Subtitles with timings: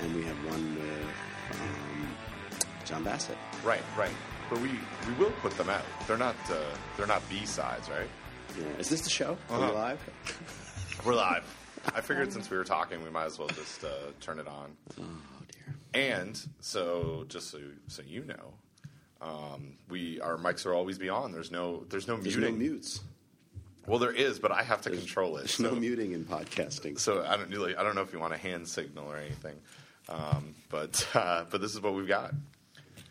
[0.00, 2.08] And we have one with um,
[2.84, 3.36] John Bassett.
[3.64, 4.10] Right, right.
[4.50, 4.70] But we
[5.08, 5.82] we will put them out.
[6.06, 6.54] They're not uh,
[6.96, 8.08] they're not B sides, right?
[8.58, 8.64] Yeah.
[8.78, 9.36] Is this the show?
[9.50, 9.66] Are Uh-huh.
[9.70, 11.00] we live?
[11.04, 11.44] We're live.
[11.94, 13.88] I figured since we were talking, we might as well just uh,
[14.20, 14.76] turn it on.
[15.00, 15.02] Oh
[15.52, 15.74] dear.
[15.94, 17.58] And so, just so
[17.88, 18.54] so you know,
[19.20, 21.32] um, we our mics are always be on.
[21.32, 22.54] There's no there's no There's muting.
[22.58, 23.00] no mutes.
[23.86, 25.40] Well, there is, but I have to control it.
[25.42, 26.98] There's So, no muting in podcasting.
[26.98, 29.54] so I don't really I don't know if you want a hand signal or anything,
[30.08, 32.34] um, but uh, but this is what we've got.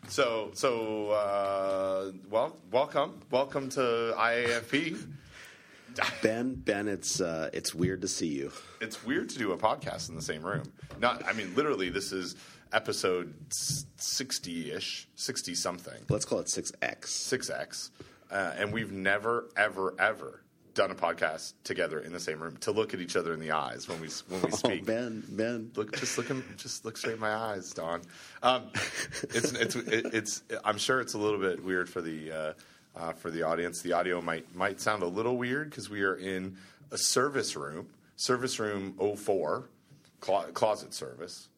[0.10, 4.98] So so uh, well welcome welcome to IAFP.
[6.22, 8.52] Ben, Ben, it's uh, it's weird to see you.
[8.82, 10.64] it's weird to do a podcast in the same room.
[11.00, 12.36] Not, I mean, literally, this is
[12.74, 17.12] episode sixty-ish, sixty something, Let's call it six X.
[17.16, 17.92] six X,
[18.30, 20.42] uh, and we've never, ever, ever
[20.76, 23.52] done a podcast together in the same room to look at each other in the
[23.52, 24.86] eyes when we when we Oh, speak.
[24.86, 25.72] Ben, Ben.
[25.76, 28.02] Look, just look him, just look straight in my eyes, Don.
[28.44, 28.70] Um,
[29.34, 30.44] it's, it's, it, it's.
[30.64, 32.54] I'm sure it's a little bit weird for the uh,
[32.96, 33.82] uh, for the audience.
[33.82, 36.58] The audio might might sound a little weird because we are in
[36.92, 39.70] a service room, service room 04,
[40.20, 41.50] clo- closet service.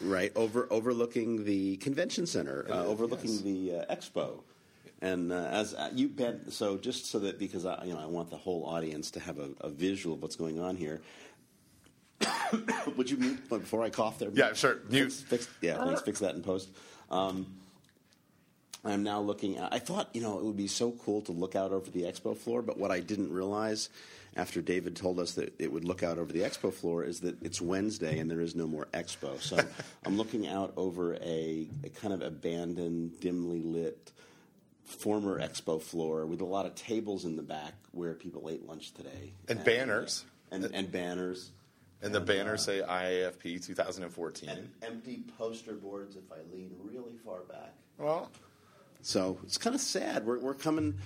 [0.00, 3.40] right over overlooking the convention center, uh, overlooking yes.
[3.42, 4.40] the uh, expo.
[5.02, 8.06] And uh, as uh, you bet, so just so that because I, you know I
[8.06, 11.02] want the whole audience to have a, a visual of what's going on here.
[12.96, 14.30] Would you mute before I cough there?
[14.32, 14.78] Yeah, sure.
[14.88, 15.12] Mute.
[15.12, 16.70] Fix, fix, yeah, please fix that in post.
[17.10, 17.46] Um,
[18.84, 19.58] I'm now looking.
[19.58, 22.02] At, I thought you know it would be so cool to look out over the
[22.02, 23.88] expo floor, but what I didn't realize
[24.36, 27.42] after David told us that it would look out over the expo floor is that
[27.42, 29.40] it's Wednesday and there is no more expo.
[29.40, 29.58] So
[30.06, 34.12] I'm looking out over a, a kind of abandoned, dimly lit
[34.92, 38.92] former expo floor with a lot of tables in the back where people ate lunch
[38.92, 40.24] today And banners.
[40.50, 41.52] and, and banners.
[42.02, 44.48] And the banners say IAFP 2014.
[44.48, 47.72] And empty poster boards if I lean really far back.
[47.98, 48.30] well,
[49.02, 50.26] So it's kind of sad.
[50.26, 50.98] We're, we're coming,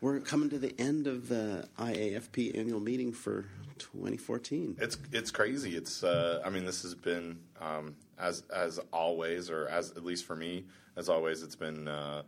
[0.00, 3.44] we're coming to the end of the IAFP annual meeting for
[3.78, 4.76] 2014.
[4.80, 5.76] It's it's crazy.
[5.76, 10.24] It's uh, I mean this has been um, as as always or as at least
[10.24, 10.64] for me
[10.96, 12.22] as always it's been uh,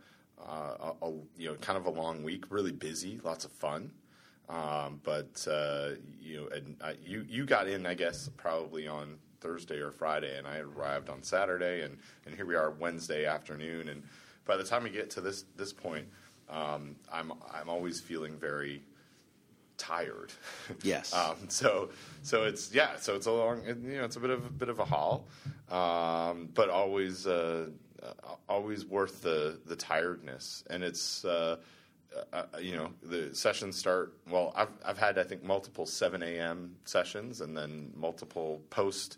[0.47, 3.91] uh, a, a, you know kind of a long week, really busy, lots of fun.
[4.49, 9.17] Um, but uh, you know and I, you you got in I guess probably on
[9.39, 13.89] Thursday or Friday, and I arrived on Saturday, and and here we are Wednesday afternoon,
[13.89, 14.03] and
[14.45, 16.07] by the time we get to this this point,
[16.49, 18.83] um, I'm I'm always feeling very
[19.77, 20.31] tired.
[20.83, 21.13] Yes.
[21.15, 21.89] um, so
[22.21, 22.97] so it's yeah.
[22.97, 23.63] So it's a long.
[23.65, 25.27] You know, it's a bit of a bit of a haul,
[25.69, 27.67] um, but always uh, uh,
[28.49, 30.63] always worth the the tiredness.
[30.69, 31.57] And it's uh,
[32.33, 34.13] uh, you know the sessions start.
[34.29, 36.75] Well, I've I've had I think multiple seven a.m.
[36.85, 39.17] sessions, and then multiple post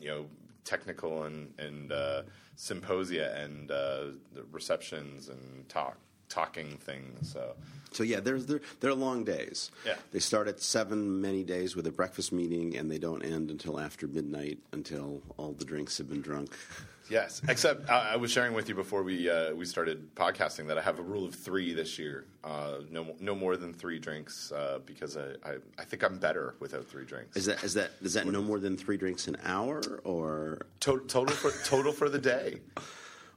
[0.00, 0.26] you know
[0.64, 2.22] technical and and uh,
[2.56, 4.04] symposia and uh,
[4.34, 5.96] the receptions and talk
[6.28, 7.32] talking things.
[7.32, 7.54] So
[7.92, 9.70] So yeah, there's they're, they're long days.
[9.84, 9.96] Yeah.
[10.12, 13.80] They start at seven many days with a breakfast meeting, and they don't end until
[13.80, 16.56] after midnight until all the drinks have been drunk.
[17.10, 20.78] yes, except I I was sharing with you before we uh, we started podcasting that
[20.78, 22.24] I have a rule of three this year.
[22.44, 26.54] Uh, no no more than three drinks uh, because I, I I think I'm better
[26.60, 27.36] without three drinks.
[27.36, 31.04] Is that is that is that no more than three drinks an hour or To-
[31.06, 32.60] total for total for the day.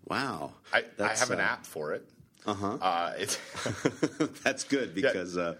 [0.05, 0.53] wow?
[0.71, 2.07] I, I have an uh, app for it.
[2.45, 2.77] Uh-huh.
[2.81, 3.37] Uh It's
[4.43, 5.55] That's good because uh,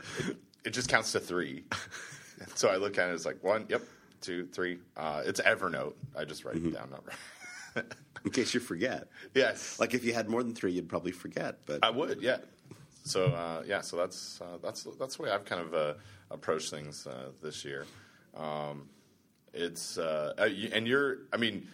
[0.65, 1.63] it just counts to three.
[2.55, 3.81] so I look at it as like one, yep,
[4.21, 4.79] two, three.
[4.97, 5.93] Uh, it's Evernote.
[6.17, 6.89] I just write it down.
[6.91, 7.85] Not
[8.25, 11.59] in case you forget, yes, like if you had more than three, you'd probably forget.
[11.65, 12.37] But I would, yeah.
[13.05, 15.93] So uh, yeah, so that's uh, that's that's the way I've kind of uh,
[16.31, 17.85] approached things uh, this year.
[18.35, 18.87] Um,
[19.53, 21.67] it's uh, uh, and you're, I mean,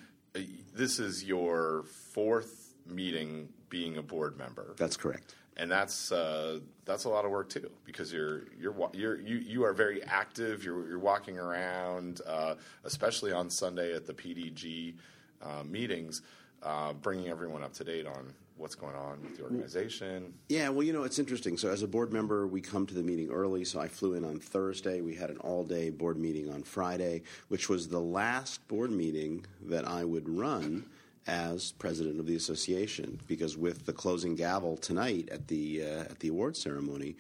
[0.74, 4.74] this is your fourth meeting being a board member.
[4.78, 5.36] that's correct.
[5.57, 9.63] and that's uh, that's a lot of work too because you're you're you're you, you
[9.63, 10.63] are very active.
[10.63, 14.96] You're you're walking around, uh, especially on Sunday at the PDG
[15.42, 16.22] uh, meetings,
[16.64, 20.34] uh, bringing everyone up to date on what's going on with the organization.
[20.50, 21.58] Yeah, well, you know, it's interesting.
[21.58, 23.64] So, as a board member, we come to the meeting early.
[23.64, 25.02] So, I flew in on Thursday.
[25.02, 29.46] We had an all day board meeting on Friday, which was the last board meeting
[29.62, 30.86] that I would run
[31.26, 33.20] as president of the association.
[33.28, 37.16] Because with the closing gavel tonight at the uh, at the award ceremony,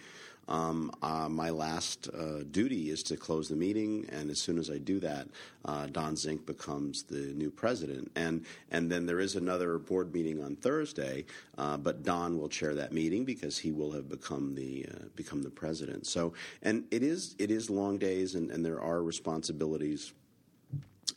[0.49, 4.69] um, uh, my last uh, duty is to close the meeting, and as soon as
[4.69, 5.27] I do that,
[5.63, 8.11] uh, Don Zink becomes the new president.
[8.15, 11.25] And and then there is another board meeting on Thursday,
[11.57, 15.43] uh, but Don will chair that meeting because he will have become the uh, become
[15.43, 16.07] the president.
[16.07, 20.13] So and it is it is long days, and, and there are responsibilities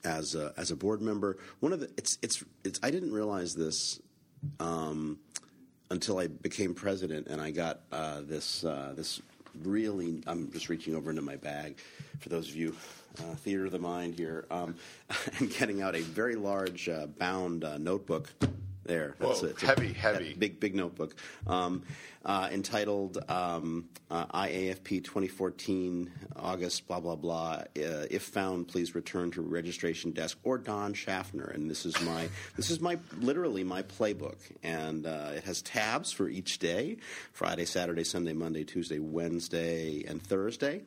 [0.05, 1.38] as a, as a board member.
[1.61, 3.99] One of the it's it's it's I didn't realize this
[4.61, 5.19] um,
[5.93, 9.21] until I became president, and I got uh, this uh, this
[9.62, 10.23] really.
[10.27, 11.77] I'm just reaching over into my bag
[12.19, 12.75] for those of you.
[13.19, 14.75] Uh, theater of the mind here, um,
[15.39, 18.33] and getting out a very large uh, bound uh, notebook
[18.84, 19.14] there.
[19.19, 19.61] That's Whoa, it.
[19.61, 20.34] Heavy, heavy.
[20.34, 21.14] Big, big notebook
[21.46, 21.82] um,
[22.25, 27.62] uh, entitled um, uh, IAFP 2014 August blah blah blah.
[27.76, 31.44] Uh, if found, please return to registration desk or Don Schaffner.
[31.44, 36.12] And this is my this is my literally my playbook, and uh, it has tabs
[36.12, 36.96] for each day:
[37.32, 40.82] Friday, Saturday, Sunday, Monday, Tuesday, Wednesday, and Thursday.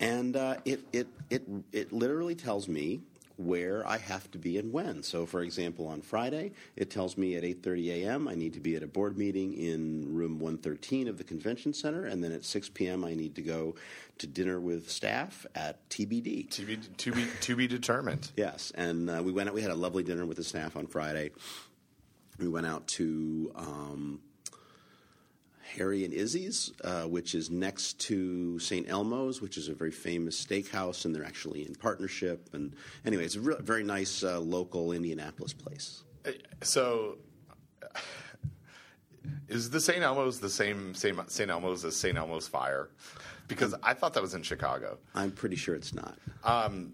[0.00, 1.42] And uh, it it it
[1.72, 3.02] it literally tells me
[3.46, 5.02] where I have to be and when.
[5.02, 8.28] So, for example, on Friday, it tells me at 8:30 a.m.
[8.28, 12.06] I need to be at a board meeting in room 113 of the convention center,
[12.06, 13.04] and then at 6 p.m.
[13.04, 13.74] I need to go
[14.18, 16.50] to dinner with staff at TBD.
[16.50, 18.30] To be to be to be determined.
[18.42, 19.54] Yes, and uh, we went out.
[19.54, 21.30] We had a lovely dinner with the staff on Friday.
[22.38, 23.52] We went out to.
[23.54, 24.20] Um,
[25.76, 28.88] Harry and Izzy's, uh, which is next to St.
[28.88, 32.48] Elmo's, which is a very famous steakhouse, and they're actually in partnership.
[32.52, 32.74] And
[33.06, 36.04] anyway, it's a re- very nice uh, local Indianapolis place.
[36.62, 37.18] So,
[39.48, 40.02] is the St.
[40.02, 41.50] Elmo's the same same St.
[41.50, 42.16] Elmo's as St.
[42.16, 42.90] Elmo's Fire?
[43.48, 44.98] Because I thought that was in Chicago.
[45.14, 46.16] I'm pretty sure it's not.
[46.44, 46.92] Um,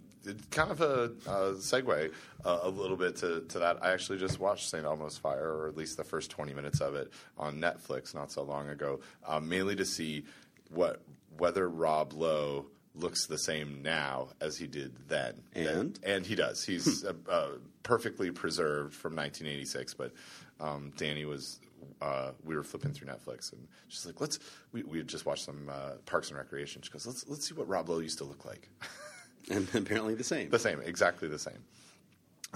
[0.50, 2.12] kind of a, a segue
[2.44, 3.78] uh, a little bit to, to that.
[3.82, 4.84] I actually just watched St.
[4.84, 8.42] Elmo's Fire, or at least the first 20 minutes of it, on Netflix not so
[8.42, 10.24] long ago, um, mainly to see
[10.70, 11.02] what
[11.36, 15.34] whether Rob Lowe looks the same now as he did then.
[15.54, 15.98] And?
[16.02, 16.64] and he does.
[16.64, 17.48] He's uh, uh,
[17.82, 20.12] perfectly preserved from 1986, but
[20.60, 21.60] um, Danny was.
[22.02, 24.38] Uh, we were flipping through Netflix, and she's like, "Let's."
[24.72, 26.82] We, we had just watched some uh, Parks and Recreation.
[26.82, 28.68] She goes, "Let's let's see what Rob Lowe used to look like."
[29.50, 30.50] And apparently the same.
[30.50, 31.58] The same, exactly the same.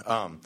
[0.05, 0.41] Um,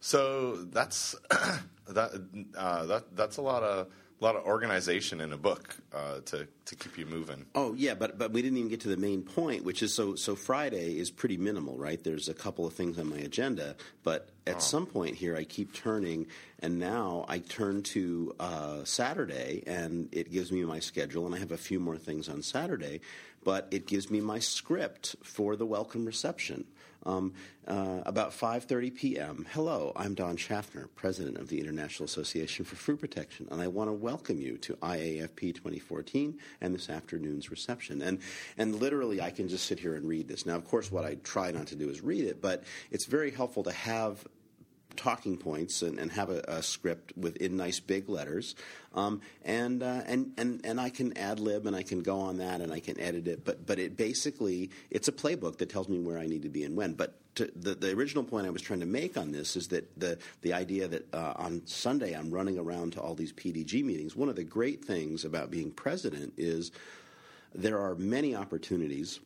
[0.00, 1.14] so that's
[1.88, 2.22] that,
[2.56, 3.88] uh, that that's a lot of
[4.20, 7.46] a lot of organization in a book uh, to to keep you moving.
[7.54, 10.14] Oh yeah, but but we didn't even get to the main point, which is so
[10.14, 12.02] so Friday is pretty minimal, right?
[12.02, 14.60] There's a couple of things on my agenda, but at Oh.
[14.60, 16.26] some point here, I keep turning,
[16.60, 21.38] and now I turn to uh, Saturday, and it gives me my schedule, and I
[21.38, 23.00] have a few more things on Saturday,
[23.48, 26.66] but it gives me my script for the welcome reception.
[27.06, 27.32] Um,
[27.66, 29.46] uh, about 5:30 p.m.
[29.52, 33.88] Hello, I'm Don Schaffner, president of the International Association for Food Protection, and I want
[33.88, 38.02] to welcome you to IAFP 2014 and this afternoon's reception.
[38.02, 38.18] And
[38.58, 40.44] and literally, I can just sit here and read this.
[40.44, 43.30] Now, of course, what I try not to do is read it, but it's very
[43.30, 44.26] helpful to have
[44.98, 48.54] talking points and, and have a, a script within nice big letters.
[48.94, 52.38] Um, and, uh, and, and, and I can ad lib and I can go on
[52.38, 53.44] that and I can edit it.
[53.44, 56.64] But, but it basically, it's a playbook that tells me where I need to be
[56.64, 56.94] and when.
[56.94, 59.88] But to, the, the original point I was trying to make on this is that
[59.98, 64.16] the, the idea that uh, on Sunday I'm running around to all these PDG meetings,
[64.16, 66.72] one of the great things about being president is
[67.54, 69.20] there are many opportunities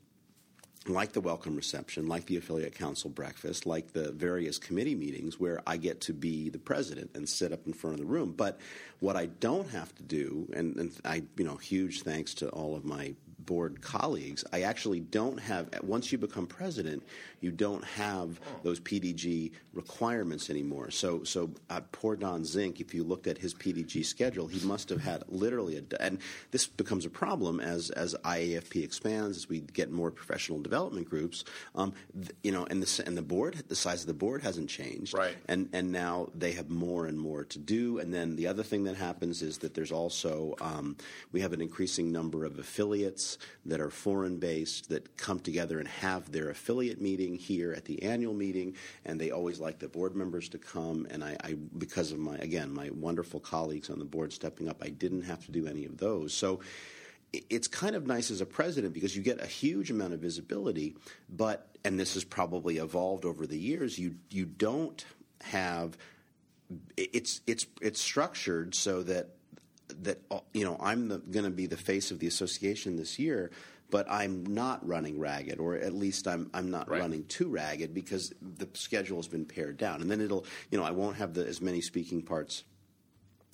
[0.89, 5.61] like the welcome reception, like the affiliate council breakfast, like the various committee meetings where
[5.67, 8.33] I get to be the president and sit up in front of the room.
[8.33, 8.59] But
[9.01, 12.75] what I don't have to do, and, and I, you know, huge thanks to all
[12.75, 17.03] of my board colleagues, I actually don't have, once you become president,
[17.43, 20.91] you don't have those PDG requirements anymore.
[20.91, 24.89] So, so uh, poor Don Zink, if you looked at his PDG schedule, he must
[24.89, 26.19] have had literally a, and
[26.53, 31.45] this becomes a problem as, as IAFP expands, as we get more professional development groups,
[31.75, 34.69] um, th- you know, and the, and the board, the size of the board hasn't
[34.69, 35.15] changed.
[35.15, 35.37] Right.
[35.49, 37.99] And, and now they have more and more to do.
[37.99, 40.97] And then the other thing that happens is that there's also, um,
[41.33, 45.89] we have an increasing number of affiliates that are foreign based that come together and
[45.89, 47.01] have their affiliate
[47.33, 48.75] meeting here at the annual meeting.
[49.05, 51.07] And they always like the board members to come.
[51.11, 54.83] And I, I because of my, again, my wonderful colleagues on the board stepping up,
[54.83, 56.33] I didn't have to do any of those.
[56.33, 56.61] So,
[57.49, 60.95] it's kind of nice as a president because you get a huge amount of visibility,
[61.31, 63.99] but and this has probably evolved over the years.
[63.99, 65.03] You you don't
[65.45, 65.97] have
[66.99, 69.31] it's it's it's structured so that
[70.03, 70.21] that
[70.53, 73.51] you know I'm going to be the face of the association this year,
[73.93, 77.01] but I'm not running ragged, or at least I'm I'm not Right.
[77.01, 80.85] running too ragged because the schedule has been pared down, and then it'll you know
[80.85, 82.65] I won't have the, as many speaking parts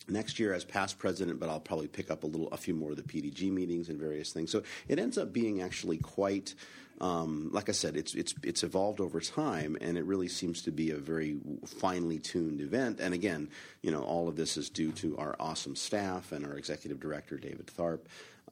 [0.09, 2.93] next year as past president, but I'll probably pick up a little, a few more
[2.93, 4.51] of the PDG meetings and various things.
[4.51, 6.55] So it ends up being actually quite,
[7.01, 10.71] um, like I said, it's it's it's evolved over time, and it really seems to
[10.71, 13.01] be a very finely tuned event.
[13.01, 13.51] And again,
[13.83, 17.37] you know, all of this is due to our awesome staff and our executive director
[17.37, 18.01] David Tharp.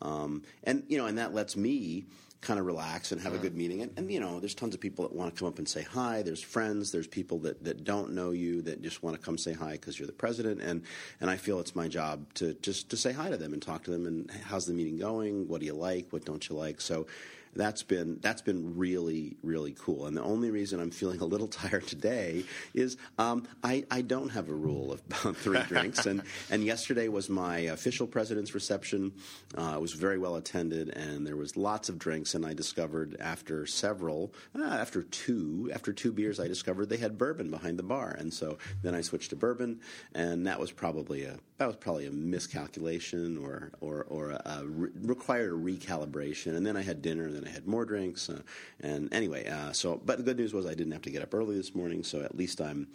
[0.03, 2.07] Um, and you know, and that lets me
[2.41, 3.83] kind of relax and have a good meeting.
[3.83, 5.83] And, and you know, there's tons of people that want to come up and say
[5.83, 6.23] hi.
[6.23, 6.93] There's friends.
[6.93, 9.99] There's people that, that don't know you that just want to come say hi because
[9.99, 10.61] you're the president.
[10.61, 10.83] And
[11.21, 13.83] and I feel it's my job to just to say hi to them and talk
[13.85, 14.07] to them.
[14.07, 15.49] And how's the meeting going?
[15.49, 16.07] What do you like?
[16.11, 16.81] What don't you like?
[16.81, 17.07] So
[17.57, 20.07] that's been that's been really really cool.
[20.07, 22.45] And the only reason I'm feeling a little tired today
[22.75, 25.01] is um, I I don't have a rule of
[25.37, 26.07] three drinks.
[26.07, 29.13] And and yesterday was my official president's reception.
[29.57, 32.35] Uh, it was very well attended, and there was lots of drinks.
[32.35, 37.19] And I discovered after several, uh, after two, after two beers, I discovered they had
[37.19, 38.15] bourbon behind the bar.
[38.19, 39.81] And so then I switched to bourbon,
[40.15, 44.67] and that was probably a that was probably a miscalculation or or or a, a
[44.67, 46.57] re- required a recalibration.
[46.57, 48.29] And then I had dinner, and then I had more drinks.
[48.29, 48.41] Uh,
[48.81, 51.33] and anyway, uh, so but the good news was I didn't have to get up
[51.35, 52.89] early this morning, so at least I'm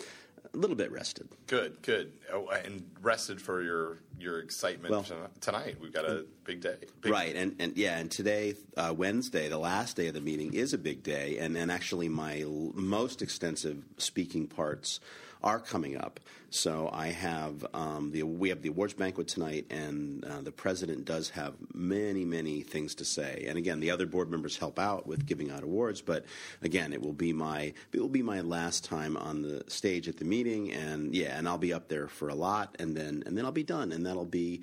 [0.53, 1.29] a little bit rested.
[1.47, 5.05] Good, good, oh, and rested for your your excitement Well-
[5.39, 5.77] tonight.
[5.81, 9.57] We've got a big day, big, Right, and, and yeah, and today, uh, Wednesday, the
[9.57, 13.21] last day of the meeting, is a big day, and, and actually my l- most
[13.23, 14.99] extensive speaking parts
[15.43, 16.19] are coming up.
[16.49, 21.05] So I have um, the we have the awards banquet tonight, and uh, the president
[21.05, 23.45] does have many many things to say.
[23.47, 26.25] And again, the other board members help out with giving out awards, but
[26.61, 30.17] again, it will be my it will be my last time on the stage at
[30.17, 33.37] the meeting, and yeah, and I'll be up there for a lot, and then and
[33.37, 34.61] then I'll be done, and that'll be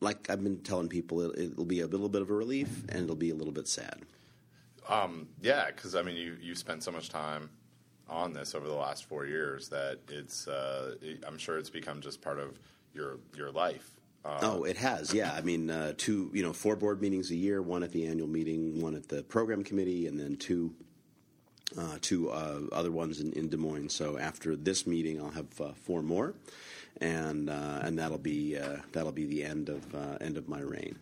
[0.00, 3.04] like I've been telling people, it, it'll be a little bit of a relief and
[3.04, 4.00] it'll be a little bit sad.
[4.88, 7.50] Um, yeah, because I mean, you you spent so much time
[8.10, 10.94] on this over the last four years that it's uh,
[11.26, 12.58] I'm sure it's become just part of
[12.94, 13.90] your your life.
[14.24, 15.32] Uh, Oh, it has, yeah.
[15.32, 18.28] I mean, uh, two, you know, four board meetings a year, one at the annual
[18.28, 20.74] meeting, one at the program committee, and then two.
[21.78, 23.90] Uh, two uh, other ones in, in Des Moines.
[23.90, 26.34] So after this meeting, I'll have uh, four more,
[27.00, 28.58] and and that'll be
[28.90, 30.96] that'll be the end of end of my reign.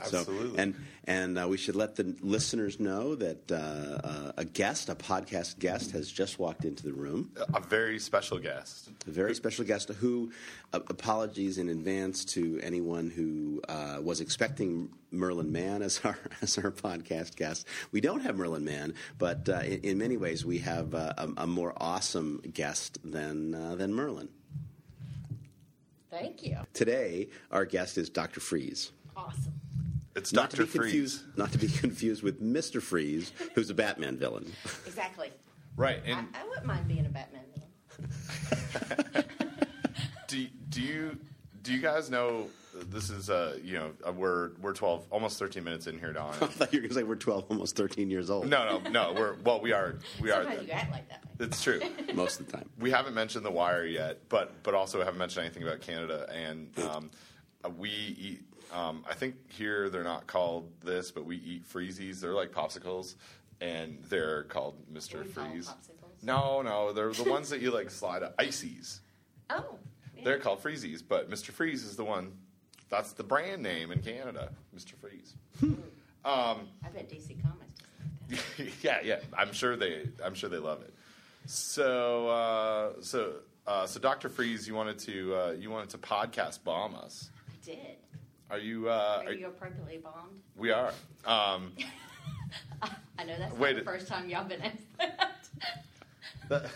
[0.00, 0.56] Absolutely.
[0.56, 0.74] So, and
[1.06, 5.58] and uh, we should let the listeners know that uh, uh, a guest, a podcast
[5.58, 7.30] guest, has just walked into the room.
[7.52, 8.90] a very special guest.
[9.06, 10.32] A very special guest who,
[10.72, 16.56] uh, apologies in advance to anyone who uh, was expecting Merlin Mann as our as
[16.58, 17.66] our podcast guest.
[17.92, 21.28] We don't have Merlin Mann, but uh, in, in many ways we have uh, a,
[21.38, 24.28] a more awesome guest than uh, than Merlin.
[26.10, 26.58] Thank you.
[26.72, 28.38] Today, our guest is Dr.
[28.40, 28.92] Freeze.
[29.16, 29.60] Awesome.
[30.16, 33.74] It's Not Doctor to be confused, not to be confused with Mister Freeze, who's a
[33.74, 34.50] Batman villain.
[34.86, 35.32] Exactly.
[35.76, 36.00] right?
[36.06, 39.24] I, And I wouldn't mind being a Batman villain.
[40.28, 41.18] do do you
[41.62, 42.46] do you guys know?
[42.90, 46.30] This is uh you know uh, we're we're twelve almost thirteen minutes in here, Don.
[46.40, 48.48] I thought you were going to say we're 12, almost 13 years old.
[48.48, 49.12] no, no, no.
[49.12, 50.42] We're well, we are we are.
[50.42, 51.22] Sometimes you act like that.
[51.38, 51.80] It's true.
[52.14, 52.68] most of the time.
[52.80, 56.28] We haven't mentioned the wire yet, but but also haven't mentioned anything about Canada.
[56.32, 57.10] And um,
[57.64, 58.42] uh, we eat.
[58.72, 62.20] Um, I think here they're not called this, but we eat freezies.
[62.20, 63.14] They're like popsicles,
[63.60, 65.70] and they're called Mister Freeze.
[66.22, 68.34] No, no, they're the ones that you like slide up.
[68.38, 69.00] Ices.
[69.50, 69.64] Oh.
[70.16, 70.24] yeah.
[70.24, 72.32] They're called freezies, but Mister Freeze is the one.
[72.88, 75.34] That's the brand name in Canada, Mister Freeze.
[75.62, 75.78] um,
[76.24, 78.68] I bet DC Comics doesn't like that.
[78.82, 79.18] yeah, yeah.
[79.36, 80.08] I'm sure they.
[80.24, 80.94] I'm sure they love it.
[81.46, 83.34] So, uh, so,
[83.66, 87.30] uh, so, Doctor Freeze, you wanted to, uh, you wanted to podcast bomb us.
[87.48, 87.96] I did.
[88.54, 88.88] Are you?
[88.88, 90.40] Uh, Are are- you appropriately bombed?
[90.56, 90.92] we are.
[91.24, 91.72] Um,
[93.18, 94.78] I know that's Wait not the first time y'all been asked
[96.48, 96.70] that.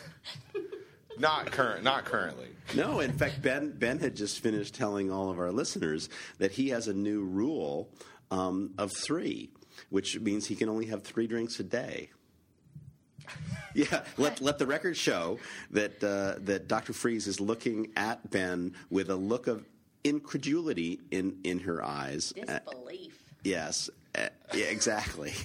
[1.20, 1.84] not current.
[1.84, 2.48] Not currently.
[2.74, 6.08] No, in fact, Ben Ben had just finished telling all of our listeners
[6.38, 7.88] that he has a new rule
[8.32, 9.50] um, of three,
[9.90, 12.10] which means he can only have three drinks a day.
[13.74, 15.38] Yeah, let let the record show
[15.70, 16.92] that uh, that Dr.
[16.92, 19.64] Freeze is looking at Ben with a look of
[20.08, 22.32] incredulity in in her eyes.
[22.36, 23.22] Uh, Disbelief.
[23.44, 25.32] yes, uh, yeah, exactly.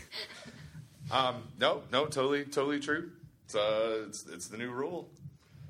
[1.12, 3.12] Um, no, no, totally, totally true.
[3.46, 5.10] It's, uh, it's, it's the new rule.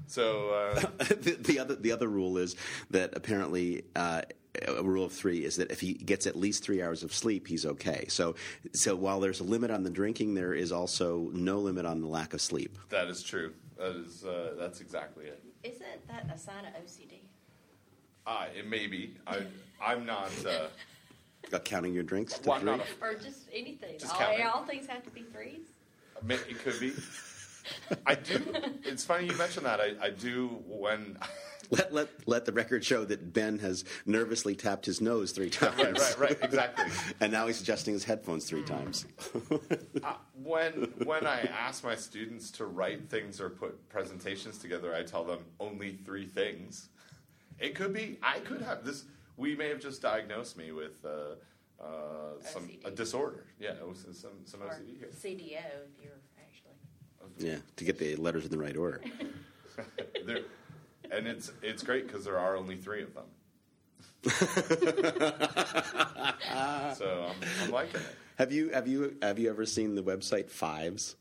[0.06, 2.56] So, uh, the, the other the other rule is
[2.92, 4.22] that apparently uh,
[4.68, 7.48] a rule of three is that if he gets at least three hours of sleep,
[7.48, 8.06] he's okay.
[8.10, 8.36] So
[8.74, 12.08] so while there's a limit on the drinking, there is also no limit on the
[12.08, 12.78] lack of sleep.
[12.90, 13.54] that is true.
[13.78, 15.44] That is, uh, that's exactly it.
[15.64, 17.23] Isn't that a sign of OCD?
[18.26, 19.16] Uh, it may be.
[19.28, 19.42] I,
[19.82, 20.32] I'm not.
[20.46, 20.68] Uh,
[21.52, 22.78] Uh, counting your drinks to well, I'm three.
[22.78, 24.00] not a Or just anything?
[24.00, 24.46] Just all, counting.
[24.48, 25.60] all things have to be threes?
[26.24, 26.94] Ma- It could be.
[28.06, 28.42] I do.
[28.86, 29.80] It's funny you mentioned that.
[29.82, 31.18] I, I do when.
[31.70, 35.78] Let, let let the record show that Ben has nervously tapped his nose three times.
[35.80, 36.38] right, right, right.
[36.44, 36.86] Exactly.
[37.22, 39.06] and now he's adjusting his headphones three times.
[40.04, 40.14] Uh,
[40.44, 40.74] when
[41.06, 45.40] when I ask my students to write things or put presentations together, I tell them
[45.60, 46.90] only three things.
[47.60, 48.18] It could be.
[48.22, 49.06] I could have this.
[49.38, 51.36] We may have just diagnosed me with uh,
[51.84, 53.46] uh, some a disorder.
[53.60, 55.10] Yeah, it was some some Or OCD here.
[55.10, 56.76] CDO if you're actually.
[57.38, 59.02] Yeah, to get the letters in the right order.
[60.28, 60.42] There,
[61.10, 63.26] and it's it's great because there are only three of them.
[66.96, 68.16] so I'm, I'm liking it.
[68.38, 71.16] Have you have you have you ever seen the website Fives?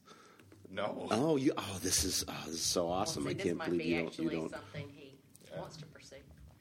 [0.71, 3.25] No, Oh, you oh this is oh, this is so awesome!
[3.25, 4.51] Well, I can't believe be you don't you don't.
[4.51, 5.15] something he
[5.57, 6.17] wants to pursue.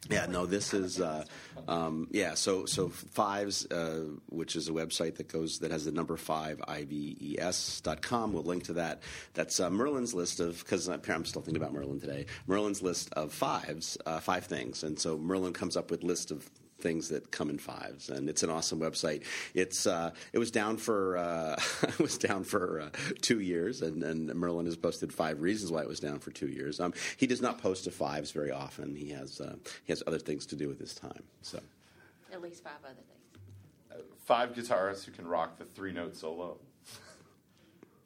[0.09, 1.25] Yeah, no, this is uh,
[1.67, 2.33] um, yeah.
[2.33, 6.59] So so Fives, uh, which is a website that goes that has the number five
[6.67, 8.33] ives dot com.
[8.33, 9.03] We'll link to that.
[9.35, 12.25] That's uh, Merlin's list of because I'm still thinking about Merlin today.
[12.47, 16.49] Merlin's list of fives, uh, five things, and so Merlin comes up with list of
[16.81, 19.23] things that come in fives, and it's an awesome website.
[19.53, 22.89] It's uh, it was down for uh, it was down for uh,
[23.21, 26.47] two years, and, and Merlin has posted five reasons why it was down for two
[26.47, 26.79] years.
[26.79, 28.95] Um, he does not post to fives very often.
[28.95, 31.23] He has uh, he has other things to do with his time.
[31.41, 31.59] So
[32.33, 34.05] At least five other things.
[34.25, 36.57] five guitarists who can rock the three note solo.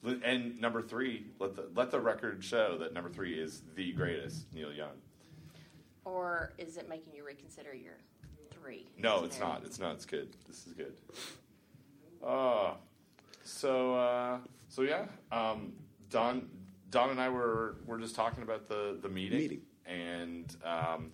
[0.24, 4.54] and number three, let the let the record show that number three is the greatest
[4.54, 4.98] Neil Young.
[6.04, 7.98] Or is it making you reconsider your
[8.66, 8.86] three?
[8.98, 9.64] No, it's not.
[9.66, 9.96] It's not.
[9.96, 10.30] It's good.
[10.48, 10.94] This is good.
[12.26, 12.72] Uh,
[13.44, 14.38] so uh,
[14.70, 15.74] so yeah, um,
[16.10, 16.48] Don
[16.90, 19.62] Don and I were were just talking about the the meeting, Meeting.
[19.86, 21.12] and um,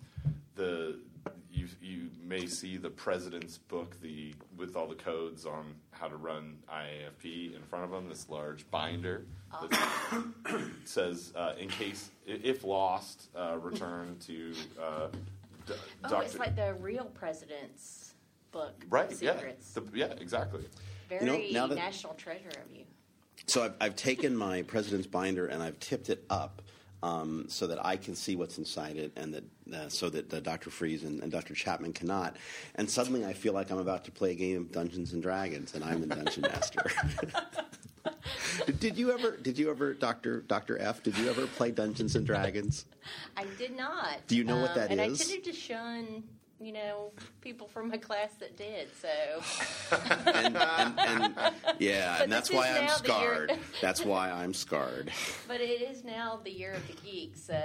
[0.54, 0.98] the
[1.52, 6.16] you you may see the president's book the with all the codes on how to
[6.16, 8.08] run IAFP in front of him.
[8.08, 9.26] This large binder
[9.60, 10.24] that
[10.86, 14.54] says uh, in case if lost, uh, return to.
[14.82, 15.08] Uh,
[15.66, 16.24] D- Oh, Dr.
[16.24, 18.14] it's like the real president's
[18.50, 18.84] book.
[18.90, 19.10] Right.
[19.22, 19.40] Yeah.
[19.74, 20.06] The, yeah.
[20.18, 20.64] Exactly.
[21.08, 22.84] Very know, now that- national treasure of you.
[23.46, 26.62] so I've, I've taken my president's binder and I've tipped it up.
[27.04, 29.42] Um, so that I can see what's inside it, and that
[29.74, 30.70] uh, so that uh, Dr.
[30.70, 31.52] Freeze and, and Dr.
[31.52, 32.36] Chapman cannot.
[32.76, 35.74] And suddenly, I feel like I'm about to play a game of Dungeons and Dragons,
[35.74, 36.80] and I'm the dungeon master.
[38.80, 39.36] did you ever?
[39.36, 41.02] Did you ever, Doctor Doctor F?
[41.02, 42.84] Did you ever play Dungeons and Dragons?
[43.36, 44.26] I did not.
[44.26, 45.20] Do you know what um, that and is?
[45.20, 46.24] I tended to shun,
[46.60, 48.88] you know, people from my class that did.
[49.00, 49.08] So
[50.26, 51.34] And, and, and
[51.78, 53.52] yeah, But and that's why I'm now that you're- scarred.
[53.80, 55.10] That's why I'm scarred.
[55.48, 57.60] But it is now the year of the geek, so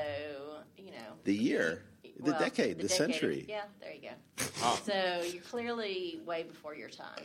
[0.77, 1.15] you know.
[1.23, 2.91] The year, the well, decade, the, decade.
[2.91, 3.45] century.
[3.47, 4.75] Yeah, there you go.
[4.83, 7.19] So you're clearly way before your time.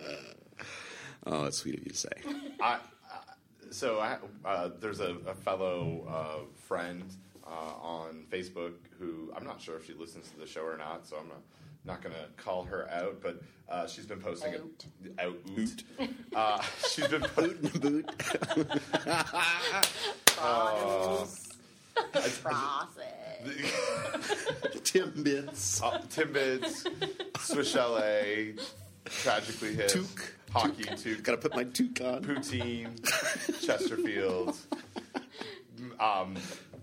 [1.25, 2.11] Oh, that's sweet of you to say.
[2.61, 2.79] I,
[3.73, 7.03] so I, uh, there's a, a fellow uh, friend
[7.47, 7.51] uh,
[7.83, 11.17] on Facebook who I'm not sure if she listens to the show or not, so
[11.19, 11.43] I'm not,
[11.85, 14.85] not going to call her out, but uh, she's been posting Out.
[15.19, 15.37] a out.
[15.59, 15.85] Oot.
[16.35, 18.09] Uh, she's been po- Boot.
[20.37, 21.49] Bottles.
[22.43, 22.99] Process.
[24.83, 25.83] Timbits.
[25.83, 26.87] uh, Timbits,
[27.41, 28.55] Swiss Chalet,
[29.05, 30.31] Tragically Hip, Toque.
[30.53, 32.23] Hockey Toque, Gotta put my toque on.
[32.25, 32.91] Poutine,
[33.67, 34.57] Chesterfield,
[35.99, 36.37] um,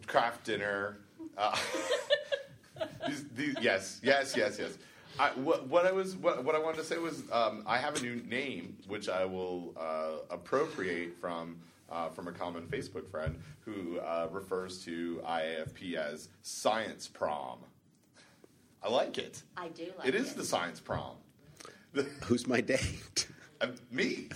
[0.08, 0.98] craft dinner.
[1.38, 1.56] Uh,
[3.08, 4.78] these, these, yes, yes, yes, yes.
[5.20, 7.98] I, what, what I was, what, what I wanted to say was, um, I have
[7.98, 11.58] a new name which I will uh, appropriate from
[11.92, 17.58] uh, from a common Facebook friend who uh, refers to IAFP as Science Prom.
[18.84, 19.42] I like it.
[19.58, 20.22] I do like It it.
[20.22, 21.16] is the Science Prom.
[22.26, 23.28] Who's my date?
[23.62, 24.30] Uh, me.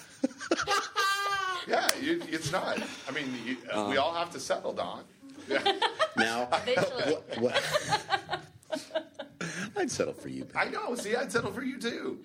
[1.68, 2.78] yeah, you, it's not.
[3.08, 5.04] I mean, you, uh, we all have to settle, Don.
[5.48, 5.62] Yeah.
[6.16, 6.46] Now,
[7.08, 7.64] what, what?
[9.76, 10.48] I'd settle for you.
[10.56, 10.94] I know.
[10.94, 12.20] See, I'd settle for you too.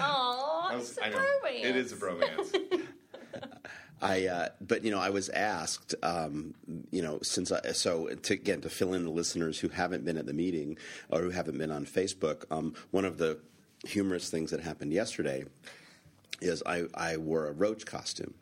[0.00, 1.16] Aw, I it's was- a I know.
[1.18, 1.66] romance.
[1.66, 2.82] It is a bromance.
[4.02, 6.54] I, uh, but you know, I was asked, um,
[6.90, 10.16] you know, since I, so to, again to fill in the listeners who haven't been
[10.16, 10.78] at the meeting
[11.10, 13.38] or who haven't been on Facebook, um, one of the
[13.86, 15.44] humorous things that happened yesterday
[16.40, 18.34] is I, I wore a roach costume.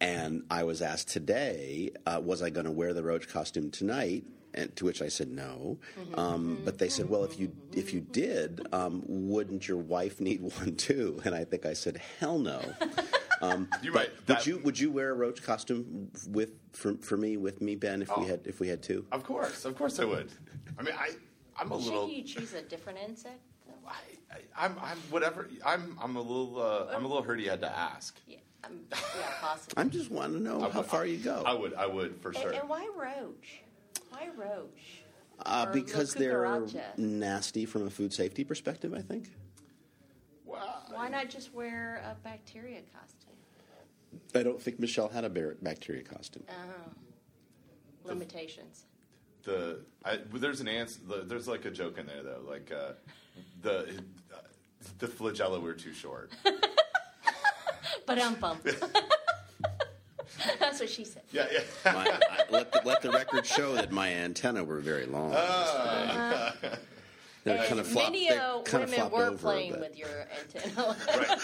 [0.00, 4.24] And I was asked today, uh, was I going to wear the roach costume tonight?
[4.52, 5.78] And to which I said no.
[6.14, 10.40] Um, but they said, well, if you if you did, um, wouldn't your wife need
[10.58, 11.20] one too?
[11.24, 12.60] And I think I said, hell no.
[13.42, 17.16] Um, You but might- would you would you wear a roach costume with for, for
[17.16, 18.26] me with me Ben if we Oh.
[18.26, 19.06] had if we had two?
[19.12, 20.30] of course, of course, I would.
[20.78, 21.12] I mean, I,
[21.56, 22.06] I'm a little.
[22.06, 23.40] Shouldn't you choose a different insect?
[23.90, 23.94] I,
[24.34, 25.48] I, I'm, I'm whatever.
[25.64, 26.60] I'm, I'm a little.
[26.60, 27.40] Uh, I'm a little hurt.
[27.40, 28.16] You had to ask.
[28.26, 28.98] Yeah, um, yeah,
[29.40, 29.74] possibly.
[29.82, 31.42] I'm just wanting to know I how would- far you go.
[31.46, 31.74] I would.
[31.74, 32.50] I would for sure.
[32.50, 33.60] and, and why roach?
[34.10, 35.02] Why roach?
[35.46, 36.62] uh, because they're
[36.96, 38.94] nasty from a food safety perspective.
[38.94, 39.30] I think.
[40.44, 43.30] Well, Why not just wear a bacteria costume?
[44.34, 46.42] I don't think Michelle had a bacteria costume.
[46.50, 46.90] Oh,
[48.04, 48.86] limitations.
[49.44, 50.98] the I, there's an answer.
[51.24, 52.42] There's like a joke in there though.
[52.46, 52.92] Like uh,
[53.62, 54.36] the uh,
[54.98, 56.30] the flagella were too short.
[58.10, 58.62] But I'm bummed.
[60.58, 61.22] That's what she said.
[61.30, 61.60] Yeah, yeah.
[61.84, 65.32] My, I, let, the, let the record show that my antenna were very long.
[65.36, 66.54] Ah.
[66.62, 66.78] yesterday.
[67.44, 68.10] They're kind of flopped.
[68.10, 69.80] many uh, kind of women flopped were over playing bit.
[69.80, 70.96] with your antenna.
[71.16, 71.38] Right.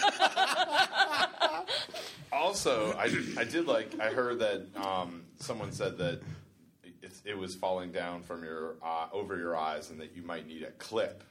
[2.33, 3.05] also, I,
[3.37, 6.21] I did like I heard that um, someone said that
[7.01, 10.47] it, it was falling down from your uh, over your eyes, and that you might
[10.47, 11.23] need a clip,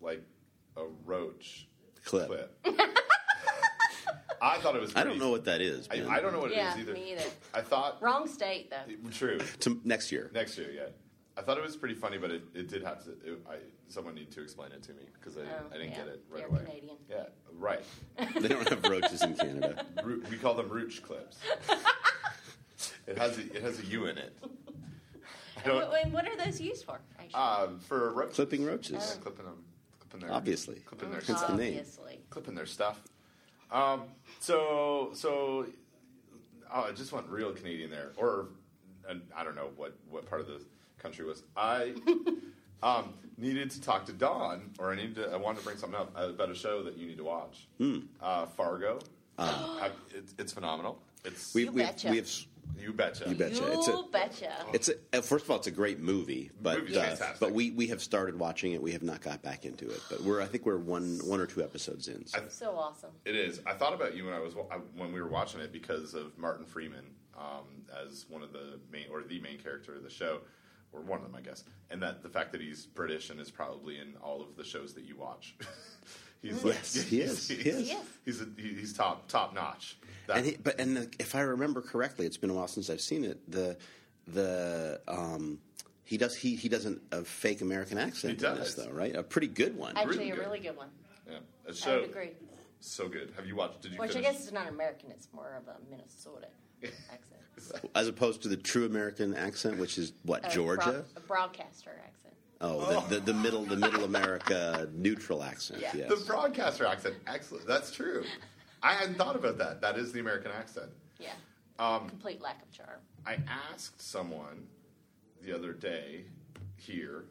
[0.00, 0.22] like
[0.76, 1.66] a roach
[2.04, 2.30] Clip.
[4.42, 4.96] I thought it was.
[4.96, 5.86] I don't know what that is.
[5.90, 5.96] I.
[6.16, 6.92] I don't know what yeah, it is either.
[6.94, 7.24] me either.
[7.52, 9.10] I thought Wrong state though.
[9.10, 10.30] true To next year.
[10.32, 10.70] next year.
[10.74, 10.86] Yeah,
[11.36, 13.10] I thought it was pretty funny, but it, it did have to.
[13.10, 13.56] It, I,
[13.88, 15.96] someone needed to explain it to me because I, Oh, I didn't yeah.
[15.98, 16.64] get it right They're away.
[16.64, 16.96] Canadian.
[17.10, 17.24] Yeah,
[17.58, 17.84] right.
[18.40, 19.84] They don't have roaches in Canada.
[20.02, 21.36] Ru- we call them roach clips.
[23.06, 24.34] it has a, it has a U in it.
[25.62, 26.98] I don't, And what are those used for?
[27.18, 27.34] Actually?
[27.34, 28.92] um, for ro- Clipping roaches.
[29.16, 29.62] Yeah, clipping them,
[30.10, 30.76] clipping their Obviously.
[30.84, 31.50] clipping their Hence stuff.
[31.50, 32.20] Obviously.
[32.30, 33.00] clipping their stuff.
[33.70, 34.02] Um,
[34.40, 35.66] so so,
[36.72, 38.48] oh, I just went real Canadian there, or
[39.36, 40.60] I don't know what what part of the
[40.98, 41.42] country was.
[41.56, 41.94] I
[42.82, 45.98] um, needed to talk to Don, or I needed to, I wanted to bring something
[45.98, 47.68] up about a show that you need to watch.
[48.20, 48.98] Uh, Fargo.
[49.38, 51.00] I, it's, it's phenomenal.
[51.24, 52.10] It's We, You we, betcha.
[52.10, 52.30] we have.
[52.76, 53.28] S- you betcha.
[53.28, 53.56] You betcha.
[53.56, 54.66] You It's a- betcha.
[54.72, 57.70] It's a, uh, first of all, it's a great movie, but Movie's uh, but we,
[57.70, 58.82] we have started watching it.
[58.82, 61.46] We have not got back into it, but we're I think we're one one or
[61.46, 62.26] two episodes in.
[62.26, 62.40] So.
[62.48, 63.10] so awesome.
[63.24, 63.60] It is.
[63.66, 64.54] I thought about you when I was
[64.96, 67.04] when we were watching it because of Martin Freeman
[67.38, 70.40] um, as one of the main or the main character of the show,
[70.92, 73.50] or one of them, I guess, and that the fact that he's British and is
[73.50, 75.56] probably in all of the shows that you watch.
[76.42, 77.48] he's Yes, he is.
[77.48, 77.88] He is.
[77.88, 78.00] He is.
[78.24, 79.96] He's a, he's top top notch.
[80.26, 82.88] That- and he, but and the, if I remember correctly, it's been a while since
[82.90, 83.50] I've seen it.
[83.50, 83.76] The
[84.26, 85.58] the um,
[86.04, 88.86] he does he he does an, a fake American accent He in this does.
[88.86, 89.14] though, right?
[89.14, 89.96] A pretty good one.
[89.96, 90.40] Actually, Really a good.
[90.46, 90.88] really good one.
[91.28, 92.30] yeah, a I show would agree.
[92.80, 93.32] so good.
[93.36, 93.82] Have you watched?
[93.82, 93.98] Did you?
[93.98, 95.10] Which I guess is not American.
[95.10, 96.46] It's more of a Minnesota
[96.84, 97.40] accent.
[97.94, 100.82] As opposed to the true American accent, which is what A Georgia.
[100.82, 102.19] broad- a broadcaster accent.
[102.60, 105.80] Oh, the, the, the middle the middle America neutral accent.
[105.80, 105.92] Yeah.
[105.94, 106.08] Yes.
[106.10, 107.16] the broadcaster accent.
[107.26, 107.66] Excellent.
[107.66, 108.24] That's true.
[108.82, 109.80] I hadn't thought about that.
[109.80, 110.90] That is the American accent.
[111.18, 111.30] Yeah.
[111.78, 113.00] Um, Complete lack of charm.
[113.26, 113.38] I
[113.72, 114.66] asked someone
[115.42, 116.24] the other day
[116.76, 117.24] here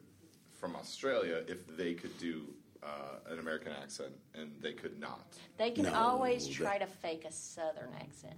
[0.59, 2.43] from Australia if they could do
[2.81, 5.37] uh, an American accent, and they could not.
[5.57, 8.35] They can No, always try to fake a Southern accent.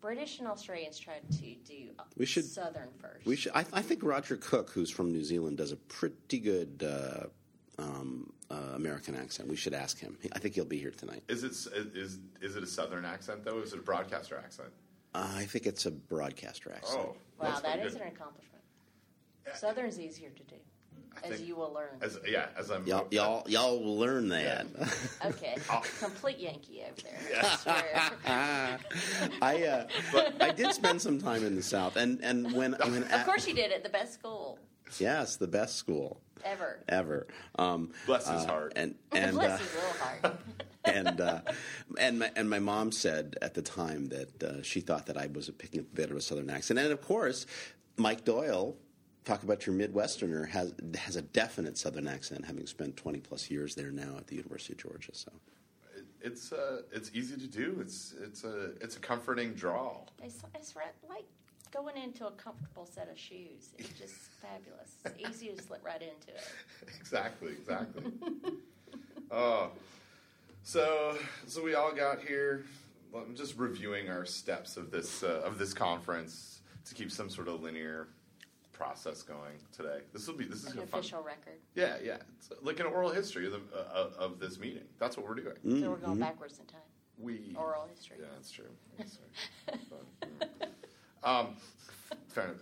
[0.00, 3.26] British and Australians try to do We should- Southern first.
[3.26, 3.52] We should.
[3.54, 7.26] I, I think Roger Cook, who's from New Zealand, does a pretty good uh,
[7.82, 9.48] um, uh, American accent.
[9.48, 10.16] We should ask him.
[10.32, 11.22] I think he'll be here tonight.
[11.28, 11.50] Is it
[11.94, 13.58] is is it a Southern accent though?
[13.60, 14.68] Is it a broadcaster accent?
[15.14, 17.00] Uh, I think it's a broadcaster accent.
[17.00, 18.02] Oh, wow, that's that pretty is good.
[18.02, 18.62] an accomplishment.
[19.54, 20.77] Southern's easier to do, I
[21.24, 21.88] as think- you will learn.
[22.00, 24.66] As yeah, as I'm Y'all, y'all, y'all will learn that.
[25.26, 25.82] okay, Oh.
[26.00, 27.42] complete Yankee over there.
[27.42, 28.10] I swear.
[29.42, 33.24] I, uh, I did spend some time in the South, and and when when of
[33.24, 34.58] course you did at the best school
[34.98, 36.78] yes, the best school ever.
[36.88, 37.26] ever.
[37.58, 38.72] Um, Bless his uh, heart.
[38.76, 40.40] And and Bless uh, his little heart.
[40.84, 41.40] and uh,
[41.98, 45.26] and my, and my mom said at the time that uh, she thought that I
[45.26, 47.46] was picking up a bit of a southern accent, and of course,
[47.96, 48.76] Mike Doyle.
[49.28, 53.74] Talk about your Midwesterner has has a definite Southern accent, having spent twenty plus years
[53.74, 55.10] there now at the University of Georgia.
[55.12, 55.30] So
[56.22, 57.76] It's uh, it's easy to do.
[57.78, 59.98] It's it's a it's a comforting draw.
[60.22, 61.26] It's, it's right, like
[61.70, 63.68] going into a comfortable set of shoes.
[63.76, 64.96] It's just fabulous.
[65.04, 66.48] It's easy to slip right into it.
[66.98, 68.04] exactly, exactly.
[69.30, 69.72] oh,
[70.62, 72.64] so so we all got here.
[73.14, 77.48] I'm just reviewing our steps of this uh, of this conference to keep some sort
[77.48, 78.08] of linear
[78.78, 79.98] process going today.
[80.12, 81.00] This will be this is An gonna fun.
[81.00, 81.58] official record.
[81.74, 82.18] Yeah, yeah.
[82.38, 84.84] It's like an oral history of the, uh, of this meeting.
[84.98, 85.56] That's what we're doing.
[85.82, 86.80] So we're going backwards in time.
[87.18, 88.18] We Oral history.
[88.20, 88.70] Yeah, that's true.
[88.96, 89.76] That's true.
[89.90, 90.70] But,
[91.24, 91.28] mm.
[91.28, 91.56] um,
[92.28, 92.54] fair.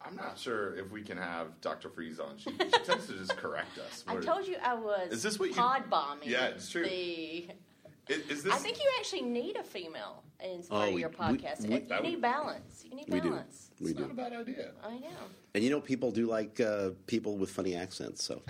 [0.00, 1.88] I'm not sure if we can have Dr.
[1.88, 2.38] Freeze on.
[2.38, 4.04] She, she tends to just correct us.
[4.08, 6.28] I What- told you I was Is this what you- pod bombing.
[6.28, 6.84] Yeah, it's true.
[6.84, 7.48] The,
[8.08, 8.52] Is, is this?
[8.54, 11.62] I think you actually need a female in part Oh, of we- your we- podcast.
[11.62, 12.84] we- you need would- balance.
[12.84, 13.30] You need We do.
[13.30, 13.70] balance.
[13.80, 14.70] we it's not a bad idea.
[14.84, 15.08] I know.
[15.54, 18.22] and you know people do like uh, people with funny accents.
[18.22, 18.42] So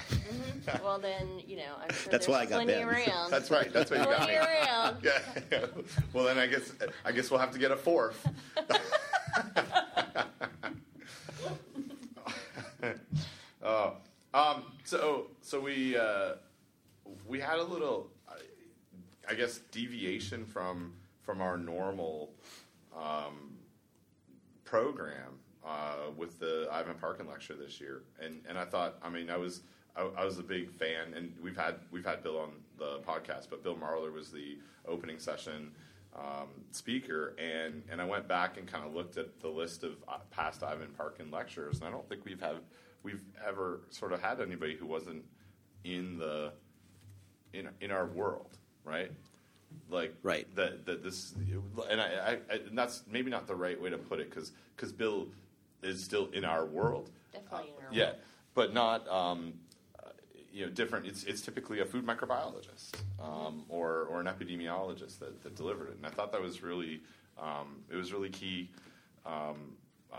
[0.82, 2.88] Well, then you know I'm sure That's why I got plenty Ben.
[2.88, 3.30] around.
[3.34, 3.72] That's right.
[3.72, 4.38] That's what you got plenty me.
[4.38, 4.96] around.
[5.02, 5.66] Yeah.
[6.12, 6.72] well, then I guess
[7.04, 8.26] I guess we'll have to get a fourth.
[13.62, 13.94] oh,
[14.34, 16.34] um, so so we uh,
[17.26, 18.10] we had a little,
[19.28, 22.30] I, guess, deviation from from our normal
[22.96, 23.56] um,
[24.64, 29.30] program uh, with the Ivan Parkin lecture this year, and and I thought, I mean,
[29.30, 29.62] I was
[29.96, 33.48] I, I was a big fan, and we've had we've had Bill on the podcast,
[33.50, 35.72] but Bill Marler was the opening session
[36.16, 39.92] um, speaker, and and I went back and kind of looked at the list of
[40.08, 42.56] uh, past Ivan Parkin lectures, and I don't think we've had
[43.02, 45.24] we've ever sort of had anybody who wasn't
[45.84, 46.52] in the
[47.52, 49.10] in in our world, right?
[49.90, 50.46] Like Right.
[50.56, 51.34] that that this
[51.90, 54.52] and I, I, I and that's maybe not the right way to put it because
[54.74, 55.26] because Bill
[55.82, 58.16] is still in our world, Definitely in our yeah, world.
[58.54, 59.52] but not um,
[60.02, 60.08] uh,
[60.52, 61.06] you know different.
[61.06, 65.96] It's it's typically a food microbiologist um, or or an epidemiologist that, that delivered it,
[65.96, 67.00] and I thought that was really
[67.38, 68.70] um, it was really key.
[69.26, 69.74] Um,
[70.12, 70.16] uh,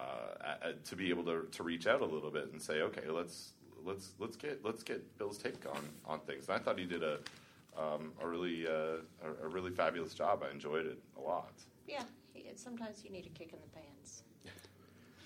[0.64, 3.54] uh, to be able to, to reach out a little bit and say, okay, let's
[3.86, 6.48] let's let's get let's get Bill's take on, on things.
[6.50, 7.20] And I thought he did a
[7.78, 8.72] um, a really uh,
[9.24, 10.44] a, a really fabulous job.
[10.48, 11.52] I enjoyed it a lot.
[11.88, 12.04] Yeah,
[12.56, 14.24] sometimes you need a kick in the pants.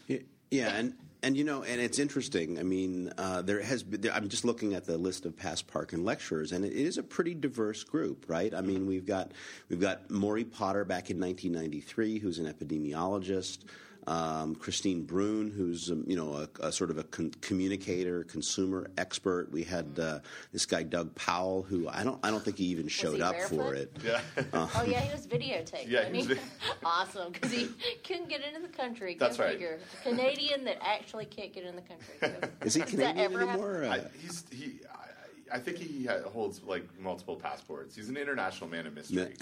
[0.10, 2.60] Y- Yeah, and and you know, and it's interesting.
[2.60, 4.12] I mean, uh, there has been.
[4.12, 7.34] I'm just looking at the list of past Parkin lecturers, and it is a pretty
[7.36, 8.54] diverse group, right?
[8.54, 9.32] I mean, we've got
[9.70, 13.60] we've got Maury Potter back in 1993, who's an epidemiologist.
[14.08, 18.90] Um, Christine Bruhn, who's um, you know a, a sort of a con- communicator, consumer
[18.98, 19.52] expert.
[19.52, 20.20] We had uh,
[20.52, 23.40] this guy Doug Powell, who I don't I don't think he even showed he up
[23.42, 23.96] for it.
[24.04, 24.22] Yeah,
[24.54, 25.88] Oh yeah, he was videotaped.
[25.88, 26.40] Yeah, wasn't he he was
[26.84, 27.70] awesome because he
[28.04, 29.14] couldn't get into the country.
[29.14, 29.52] Go That's right.
[29.52, 29.80] figure.
[30.06, 32.16] A Canadian that actually can't get in the country.
[32.20, 33.84] Go- Is he Does that Canadian ever anymore?
[33.84, 34.80] Uh, I, he's he.
[34.92, 37.96] I, I think he holds like multiple passports.
[37.96, 39.36] He's an international man of mystery.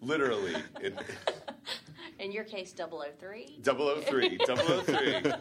[0.00, 0.96] Literally, in
[2.22, 3.58] In your case, 003.
[3.64, 4.46] 003, 003.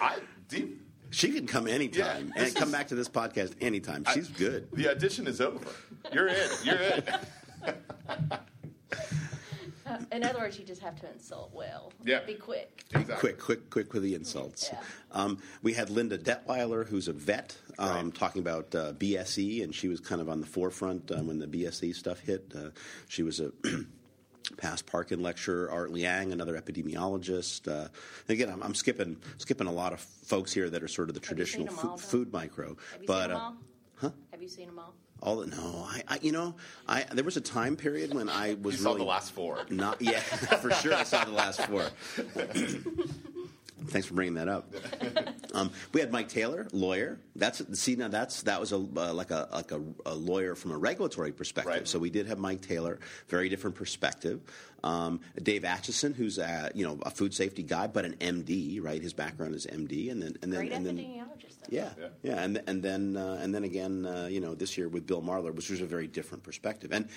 [0.00, 0.18] I
[0.48, 0.80] deep.
[1.10, 4.04] she can come anytime Yeah, and come back to this podcast anytime.
[4.14, 4.68] She's good.
[4.72, 5.66] The audition is over.
[6.12, 6.48] You're in.
[6.62, 7.02] You're in.
[10.12, 11.92] In other words, you just have to insult well.
[12.04, 12.20] Yeah.
[12.24, 12.84] Be quick.
[12.94, 13.16] Exactly.
[13.16, 14.70] quick, quick, quick with the insults.
[14.72, 14.78] Yeah.
[15.12, 18.14] Um, we had Linda Detwiler, who's a vet, um, Right.
[18.14, 21.46] talking about uh, BSE, and she was kind of on the forefront uh, when the
[21.46, 22.52] BSE stuff hit.
[22.56, 22.70] Uh,
[23.08, 23.52] she was a
[24.56, 25.70] past Parkin lecturer.
[25.70, 27.66] Art Liang, another epidemiologist.
[27.68, 27.88] Uh,
[28.28, 31.20] again, I'm, I'm skipping skipping a lot of folks here that are sort of the
[31.20, 32.76] Have traditional them all, food micro.
[32.92, 33.56] Have you but seen them uh, all?
[33.96, 34.10] huh?
[34.32, 34.94] Have you seen them all?
[35.24, 36.54] All the, no, I, I you know,
[36.86, 39.64] I there was a time period when I was You saw really the last four.
[39.70, 40.20] not yeah,
[40.60, 40.94] for sure.
[40.94, 41.86] I saw the last four.
[43.86, 44.72] Thanks for bringing that up.
[45.54, 47.20] Um, we had Mike Taylor, lawyer.
[47.36, 50.72] That's see now that's that was a uh, like a like a, a lawyer from
[50.72, 51.72] a regulatory perspective.
[51.72, 51.86] Right.
[51.86, 54.40] So we did have Mike Taylor, very different perspective.
[54.82, 59.00] Um, Dave Acheson, who's a, you know a food safety guy, but an MD, right?
[59.00, 60.98] His background is MD, and then and then Great and then
[61.68, 62.08] yeah, Yeah.
[62.24, 65.22] yeah, and and then uh, and then again, uh, you know, this year with Bill
[65.22, 67.08] Marler, which was a very different perspective, and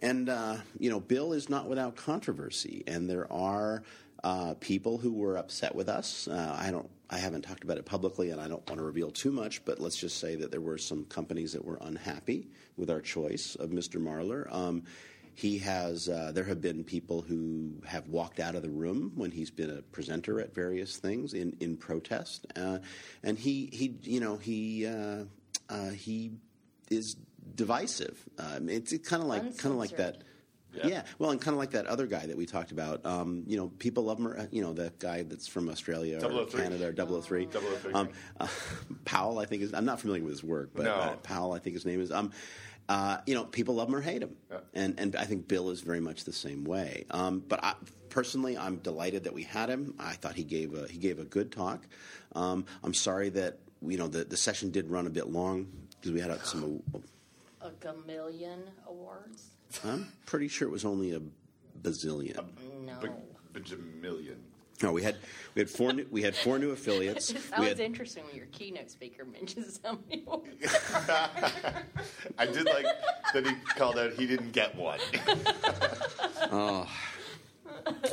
[0.00, 3.82] and uh, you know, Bill is not without controversy, and there are
[4.24, 6.28] uh, people who were upset with us.
[6.28, 9.10] Uh, I don't, I haven't talked about it publicly, and I don't want to reveal
[9.10, 12.90] too much, but let's just say that there were some companies that were unhappy with
[12.90, 14.00] our choice of Mr.
[14.00, 14.52] Marler.
[14.52, 14.84] Um,
[15.34, 16.08] he has.
[16.08, 19.70] Uh, there have been people who have walked out of the room when he's been
[19.70, 22.78] a presenter at various things in in protest, uh,
[23.22, 25.24] and he he you know he uh,
[25.70, 26.32] uh, he
[26.90, 27.16] is
[27.54, 28.22] divisive.
[28.38, 30.22] Um, it's kind of like kind of like that.
[30.72, 30.90] Uncensored.
[30.90, 30.96] Yeah.
[30.98, 31.04] Yeah.
[31.18, 33.04] well, and kind of like that other guy that we talked about.
[33.06, 34.48] Um, you know, people love him.
[34.50, 37.46] You know, the guy that's from Australia or Canada or 003.
[37.46, 37.92] 003.
[37.92, 38.08] Um,
[38.40, 38.48] uh,
[39.04, 39.74] Powell, I think is.
[39.74, 40.94] I'm not familiar with his work, but No.
[40.94, 42.10] uh, Powell, I think his name is.
[42.10, 42.32] Um,
[42.88, 44.58] uh, you know, people love him or hate him, Yeah.
[44.74, 47.04] and and I think Bill is very much the same way.
[47.10, 47.74] Um, but I,
[48.08, 49.94] personally, I'm delighted that we had him.
[50.00, 51.86] I thought he gave a he gave a good talk.
[52.34, 55.68] Um, I'm sorry that you know the the session did run a bit long
[56.00, 56.82] because we had uh, some.
[57.64, 58.58] A gamillion
[58.88, 59.50] awards.
[59.84, 61.20] I'm pretty sure it was only a
[61.82, 62.44] bazillion.
[62.84, 62.98] No.
[63.00, 63.12] Big,
[63.52, 64.36] bajamillion.
[64.82, 65.16] No, we had
[65.54, 67.28] we had four new, we had four new affiliates.
[67.50, 70.24] that we was had, interesting when your keynote speaker mentions how many.
[72.38, 72.86] I did like
[73.32, 74.98] that he called out he didn't get one.
[76.50, 76.88] oh,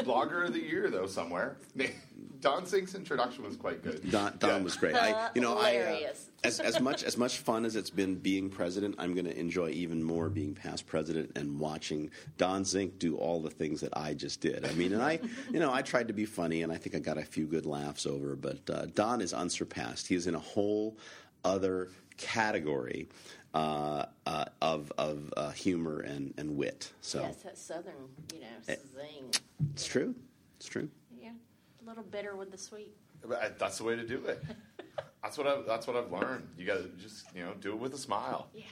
[0.03, 1.57] Blogger of the year though somewhere.
[2.41, 4.09] Don Zink's introduction was quite good.
[4.11, 4.63] Don, Don Yeah.
[4.63, 4.95] was great.
[4.95, 6.28] I, you know, I, uh, Hilarious.
[6.43, 9.69] As as much as much fun as it's been being president, I'm going to enjoy
[9.69, 14.13] even more being past president and watching Don Zink do all the things that I
[14.13, 14.65] just did.
[14.65, 15.19] I mean, and I,
[15.51, 17.65] you know, I tried to be funny, and I think I got a few good
[17.65, 18.35] laughs over.
[18.35, 20.07] But uh, Don is unsurpassed.
[20.07, 20.97] He is in a whole
[21.43, 23.07] other category
[23.53, 26.91] uh, uh, of of uh, humor and, and wit.
[27.01, 27.93] So Yes, that southern,
[28.33, 28.75] you know, Eh.
[28.93, 29.31] zing.
[29.73, 30.13] it's true.
[30.57, 30.89] It's true.
[31.21, 31.31] Yeah,
[31.83, 32.93] a little bitter with the sweet.
[33.57, 34.43] That's the way to do it.
[35.23, 36.47] That's what I, that's what I've learned.
[36.57, 38.47] You got to just you know do it with a smile.
[38.53, 38.63] Yeah.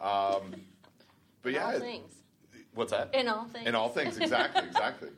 [0.00, 0.54] Um,
[1.42, 2.12] but In yeah, all things.
[2.74, 3.14] what's that?
[3.14, 3.66] In all things.
[3.68, 5.10] In all things, exactly, exactly.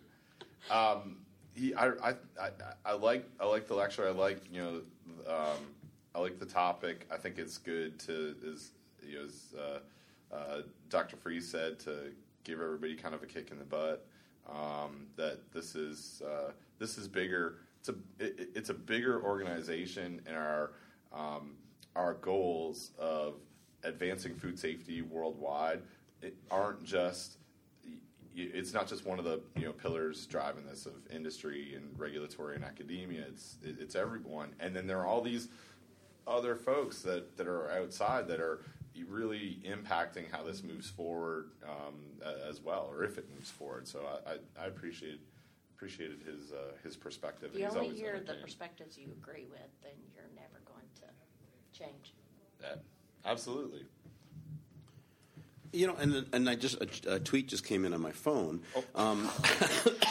[0.71, 1.17] Um,
[1.55, 2.51] he, I, I, I,
[2.85, 4.07] I like I like the lecture.
[4.07, 4.81] I like you know
[5.27, 5.59] um,
[6.15, 7.07] I like the topic.
[7.13, 8.71] I think it's good to as
[9.07, 11.17] you know, as uh, uh, Dr.
[11.17, 12.13] Freeze said to
[12.45, 14.07] give everybody kind of a kick in the butt.
[14.51, 17.57] Um, that this is uh, this is bigger.
[17.85, 20.73] It's a it, it's a bigger organization, and our
[21.13, 21.57] um,
[21.95, 23.35] our goals of
[23.83, 25.83] advancing food safety worldwide
[26.51, 27.37] aren't just
[28.35, 32.57] it's not just one of the you know pillars driving this of industry and regulatory
[32.57, 33.27] and academia.
[33.29, 35.49] It's it's everyone, and then there are all these
[36.27, 38.63] other folks that, that are outside that are
[39.07, 41.97] really impacting how this moves forward um,
[42.49, 43.87] as well, or if it moves forward.
[43.87, 45.21] So I, I, I appreciate
[45.77, 47.51] appreciated his uh, his perspective.
[47.55, 52.15] If you only hear the perspectives you agree with, then you're never going to change.
[52.61, 52.83] That
[53.25, 53.85] absolutely.
[55.73, 58.63] You know, and and I just a, a, tweet just came in on my phone.
[58.77, 58.85] Oh.
[58.95, 59.25] Um,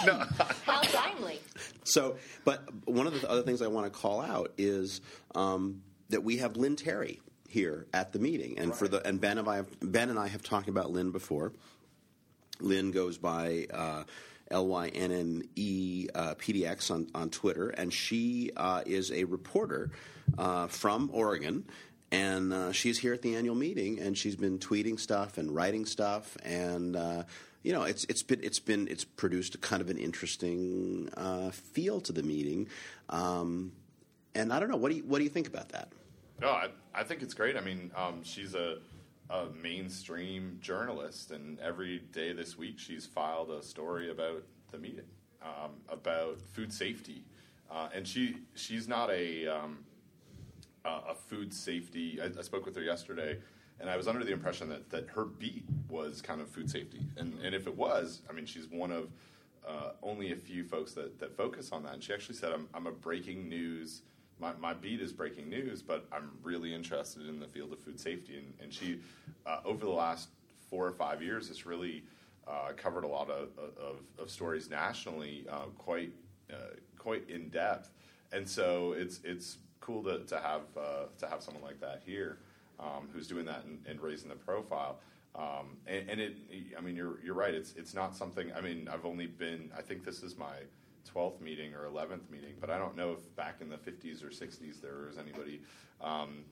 [0.05, 0.25] no.
[0.65, 1.39] How timely.
[1.85, 4.99] So, but one of the other things I want to call out is
[5.35, 8.77] um, that we have Lynne Terry here at the meeting, and right.
[8.77, 11.53] for the and Ben and I have, Ben and I have talked about Lynne before.
[12.59, 13.67] Lynne goes by.
[13.73, 14.03] Uh,
[14.53, 19.25] L Y N N E uh, PDX on, on Twitter, and she uh, is a
[19.25, 19.91] reporter
[20.37, 21.65] uh, from Oregon,
[22.11, 25.85] and uh, she's here at the annual meeting, and she's been tweeting stuff and writing
[25.85, 27.23] stuff, and uh,
[27.63, 32.01] you know, it's it's been it's been it's produced kind of an interesting uh, feel
[32.01, 32.67] to the meeting.
[33.09, 33.71] Um,
[34.35, 35.89] and I don't know, what do you what do you think about that?
[36.41, 37.55] No, I, I think it's great.
[37.55, 38.77] I mean, um, she's a,
[39.29, 45.05] a mainstream journalist, and every day this week she's filed a story about the meeting,
[45.41, 47.23] um, about food safety,
[47.71, 49.79] uh, and she she's not a um,
[50.85, 52.19] a food safety.
[52.21, 53.37] I, I, spoke with her yesterday,
[53.79, 57.05] and I was under the impression that, that her beat was kind of food safety.
[57.17, 59.09] And, and if it was, I mean, she's one of
[59.67, 61.93] uh, only a few folks that, that focus on that.
[61.93, 64.01] And she actually said, I'm, I'm a breaking news.
[64.43, 67.97] My, my beat is breaking news, but I'm really interested in the field of food
[67.97, 68.39] safety.
[68.39, 68.99] And, and she,
[69.45, 70.27] uh, over the last
[70.69, 72.03] four or five years, has really
[72.45, 76.11] uh, covered a lot of, of, of stories nationally, uh, quite
[76.51, 77.91] uh, quite in depth.
[78.33, 82.39] And so it's it's cool to, to have uh, to have someone like that here
[82.81, 84.99] um, who's doing that and, and raising the profile.
[85.35, 86.35] Um, and, and, it,
[86.77, 87.53] I mean, you're you're right.
[87.53, 88.51] It's it's not something.
[88.53, 89.71] I mean, I've only been.
[89.77, 90.57] I think this is my
[91.13, 94.29] 12th meeting or 11th meeting, but I don't know if back in the 50s or
[94.29, 95.61] 60s there was anybody
[96.01, 96.43] um,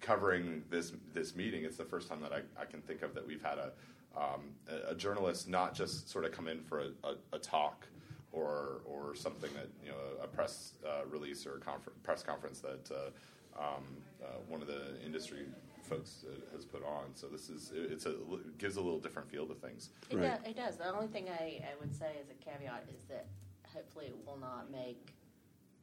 [0.00, 1.64] covering this this meeting.
[1.64, 3.72] It's the first time that I, I can think of that we've had a
[4.16, 7.86] um, a, a, journalist not just sort of come in for a, a, a talk
[8.30, 12.60] or or something that you know a press uh, release or a confer- press conference
[12.60, 13.84] that uh, um,
[14.22, 15.46] uh, one of the industry
[15.82, 17.06] folks uh, has put on.
[17.14, 19.90] So this is it's a it gives a little different feel to things.
[20.10, 20.42] It, right.
[20.42, 20.76] does, it does.
[20.76, 23.26] The only thing I, I would say as a caveat is that
[23.74, 25.14] hopefully it will not make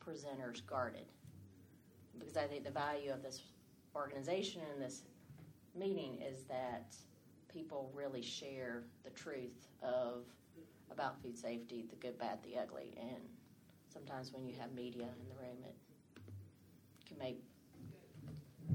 [0.06, 1.06] presenters guarded
[2.20, 3.42] because I think the value of this
[3.96, 5.04] organization and this
[5.78, 6.96] meeting is that
[7.52, 10.26] people really share the truth of
[10.92, 12.94] about food safety, the good, bad, the ugly.
[13.00, 13.22] And
[13.92, 15.76] sometimes when you have media in the room, it
[17.08, 17.42] can make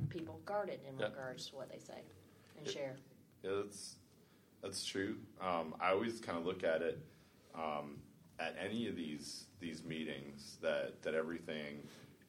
[0.09, 1.07] people guarded in yeah.
[1.07, 2.03] regards to what they say
[2.59, 2.97] and share.
[3.43, 3.97] Yeah, that's
[4.63, 5.17] that's true.
[5.41, 6.99] Um, I always kind of look at it
[7.55, 7.99] um,
[8.39, 11.83] at any of these these meetings that that everything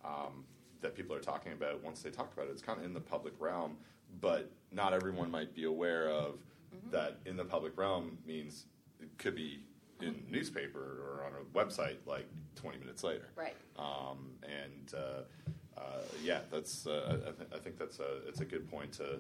[0.03, 0.45] um,
[0.81, 2.99] that people are talking about once they talk about it, it's kind of in the
[2.99, 3.77] public realm,
[4.21, 6.35] but not everyone might be aware of
[6.73, 6.91] mm-hmm.
[6.91, 8.65] that in the public realm means
[8.99, 9.61] it could be
[10.01, 13.29] in newspaper or on a website like 20 minutes later.
[13.35, 13.55] Right.
[13.77, 18.45] Um, and uh, uh, yeah, that's uh, I, th- I, think that's a it's a
[18.45, 19.19] good point to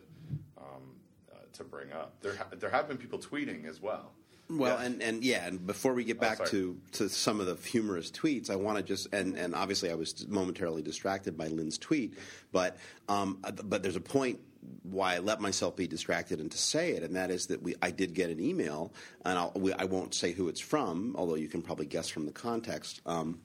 [0.57, 0.95] um,
[1.31, 2.15] uh, to bring up.
[2.21, 4.11] There ha- there have been people tweeting as well.
[4.49, 4.85] Well, yeah.
[4.85, 7.55] and, and yeah, and before we get oh, back oh, to, to some of the
[7.67, 11.77] humorous tweets, I want to just and, and obviously I was momentarily distracted by Lynne's
[11.77, 12.17] tweet,
[12.51, 12.77] but
[13.09, 14.39] um, but there's a point
[14.83, 17.75] why I let myself be distracted and to say it, and that is that we
[17.81, 18.93] I did get an email,
[19.23, 22.25] and I'll, we, I won't say who it's from, although you can probably guess from
[22.25, 23.01] the context.
[23.05, 23.39] Um,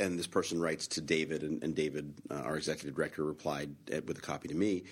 [0.00, 3.74] and this person writes to David, and, and David, uh, our executive director, replied
[4.06, 4.84] with a copy to me.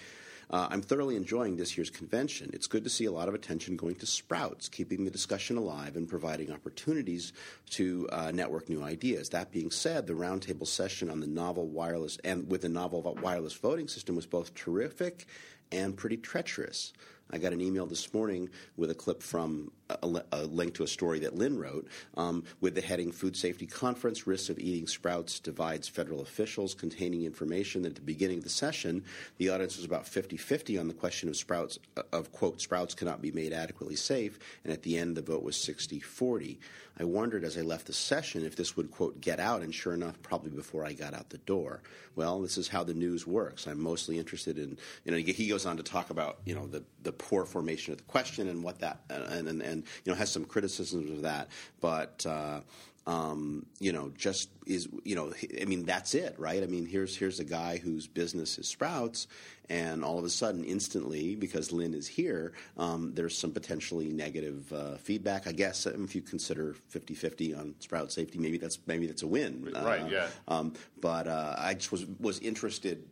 [0.53, 2.51] Uh, I'm thoroughly enjoying this year's convention.
[2.53, 5.97] It's good to see a lot of attention going to Sprouts, keeping the discussion alive
[5.97, 7.33] and providing opportunities
[7.71, 9.31] to uh, network new ideas.
[9.31, 13.55] That being said, the roundtable session on the novel wireless and with the novel wireless
[13.55, 15.27] voting system was both terrific
[15.71, 16.93] and pretty treacherous.
[17.33, 20.87] I got an email this morning with a clip from a, a link to a
[20.87, 25.41] story that Lynne wrote um, with the heading Food Safety Conference Risks of Eating Sprouts
[25.41, 29.03] Divides Federal Officials, containing information that at the beginning of the session,
[29.39, 31.79] the audience was about 50 50 on the question of sprouts,
[32.13, 35.57] of quote, sprouts cannot be made adequately safe, and at the end, the vote was
[35.57, 36.61] 60 40.
[37.01, 39.95] I wondered as I left the session if this would, quote, get out, and sure
[39.95, 41.83] enough, probably before I got out the door.
[42.15, 43.67] Well, this is how the news works.
[43.67, 46.85] I'm mostly interested in, you know, he goes on to talk about, you know, the,
[47.03, 50.31] the poor formation of the question and what that, and, and, and you know, has
[50.31, 51.49] some criticisms of that.
[51.81, 52.61] But, uh,
[53.07, 56.63] um, you know, just is you know, I mean, that's it, right?
[56.63, 59.27] I mean, here's here's a guy whose business is Sprouts,
[59.69, 64.73] and all of a sudden, instantly, because Lynne is here, um, there's some potentially negative
[64.73, 65.49] uh, feedback.
[65.49, 69.27] I guess um, if you consider 50-50 on Sprout safety, maybe that's maybe that's a
[69.27, 70.03] win, right?
[70.03, 70.29] Uh, yeah.
[70.47, 73.05] Um, but uh, I just was was interested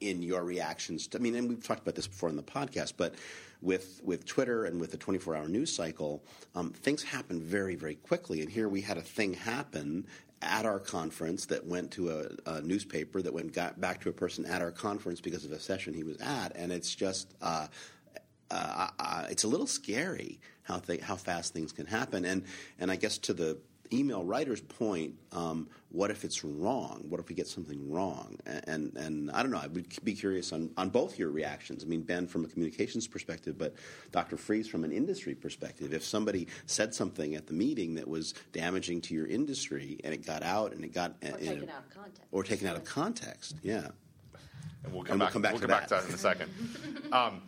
[0.00, 1.06] in your reactions.
[1.08, 3.14] To, I mean, and we've talked about this before in the podcast, but
[3.60, 6.22] with with Twitter and with the 24 hour news cycle,
[6.54, 8.40] um, things happen very very quickly.
[8.40, 10.06] And here we had a thing happen
[10.40, 14.12] at our conference that went to a, a newspaper that went got back to a
[14.12, 17.34] person at our conference because of a session he was at, and it's just.
[17.40, 17.68] Uh,
[18.50, 22.44] uh, uh, it's a little scary how how fast things can happen, and
[22.78, 23.58] and I guess to the
[23.92, 27.04] email writer's point, um, what if it's wrong?
[27.08, 28.38] What if we get something wrong?
[28.46, 29.58] And, and, and I don't know.
[29.58, 31.84] I would be curious on, on both your reactions.
[31.84, 33.74] I mean, Ben from a communications perspective, but
[34.10, 34.36] Dr.
[34.36, 35.92] Freeze from an industry perspective.
[35.92, 40.24] If somebody said something at the meeting that was damaging to your industry and it
[40.24, 43.56] got out and it got or taken out of context, or taken out of context,
[43.62, 43.88] yeah.
[44.84, 45.52] And we'll come, and back, we'll come back.
[45.52, 45.88] We'll to come that.
[45.88, 46.50] back to that in a second.
[47.12, 47.42] um,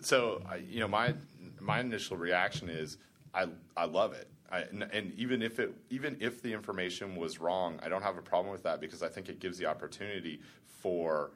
[0.00, 1.14] so, you know, my
[1.60, 2.98] my initial reaction is
[3.34, 4.28] I I love it.
[4.52, 8.22] I, and, even if it even if the information was wrong, I don't have a
[8.22, 11.30] problem with that because I think it gives the opportunity for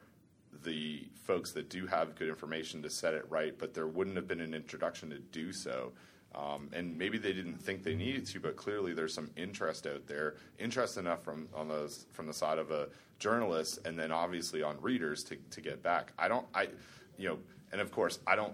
[0.65, 3.59] the folks that do have good information to set it right.
[3.59, 5.93] But there wouldn't have been an introduction to do so.
[6.35, 10.07] Um, and maybe they didn't think they needed to, but clearly there's some interest out
[10.07, 12.89] there, interest enough from on those from the side of a
[13.19, 16.13] journalist, and then obviously on readers to, to get back.
[16.19, 16.69] I don't, I,
[17.17, 17.39] you know,
[17.73, 18.53] and of course I don't,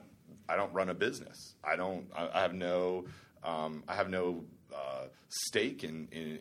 [0.49, 1.57] I don't run a business.
[1.65, 3.07] I don't, I, I have no
[3.45, 6.39] um, I have no uh, stake in in,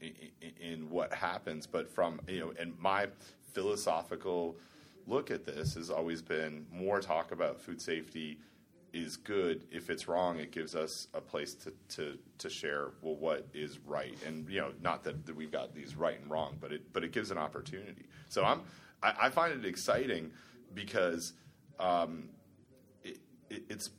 [0.00, 3.08] in in what happens, but from you know, and my
[3.52, 4.56] philosophical
[5.06, 8.38] look at this has always been more talk about food safety
[8.92, 9.64] is good.
[9.70, 13.78] If it's wrong, it gives us a place to, to, to share well what is
[13.86, 16.92] right, and you know, not that, that we've got these right and wrong, but it
[16.92, 18.06] but it gives an opportunity.
[18.28, 18.62] So I'm
[19.02, 20.32] I, I find it exciting
[20.74, 21.32] because
[21.78, 22.30] um,
[23.04, 23.18] it,
[23.48, 23.90] it, it's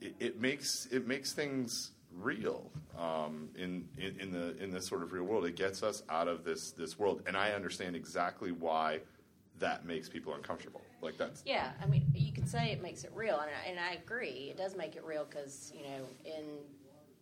[0.00, 5.02] it, it, makes it makes things real um, in, in, in the in this sort
[5.02, 5.44] of real world.
[5.44, 9.00] It gets us out of this this world, and I understand exactly why
[9.58, 10.82] that makes people uncomfortable.
[11.00, 11.72] Like that's yeah.
[11.82, 14.48] I mean, you could say it makes it real, and I, and I agree.
[14.50, 16.44] It does make it real because you know in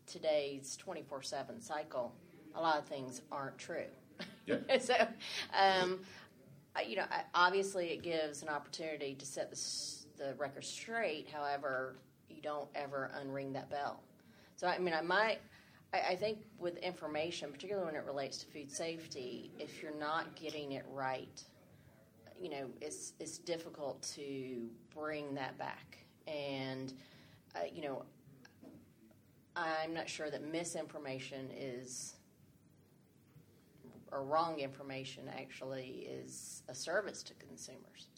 [0.06, 2.14] today's twenty four seven cycle,
[2.54, 3.86] a lot of things aren't true.
[4.46, 4.56] Yeah.
[4.80, 4.94] so.
[5.58, 6.00] Um,
[6.86, 9.60] you know, obviously, it gives an opportunity to set the,
[10.16, 11.28] the record straight.
[11.28, 11.96] However,
[12.38, 14.00] you don't ever unring that bell.
[14.56, 15.38] So I mean, I might.
[15.92, 20.34] I, I think with information, particularly when it relates to food safety, if you're not
[20.36, 21.42] getting it right,
[22.40, 25.98] you know, it's it's difficult to bring that back.
[26.26, 26.92] And
[27.56, 28.04] uh, you know,
[29.56, 32.14] I'm not sure that misinformation is
[34.12, 38.08] or wrong information actually is a service to consumers.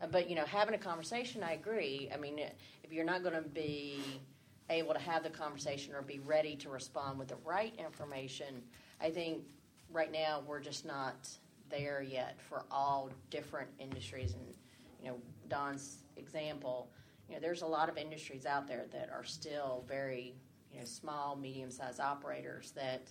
[0.00, 2.10] Uh, but you know, having a conversation, I agree.
[2.12, 4.00] I mean, if you're not going to be
[4.70, 8.62] able to have the conversation or be ready to respond with the right information,
[9.00, 9.42] I think
[9.90, 11.28] right now we're just not
[11.70, 14.34] there yet for all different industries.
[14.34, 14.42] And
[15.02, 15.16] you know,
[15.48, 16.90] Don's example,
[17.28, 20.34] you know, there's a lot of industries out there that are still very
[20.72, 23.08] you know small, medium-sized operators that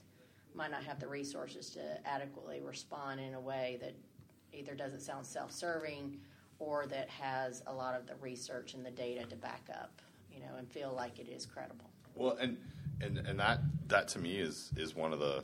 [0.53, 3.93] might not have the resources to adequately respond in a way that
[4.53, 6.17] either doesn't sound self-serving
[6.60, 10.01] or that has a lot of the research and the data to back up,
[10.32, 11.89] you know, and feel like it is credible.
[12.16, 12.58] Well, and
[13.01, 15.43] and and that that to me is is one of the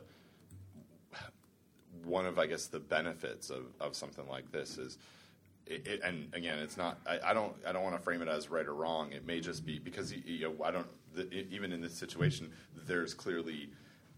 [2.04, 4.98] one of I guess the benefits of, of something like this is.
[5.64, 6.98] It, it, and again, it's not.
[7.06, 7.54] I, I, don't.
[7.64, 9.12] I don't want to frame it as right or wrong.
[9.12, 10.64] It may just be because you know.
[10.64, 10.88] I don't.
[11.14, 12.50] The, even in this situation,
[12.84, 13.70] there's clearly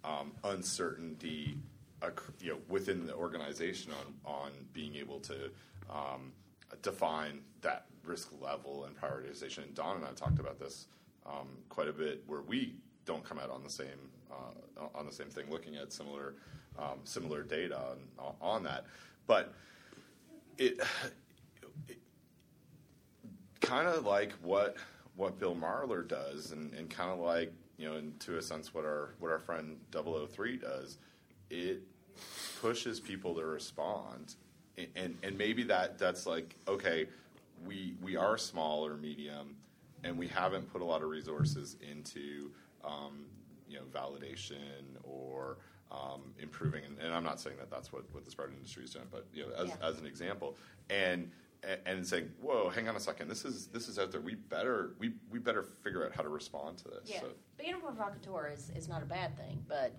[0.04, 1.58] um, uncertainty,
[2.40, 5.50] you know, within the organization on on being able to
[5.90, 6.32] um,
[6.82, 9.64] define that risk level and prioritization.
[9.64, 10.86] And Don and I talked about this
[11.26, 15.12] um, quite a bit, where we don't come out on the same uh, on the
[15.12, 16.34] same thing, looking at similar
[16.78, 17.78] um, similar data
[18.18, 18.84] on, on, that.
[19.26, 19.54] But
[20.58, 20.80] it,
[21.88, 21.98] it
[23.60, 24.76] kind of like what
[25.16, 28.74] what Bill Marler does, and, and kind of like you know, in, to a sense,
[28.74, 30.98] what our what our friend 003 does,
[31.50, 31.82] it
[32.60, 34.34] pushes people to respond,
[34.96, 37.06] and and, maybe that that's like okay,
[37.66, 39.56] we we are small or medium,
[40.02, 42.50] and we haven't put a lot of resources into
[42.84, 43.26] um,
[43.68, 45.58] you know validation or
[45.92, 46.84] um, improving.
[46.84, 49.26] And, and, I'm not saying that that's what, what the spread industry is doing, but
[49.32, 49.88] you know, as, yeah.
[49.88, 50.56] as an example,
[50.90, 51.30] and
[51.86, 53.28] and saying, "Whoa, hang on a second.
[53.28, 54.20] This is this is out there.
[54.20, 57.28] We better we, we better figure out how to respond to this." Yeah, so.
[57.58, 59.94] being a provocateur is, is not a bad thing, but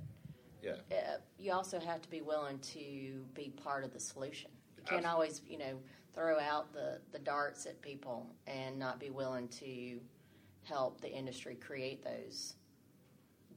[0.61, 4.51] yeah, uh, you also have to be willing to be part of the solution.
[4.85, 5.77] You can't always, you know,
[6.13, 9.99] throw out the the darts at people and not be willing to
[10.63, 12.55] help the industry create those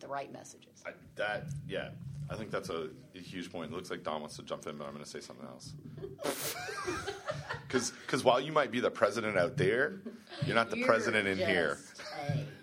[0.01, 0.83] the right messages.
[0.87, 1.91] I, that yeah,
[2.31, 3.73] I think that's a, a, huge point.
[3.73, 5.75] It looks like Don wants to jump in, but I'm going to say something else.
[7.69, 10.01] Because while you might be the president out there,
[10.47, 11.79] you're not the you're president in here.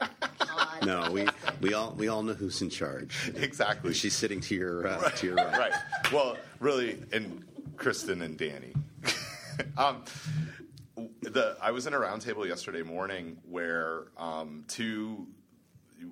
[0.86, 1.28] no, we
[1.62, 3.32] we all we all know who's in charge.
[3.36, 3.94] Exactly.
[3.94, 5.16] She's sitting to your uh, right.
[5.18, 5.60] to your right.
[5.60, 5.74] Right.
[6.12, 7.46] Well, really, and
[7.78, 8.74] Kristen and Danny.
[9.78, 10.04] um,
[11.22, 15.28] the I was in a roundtable yesterday morning where um, two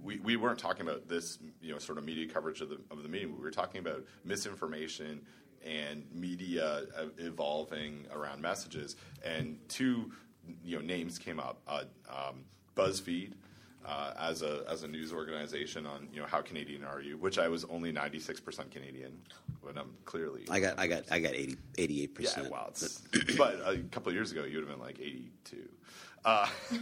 [0.02, 3.04] we, we weren't talking about this, you know, sort of media coverage of the of
[3.04, 3.36] the meeting.
[3.36, 5.22] We were talking about misinformation
[5.66, 6.84] and media
[7.18, 8.96] evolving around messages.
[9.24, 10.12] And two,
[10.64, 12.46] you know, names came up: uh, um,
[12.76, 13.34] BuzzFeed.
[13.86, 17.38] Uh, as a as a news organization on you know how Canadian are you, which
[17.38, 19.12] I was only ninety six percent Canadian,
[19.62, 22.46] but I'm clearly I got I got I got 88 percent.
[22.46, 22.72] Yeah, wow,
[23.38, 25.68] but a couple of years ago you would have been like eighty two.
[26.24, 26.48] Uh,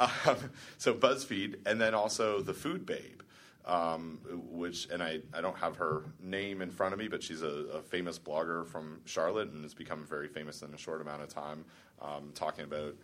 [0.00, 0.36] Um,
[0.78, 3.20] so BuzzFeed, and then also the Food Babe,
[3.66, 4.18] um,
[4.50, 7.66] which, and I, I don't have her name in front of me, but she's a,
[7.74, 11.28] a, famous blogger from Charlotte and has become very famous in a short amount of
[11.28, 11.64] time,
[12.00, 12.94] um, talking about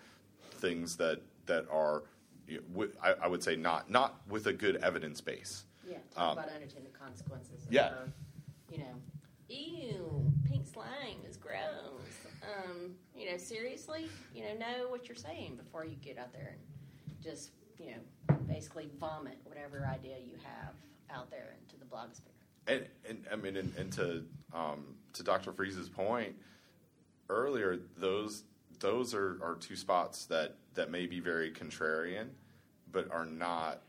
[0.52, 2.04] things that that are,
[3.02, 5.64] I, I, would say, not not with a good evidence base.
[5.88, 7.66] Yeah, talk um, about unintended consequences.
[7.70, 7.88] Yeah.
[7.88, 8.12] Or,
[8.70, 8.94] you know,
[9.48, 11.52] ew, pink slime is gross.
[12.42, 16.56] Um, you know, seriously, you know, know what you're saying before you get out there
[16.56, 20.74] and just you know basically vomit whatever idea you have
[21.10, 22.30] out there into the blogosphere.
[22.66, 24.24] And, and I mean, and, and to
[24.54, 25.52] um, to Dr.
[25.52, 26.34] Freeze's point
[27.28, 28.44] earlier, those
[28.80, 32.28] those are, are two spots that, that may be very contrarian,
[32.90, 33.82] but are not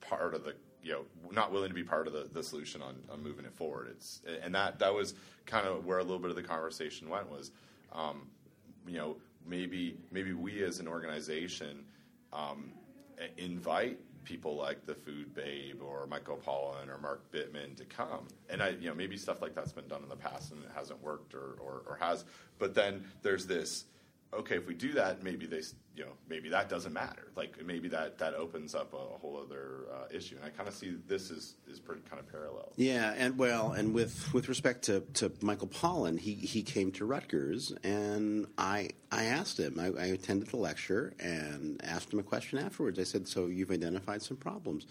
[0.00, 2.94] part of the you know not willing to be part of the, the solution on,
[3.10, 3.88] on moving it forward.
[3.90, 5.14] It's and that that was
[5.46, 7.50] kind of where a little bit of the conversation went was,
[7.92, 8.28] um,
[8.86, 9.16] you know,
[9.46, 11.84] maybe maybe we as an organization
[12.32, 12.72] um,
[13.36, 18.28] invite people like the Food Babe or Michael Pollan or Mark Bittman to come.
[18.50, 20.70] And I, you know, maybe stuff like that's been done in the past and it
[20.74, 22.26] hasn't worked or, or, or has.
[22.58, 23.86] But then there's this
[24.32, 25.62] okay, if we do that, maybe they,
[25.96, 27.28] you know, maybe that doesn't matter.
[27.36, 30.36] Like maybe that that opens up a, whole other uh, issue.
[30.36, 32.72] And I kind of see this is is pretty kind of parallel.
[32.76, 37.04] Yeah, and well, and with with respect to, to Michael Pollan, he he came to
[37.04, 39.78] Rutgers, and I I asked him.
[39.80, 42.98] I, I attended the lecture and asked him a question afterwards.
[42.98, 44.86] I said, "So you've identified some problems."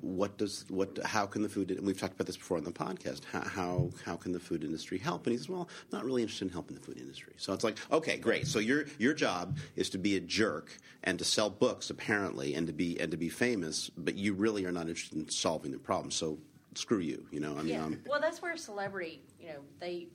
[0.00, 2.72] What does what how can the food and we've talked about this before on the
[2.72, 6.04] podcast how how, how can the food industry help and he says well I'm not
[6.04, 9.14] really interested in helping the food industry so it's like okay great so your your
[9.14, 13.10] job is to be a jerk and to sell books apparently and to be and
[13.10, 16.38] to be famous but you really are not interested in solving the problem so
[16.74, 17.84] screw you you know I mean yeah.
[17.84, 20.08] Um, well that's where celebrity you know they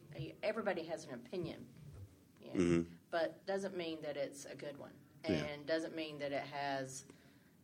[0.43, 1.65] everybody has an opinion
[2.41, 2.81] you know, mm-hmm.
[3.09, 4.91] but doesn't mean that it's a good one
[5.23, 5.45] and yeah.
[5.65, 7.05] doesn't mean that it has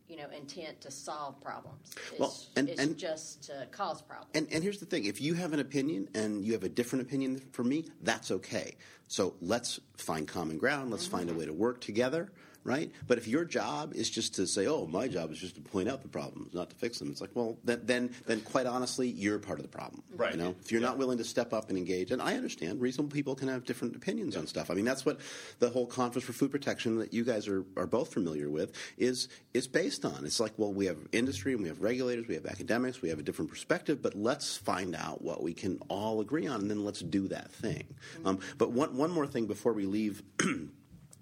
[0.08, 1.94] you know, intent to solve problems.
[2.10, 4.30] It's, well, and, it's and, just to cause problems.
[4.34, 7.06] And, and here's the thing: if you have an opinion and you have a different
[7.06, 8.76] opinion from me, that's okay.
[9.06, 10.90] So let's find common ground.
[10.90, 11.16] Let's mm-hmm.
[11.16, 12.30] find a way to work together
[12.68, 12.92] right?
[13.06, 15.88] But if your job is just to say, "Oh, my job is just to point
[15.88, 19.08] out the problems, not to fix them," it's like, well, then, then, then quite honestly,
[19.08, 20.32] you're part of the problem, right?
[20.32, 20.88] You know, if you're yeah.
[20.88, 23.96] not willing to step up and engage, and I understand, reasonable people can have different
[23.96, 24.40] opinions yeah.
[24.40, 24.70] on stuff.
[24.70, 25.20] I mean, that's what
[25.58, 29.28] the whole Conference for Food Protection that you guys are, are both familiar with is
[29.54, 30.26] is based on.
[30.26, 33.18] It's like, well, we have industry and we have regulators, we have academics, we have
[33.18, 36.84] a different perspective, but let's find out what we can all agree on, and then
[36.84, 37.94] let's do that thing.
[38.16, 38.26] Mm-hmm.
[38.26, 40.22] Um, but one one more thing before we leave.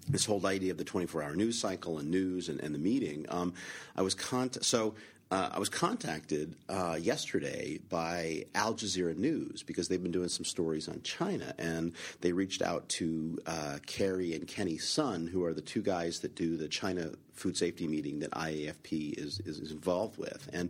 [0.07, 3.25] this whole idea of the 24-hour news cycle and news and, and the meeting.
[3.29, 3.53] Um,
[3.95, 4.95] I was cont- so
[5.29, 10.45] uh, I was contacted uh, yesterday by Al Jazeera News because they've been doing some
[10.45, 15.53] stories on China, and they reached out to uh, Carrie and Kenny Sun, who are
[15.53, 20.17] the two guys that do the China food safety meeting that IAFP is, is involved
[20.17, 20.69] with, and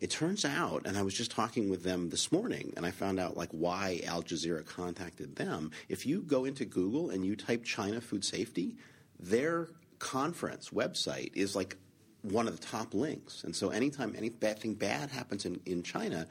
[0.00, 3.20] it turns out, and I was just talking with them this morning, and I found
[3.20, 5.70] out like why Al Jazeera contacted them.
[5.88, 8.76] If you go into Google and you type China food safety,
[9.18, 11.76] their conference website is like
[12.22, 13.44] one of the top links.
[13.44, 16.26] And so anytime anything bad happens in, in China,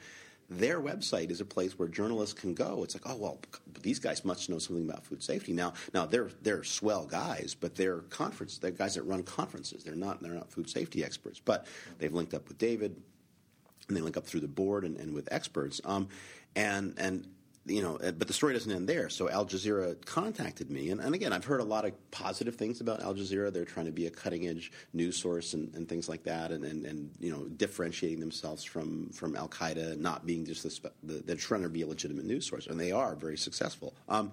[0.48, 2.82] their website is a place where journalists can go.
[2.82, 3.38] It's like, oh well,
[3.82, 5.52] these guys must know something about food safety.
[5.52, 9.84] Now, now they're they're swell guys, but they're conference they're guys that run conferences.
[9.84, 11.68] They're not they're not food safety experts, but
[11.98, 13.00] they've linked up with David,
[13.90, 15.80] and they link up through the board and, and with experts.
[15.84, 16.08] Um,
[16.56, 17.26] and and
[17.66, 19.10] you know, but the story doesn't end there.
[19.10, 22.80] So Al Jazeera contacted me, and, and again, I've heard a lot of positive things
[22.80, 23.52] about Al Jazeera.
[23.52, 26.64] They're trying to be a cutting edge news source and, and things like that, and,
[26.64, 31.22] and, and you know, differentiating themselves from from Al Qaeda, not being just the, the,
[31.24, 33.94] they're trying to be a legitimate news source, and they are very successful.
[34.08, 34.32] Um,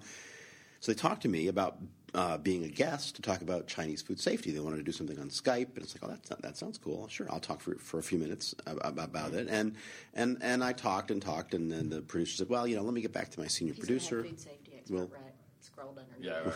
[0.80, 1.78] so they talked to me about
[2.14, 4.50] uh, being a guest to talk about Chinese food safety.
[4.50, 7.06] They wanted to do something on Skype, and it's like, oh, that that sounds cool.
[7.08, 9.48] Sure, I'll talk for for a few minutes about it.
[9.48, 9.74] And
[10.14, 12.94] and and I talked and talked, and then the producer said, well, you know, let
[12.94, 14.24] me get back to my senior He's producer.
[14.24, 15.34] Food safety expert, Well- right?
[15.60, 16.24] Scrolled underneath.
[16.24, 16.54] Yeah, right.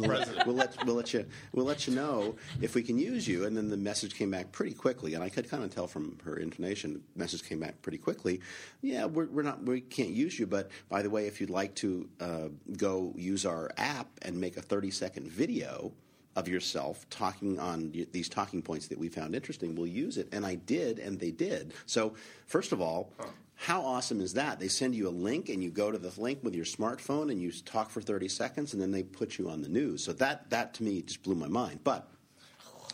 [0.00, 0.46] We'll, President.
[0.46, 3.44] we'll let we'll let you we'll let you know if we can use you.
[3.44, 6.18] And then the message came back pretty quickly, and I could kind of tell from
[6.24, 7.02] her intonation.
[7.14, 8.40] The message came back pretty quickly.
[8.82, 11.74] Yeah, we're, we're not we can't use you, but by the way, if you'd like
[11.76, 15.92] to uh, go use our app and make a thirty second video
[16.36, 20.28] of yourself talking on these talking points that we found interesting, we'll use it.
[20.32, 21.74] And I did, and they did.
[21.86, 22.14] So
[22.46, 23.12] first of all.
[23.60, 24.58] How awesome is that?
[24.58, 27.42] They send you a link, and you go to the link with your smartphone, and
[27.42, 30.02] you talk for 30 seconds, and then they put you on the news.
[30.02, 31.80] So that, that to me just blew my mind.
[31.84, 32.08] But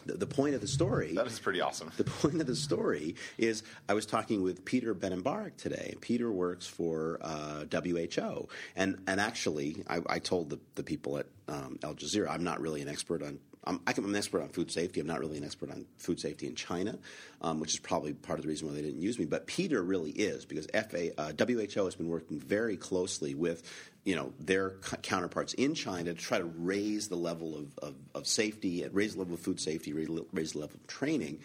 [0.07, 1.93] the, point of the story That is pretty awesome.
[1.97, 5.95] the point of the story is I was talking with Peter Ben Embarek today.
[6.01, 11.27] Peter works for uh, WHO, and and actually, I, I told the, the people at
[11.49, 13.39] um, Al Jazeera I'm not really an expert on.
[13.67, 15.01] I'm, can- I'm an expert on food safety.
[15.01, 16.99] I'm not really an expert on food safety in China,
[17.43, 19.25] um, which is probably part of the reason why they didn't use me.
[19.25, 23.63] But Peter really is because FA, uh, WHO has been working very closely with
[24.05, 27.95] you know their c- counterparts in China to try to raise the level of, of,
[28.15, 31.41] of safety, raise the level of food safety, raise, raise the level of training.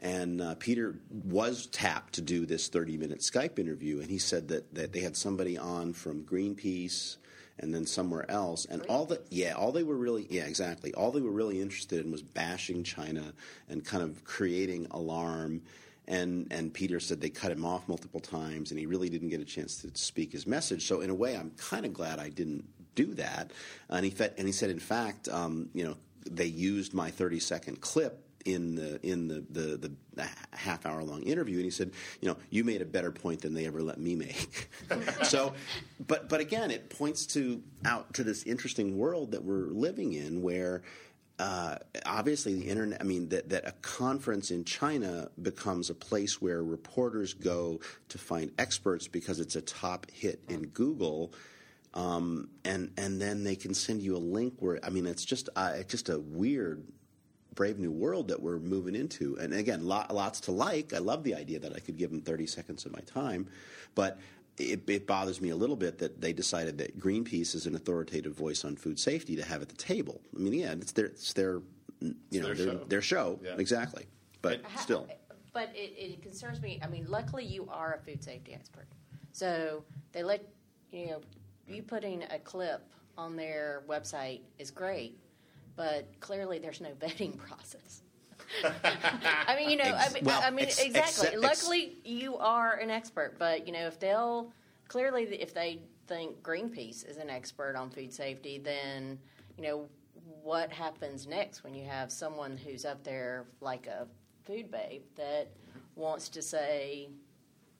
[0.00, 4.48] And uh, Peter was tapped to do this 30 minute Skype interview, and he said
[4.48, 7.16] that, that they had somebody on from Greenpeace
[7.58, 8.64] and then somewhere else.
[8.64, 10.94] And all the, yeah, all they were really, yeah, exactly.
[10.94, 13.32] All they were really interested in was bashing China
[13.68, 15.62] and kind of creating alarm.
[16.06, 19.40] And, and Peter said they cut him off multiple times, and he really didn't get
[19.40, 20.86] a chance to speak his message.
[20.86, 23.50] So, in a way, I'm kind of glad I didn't do that.
[23.90, 25.96] And he, fe- and he said, in fact, um, you know,
[26.30, 31.22] they used my 30 second clip in the in the, the, the half hour long
[31.22, 33.98] interview, and he said, you know, you made a better point than they ever let
[33.98, 34.70] me make.
[35.22, 35.52] so,
[36.06, 40.42] but but again, it points to out to this interesting world that we're living in,
[40.42, 40.82] where.
[41.40, 43.00] Uh, obviously, the internet.
[43.00, 47.78] I mean, that, that a conference in China becomes a place where reporters go
[48.08, 51.32] to find experts because it's a top hit in Google,
[51.94, 55.48] um, and and then they can send you a link where I mean, it's just
[55.54, 56.82] uh, it's just a weird
[57.58, 59.36] brave new world that we're moving into.
[59.40, 60.94] And again, lot, lots to like.
[60.94, 63.48] I love the idea that I could give them 30 seconds of my time,
[63.96, 64.20] but
[64.58, 68.32] it, it bothers me a little bit that they decided that Greenpeace is an authoritative
[68.32, 70.20] voice on food safety to have at the table.
[70.36, 71.60] I mean, yeah, it's their, it's their
[72.00, 72.84] you know, their their, show.
[72.88, 73.56] their show, Yeah.
[73.58, 74.06] exactly.
[74.40, 75.08] But Ha- still,
[75.52, 76.78] But it, it concerns me.
[76.80, 78.86] I mean, luckily you are a food safety expert,
[79.32, 79.82] so
[80.12, 80.46] they let
[80.92, 81.20] you know
[81.66, 82.86] you putting a clip
[83.16, 85.18] on their website is great,
[85.78, 88.02] but clearly there's no vetting process.
[89.46, 91.28] I mean, you know, I mean, well, I mean, ex- exactly.
[91.28, 94.52] ex- Luckily, you are an expert, but you know, if they'll
[94.88, 99.18] clearly, if they think Greenpeace is an expert on food safety, then
[99.56, 99.88] you know
[100.42, 104.06] what happens next when you have someone who's up there like a
[104.44, 105.48] food babe that
[105.94, 107.10] wants to say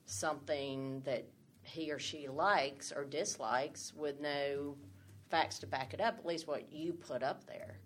[0.05, 1.25] something that
[1.63, 4.75] he or she likes or dislikes with no
[5.29, 6.17] facts to back it up.
[6.19, 7.77] At least what you put up there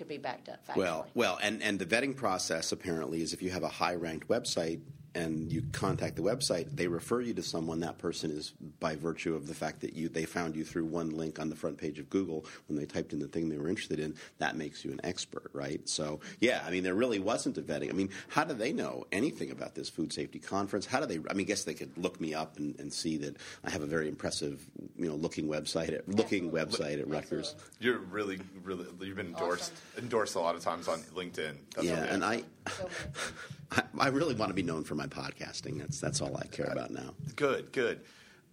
[0.00, 0.76] could be backed up factually.
[0.76, 4.28] Well, well, and, and the vetting process apparently is if you have a high ranked
[4.28, 4.80] website
[5.14, 7.80] and you contact the website, they refer you to someone.
[7.80, 11.10] That person is by virtue of the fact that you they found you through one
[11.10, 13.68] link on the front page of Google when they typed in the thing they were
[13.68, 14.14] interested in.
[14.38, 15.86] That makes you an expert, right?
[15.88, 17.90] So yeah, I mean there really wasn't a vetting.
[17.90, 20.86] I mean, how do they know anything about this food safety conference?
[20.86, 21.18] How do they?
[21.28, 23.82] I mean, I guess they could look me up and, and see that I have
[23.82, 24.64] a very impressive,
[24.96, 26.96] you know, looking website at looking Absolutely.
[26.96, 27.54] website at Rutgers.
[27.54, 27.86] Absolutely.
[27.86, 31.56] You're really, really, you've been endorsed endorsed a lot of times on LinkedIn.
[31.74, 32.46] That's yeah, and I, So many.
[33.72, 35.78] I, I really want to be known for my podcasting.
[35.78, 37.14] That's that's all I care about now.
[37.36, 38.00] Good, good.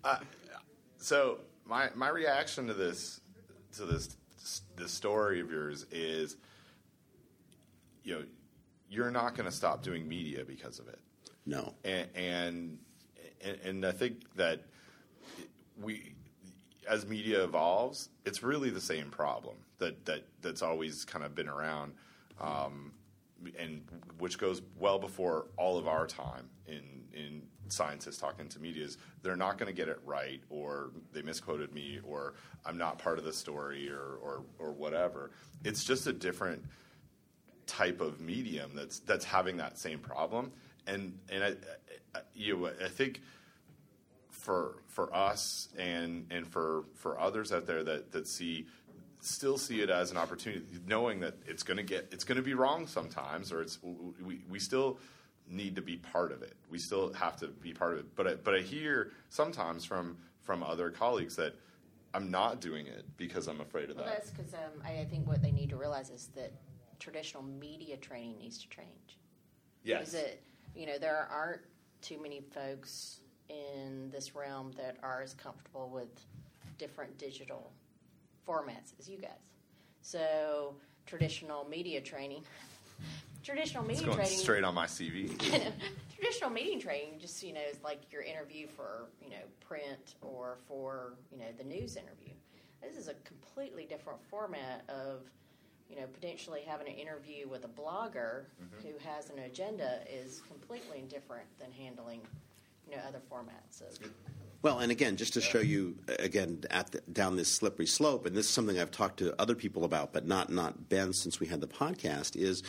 [0.03, 0.19] Uh,
[0.97, 3.21] so my my reaction to this
[3.77, 4.15] to this
[4.75, 6.37] this story of yours is,
[8.03, 8.23] you know,
[8.89, 10.99] you're not going to stop doing media because of it,
[11.45, 12.77] No, and and
[13.43, 14.61] and, and I think that
[15.81, 16.13] we,
[16.87, 21.49] as media evolves, it's really the same problem that that that's always kind of been
[21.49, 21.93] around.
[22.39, 22.91] um,
[23.59, 23.81] and
[24.19, 26.83] which goes well before all of our time in
[27.13, 31.21] in scientists talking to media is they're not going to get it right or they
[31.21, 32.35] misquoted me or
[32.65, 35.31] I'm not part of the story or or, or whatever.
[35.63, 36.63] It's just a different
[37.65, 40.51] type of medium that's that's having that same problem
[40.87, 41.55] and and I,
[42.15, 43.21] I, you know, I think
[44.31, 48.65] for for us and and for for others out there that that see
[49.27, 52.41] still see it as an opportunity, knowing that it's going to get it's going to
[52.41, 53.79] be wrong sometimes, or it's
[54.23, 54.99] we we still
[55.49, 56.55] need to be part of it.
[56.69, 58.15] We still have to be part of it.
[58.15, 61.53] But I, but I hear sometimes from from other colleagues that
[62.13, 64.19] I'm not doing it because I'm afraid of Well, that.
[64.19, 66.53] that's because um, I, I think what they need to realize is that
[66.99, 69.19] traditional media training needs to change.
[69.83, 70.07] Yes.
[70.07, 70.39] Is that
[70.75, 71.61] you know there aren't
[72.01, 73.19] too many folks
[73.49, 76.09] in this realm that are as comfortable with
[76.77, 77.71] different digital
[78.47, 79.31] formats as you guys.
[80.01, 80.75] So
[81.05, 82.43] traditional media training,
[83.43, 85.37] traditional It's media going training, straight on my CV.
[86.15, 90.57] traditional media training just you know is like your interview for you know print or
[90.67, 92.33] for you know the news interview
[92.81, 95.21] this is a completely different format of
[95.89, 98.87] you know potentially having an interview with a blogger mm-hmm.
[98.87, 102.21] who has an agenda is completely different than handling
[102.89, 104.09] you know other formats of
[104.61, 108.35] Well, and again, just to show you again at the, down this slippery slope, and
[108.35, 111.47] this is something I've talked to other people about, but not not Ben since we
[111.47, 112.63] had the podcast, is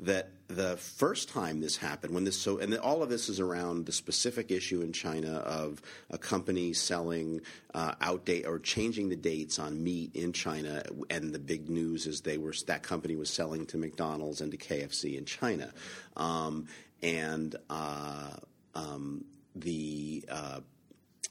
[0.00, 3.86] that the first time this happened, when this so, and all of this is around
[3.86, 7.40] the specific issue in China of a company selling
[7.74, 12.20] uh, outdate or changing the dates on meat in China, and the big news is
[12.20, 15.72] they were that company was selling to McDonald's and to KFC in China,
[16.16, 16.66] um,
[17.02, 18.30] and uh,
[18.74, 19.24] um,
[19.54, 20.60] the uh,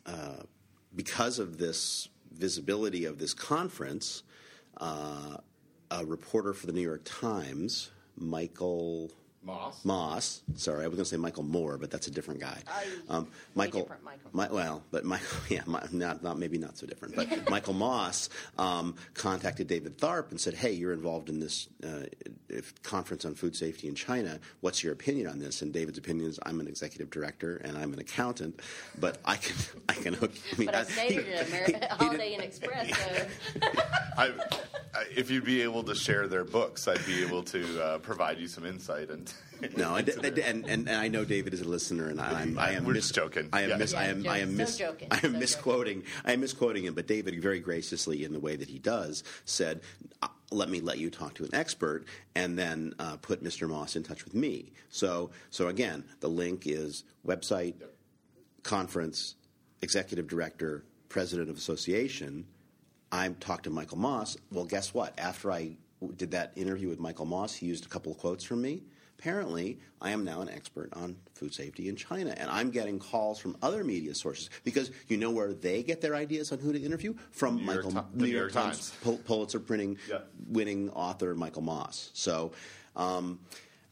[0.05, 0.43] uh,
[0.95, 4.23] because of this visibility of this conference,
[4.79, 5.37] uh,
[5.91, 9.11] a reporter for the New York Times, Michael
[9.43, 9.85] Moss.
[9.85, 10.41] Moss.
[10.55, 12.57] Sorry, I was going to say Michael Moore, but that's a different guy.
[13.09, 13.25] Way
[13.55, 14.29] Michael, different Michael.
[14.33, 17.15] Mi- well, but Michael, yeah, mi- not, not maybe not so different.
[17.15, 22.03] But Michael Moss um, contacted David Tharp and said, "Hey, you're involved in this uh,
[22.83, 24.39] conference on food safety in China.
[24.61, 27.93] What's your opinion on this?" And David's opinion is, "I'm an executive director and I'm
[27.93, 28.61] an accountant,
[28.99, 29.55] but I can
[29.89, 32.29] I can hook." I mean, but I I- stayed he- at he- Ameri- he Holiday
[32.31, 33.27] did- Inn Express so
[34.17, 34.27] I,
[34.95, 38.39] I, if you'd be able to share their books, I'd be able to uh, provide
[38.39, 39.09] you some insight.
[39.61, 42.09] And No, I, into d- their- and, and, and I know David is a listener,
[42.09, 43.49] and I, I'm, I am We're mis- just joking.
[43.51, 43.77] I am, Yeah.
[43.77, 44.57] mis- I am, I am, joking.
[44.57, 45.07] mis- So joking.
[45.09, 45.39] I am So joking.
[45.39, 46.03] misquoting.
[46.25, 46.93] I am misquoting him.
[46.93, 49.81] But David, very graciously, in the way that he does, said,
[50.21, 52.05] "Uh, "Let me let you talk to an expert,
[52.35, 53.67] and then uh, put Mr.
[53.67, 57.73] Moss in touch with me." So, so again, the link is website,
[58.63, 59.35] conference,
[59.81, 62.45] executive director, president of association.
[63.11, 64.37] I talked to Michael Moss.
[64.51, 65.17] Well, guess what?
[65.17, 65.77] After I
[66.15, 68.83] did that interview with Michael Moss, he used a couple of quotes from me.
[69.19, 73.39] Apparently, I am now an expert on food safety in China, and I'm getting calls
[73.39, 76.79] from other media sources because you know where they get their ideas on who to
[76.79, 78.93] interview from New York Michael, Ti- the New York Times.
[79.01, 80.19] Pul- Pulitzer printing Yeah.
[80.47, 82.11] winning author Michael Moss.
[82.13, 82.51] So.
[82.95, 83.39] Um,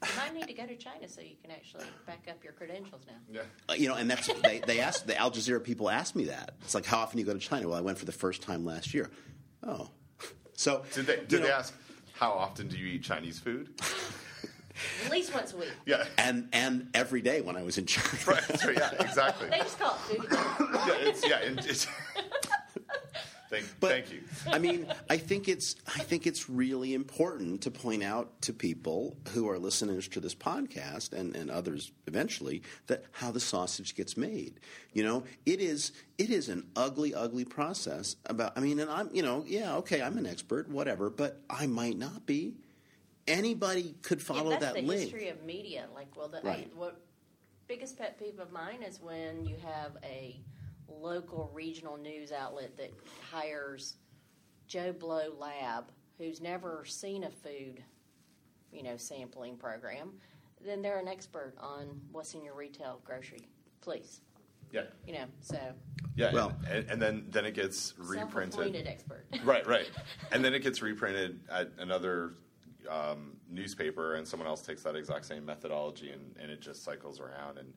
[0.04, 3.02] you might need to go to China so you can actually back up your credentials
[3.08, 3.42] now yeah.
[3.68, 6.52] Uh, you know, and that's they, they asked the Al Jazeera people asked me that.
[6.62, 7.70] It's like, how often do you go to China?
[7.70, 9.10] Well, I went for the first time last year.
[9.64, 9.90] Oh,
[10.54, 11.74] so Did they, did they know, ask,
[12.14, 13.70] how often do you eat Chinese food?
[15.06, 16.06] at least once a week Yeah.
[16.18, 18.08] And and every day when I was in China.
[18.26, 18.60] Right.
[18.60, 19.50] So, yeah, exactly.
[19.50, 21.88] they just call it food yeah, it's, yeah, and it's,
[23.50, 24.22] thank, But, thank you.
[24.48, 29.18] I mean, I think it's I think it's really important to point out to people
[29.30, 34.18] who are listeners to this podcast and, and others eventually that how the sausage gets
[34.18, 34.60] made.
[34.94, 39.10] You know, it is it is an ugly, ugly process about I mean, and I'm
[39.14, 42.56] you know, yeah, okay, I'm an expert, whatever, but I might not be.
[43.28, 45.02] Anybody could follow yeah, that's that the link.
[45.02, 45.86] history of media.
[45.96, 46.70] Like, well, the Right.
[46.72, 47.02] I, what
[47.68, 50.40] biggest pet peeve of mine is when you have a
[50.88, 52.92] local regional news outlet that
[53.32, 53.96] hires
[54.68, 55.86] Joe Blow Lab,
[56.20, 57.84] who's never seen a food,
[58.72, 60.12] you know, sampling program.
[60.64, 63.48] Then they're an expert on what's in your retail grocery.
[63.82, 64.22] Please,
[64.72, 64.84] Yeah.
[65.08, 65.58] you know, so
[66.16, 66.32] Yeah.
[66.32, 68.54] Well- and, and then, then it gets reprinted.
[68.54, 69.26] self-appointed expert.
[69.44, 69.90] Right, right.
[70.32, 72.36] And then it gets reprinted at another
[72.90, 77.20] um, newspaper, and someone else takes that exact same methodology, and, and it just cycles
[77.20, 77.58] around.
[77.58, 77.74] And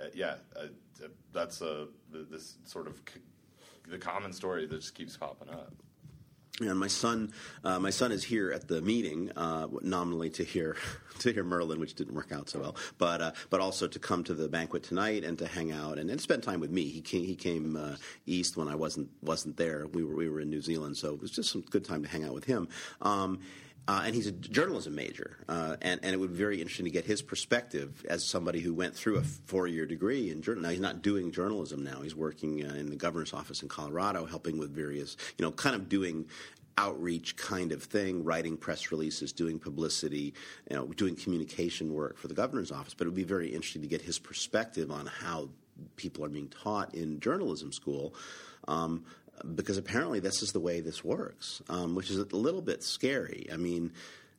[0.00, 0.66] uh, yeah, uh,
[1.02, 3.20] uh, that's a this sort of c-
[3.88, 5.72] the common story that just keeps popping up.
[6.58, 7.32] And my son,
[7.64, 10.76] uh, my son is here at the meeting, uh, nominally to hear
[11.18, 14.24] to hear Merlin, which didn't work out so well, but uh, but also to come
[14.24, 16.88] to the banquet tonight and to hang out and, and spend time with me.
[16.88, 19.86] He came he came uh, east when I wasn't wasn't there.
[19.86, 22.08] We were we were in New Zealand, so it was just some good time to
[22.08, 22.68] hang out with him.
[23.02, 23.40] Um,
[23.88, 26.90] Uh, and he's a journalism major, uh, and and it would be very interesting to
[26.90, 30.62] get his perspective as somebody who went through a four-year degree in journalism.
[30.62, 34.26] Now he's not doing journalism now; he's working uh, in the governor's office in Colorado,
[34.26, 36.26] helping with various, you know, kind of doing
[36.78, 40.34] outreach kind of thing, writing press releases, doing publicity,
[40.68, 42.92] you know, doing communication work for the governor's office.
[42.92, 45.48] But it would be very interesting to get his perspective on how
[45.96, 48.14] people are being taught in journalism school.
[48.68, 49.04] Um,
[49.54, 53.46] because apparently this is the way this works, um, which is a little bit scary.
[53.52, 53.92] I mean,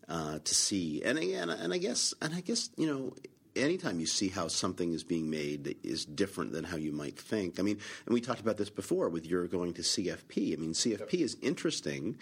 [0.08, 3.14] uh, to see, and again, and I guess, and I guess, you know,
[3.56, 7.18] anytime you see how something is being made that is different than how you might
[7.18, 7.60] think.
[7.60, 10.54] I mean, and we talked about this before with your going to CFP.
[10.54, 12.18] I mean, CFP is interesting,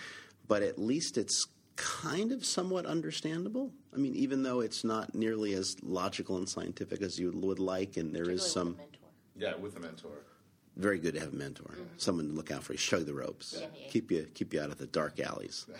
[0.47, 3.71] but at least it's kind of somewhat understandable.
[3.93, 7.97] I mean, even though it's not nearly as logical and scientific as you would like,
[7.97, 9.07] and there is Particularly some with a mentor.
[9.37, 10.34] Yeah, with a mentor.
[10.75, 13.13] Very good to have a mentor, someone to look out for you, show you the
[13.13, 13.87] ropes, Yeah, yeah.
[13.89, 15.65] keep you keep you out of the dark alleys.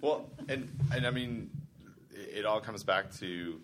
[0.00, 1.50] Well, and and I mean,
[2.12, 3.58] it, it all comes back to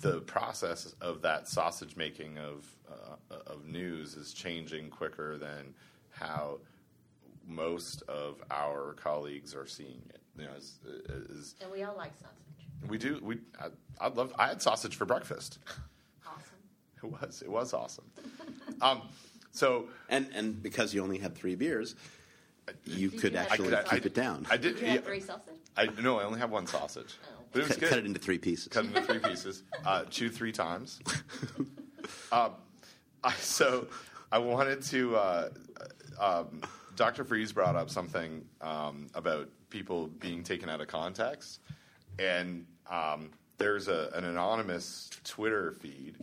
[0.00, 5.74] the process of that sausage making of uh, of news is changing quicker than
[6.10, 6.58] how
[7.46, 10.20] most of our colleagues are seeing it.
[10.38, 10.74] You know, as,
[11.08, 12.88] as And we all like sausage.
[12.88, 13.18] we do.
[13.22, 13.66] We I,
[14.00, 14.32] I'd love.
[14.38, 15.58] I had sausage for breakfast.
[17.14, 17.18] Awesome.
[17.22, 17.42] It was.
[17.42, 18.04] It was awesome.
[18.80, 19.02] um,
[19.52, 21.94] so And and because you only had three beers,
[22.84, 24.46] you could you have- actually I could- keep I- it down.
[24.50, 24.74] I did.
[24.74, 25.54] Did you have yeah, three sausage?
[25.76, 26.18] I no.
[26.18, 27.42] I only have one sausage, Oh.
[27.52, 27.88] but it was cut, good.
[27.90, 28.68] cut it into three pieces.
[28.68, 31.00] cut into three pieces, uh, chew three times.
[32.32, 32.52] um,
[33.24, 33.86] I, so
[34.32, 35.16] I wanted to.
[35.16, 35.48] Uh,
[36.20, 36.62] um,
[36.96, 37.24] Dr.
[37.24, 41.60] Freeze brought up something um, about people being taken out of context,
[42.18, 46.16] and um, there's a, an anonymous Twitter feed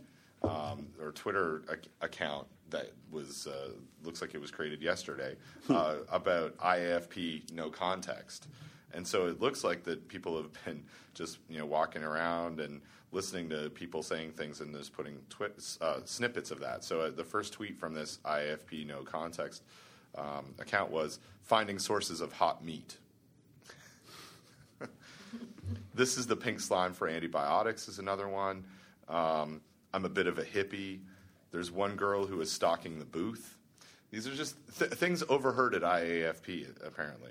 [0.48, 3.70] um, or Twitter ac- account that was uh,
[4.02, 5.36] looks like it was created yesterday
[5.68, 8.48] uh, about IAFP no context.
[8.92, 10.82] And so it looks like that people have been
[11.14, 12.80] just you know walking around and
[13.12, 16.82] listening to people saying things and just putting twi- uh, snippets of that.
[16.84, 19.62] So uh, the first tweet from this IAFP no context
[20.16, 22.96] um, account was finding sources of hot meat.
[25.94, 28.64] this is the pink slime for antibiotics is another one.
[29.08, 29.60] Um,
[29.94, 30.98] I'm a bit of a hippie.
[31.52, 33.56] There's one girl who is stalking the booth.
[34.10, 37.30] These are just th- things overheard at IAFP apparently.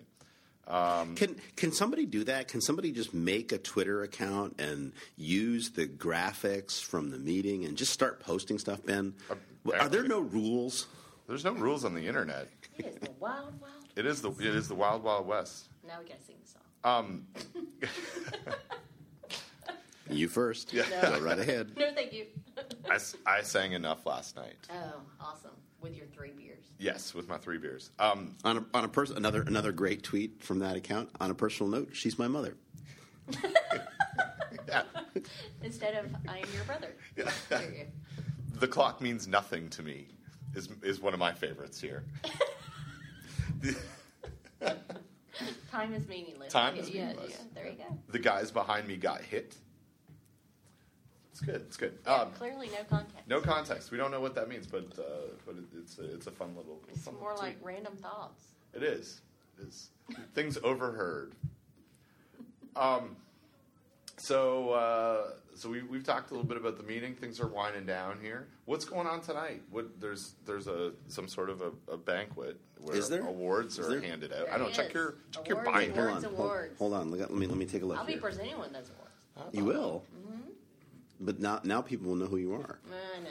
[1.16, 2.48] Can can somebody do that?
[2.48, 7.78] Can somebody just make a Twitter account and use the graphics from the meeting and
[7.78, 9.14] just start posting stuff, Ben?
[9.78, 10.88] Are there no rules?
[11.28, 12.48] There's no rules on the internet.
[12.78, 13.74] It is the wild, wild.
[13.98, 15.66] It is the it is the wild wild west.
[15.86, 16.62] Now we gotta sing the song.
[16.86, 17.28] Um,
[20.10, 20.74] You first.
[20.74, 20.84] No.
[21.02, 21.72] Go right ahead.
[21.78, 22.26] No, thank you.
[23.26, 24.56] I sang enough last night.
[24.70, 25.52] oh, awesome.
[25.82, 26.66] With your three beers.
[26.78, 27.92] Yes, with my three beers.
[28.00, 31.10] Um, On a, on a pers- another another great tweet from that account.
[31.20, 32.56] On a personal note, she's my mother.
[34.68, 34.84] yeah,
[35.62, 36.96] Instead of I am your brother.
[37.50, 37.86] There you
[38.60, 40.08] the clock means nothing to me.
[40.56, 42.04] Is is one of my favorites here.
[45.72, 46.54] Time is meaningless.
[46.54, 47.32] Time is yeah, meaningless.
[47.32, 47.98] Yeah, there you go.
[48.10, 49.56] the guys behind me got hit.
[51.34, 51.56] It's good.
[51.56, 51.98] It's good.
[52.06, 53.28] Yeah, Um, clearly no context.
[53.28, 53.90] no context.
[53.92, 55.02] We don't know what that means, but uh,
[55.48, 56.80] but it, it's a, it's a fun little.
[56.90, 57.74] It's fun more little like tweet.
[57.74, 58.50] random thoughts.
[58.76, 59.22] It is.
[59.60, 59.90] It is.
[60.36, 61.34] Things overheard.
[62.76, 63.16] Um,
[64.18, 67.16] so uh, so we we've talked a little bit about the meeting.
[67.16, 68.48] Things are winding down here.
[68.66, 69.64] What's going on tonight?
[69.72, 73.22] What there's there's a some sort of a, a banquet where Is there?
[73.26, 74.02] awards Is are there?
[74.02, 74.46] handed out.
[74.46, 76.10] There I don't check your check your Awards, binder.
[76.10, 76.24] Hold on.
[76.24, 76.78] Hold, awards.
[76.78, 77.10] hold on.
[77.12, 78.92] Let me let me take a look I'll be presenting one of those
[79.36, 79.56] awards.
[79.56, 80.04] You will.
[81.24, 82.80] But now now people will know who you are.
[82.92, 83.30] I know.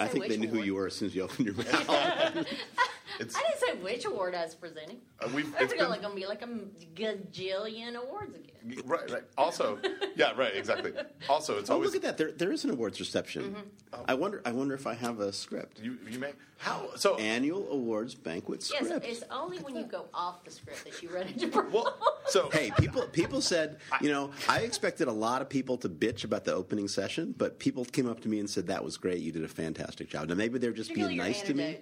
[0.00, 2.46] I I think they knew who you were as soon as you opened your mouth.
[3.20, 4.98] It's, I didn't say which award I was presenting.
[5.20, 6.48] uh, we've, There's it's gonna been, like gonna be like a
[6.94, 8.82] gajillion awards again.
[8.84, 9.24] right, right.
[9.36, 9.78] Also,
[10.16, 10.92] yeah, right, exactly.
[11.28, 12.16] Also, it's oh, always look at that!
[12.18, 13.42] There there is an awards reception.
[13.54, 14.02] Mm-hmm.
[14.06, 15.80] I wonder I wonder if I have a script.
[15.80, 19.04] you you may how so Annual awards banquet script.
[19.04, 21.74] Yes, it's only when you go off the script that you run into problems.
[21.74, 25.88] well so Hey, people people said, you know, I expected a lot of people to
[25.88, 28.96] bitch about the opening session, but people came up to me and said that was
[28.96, 29.20] great.
[29.20, 30.28] You did a fantastic job.
[30.28, 31.78] Now maybe they're just Particularly being your nice to me.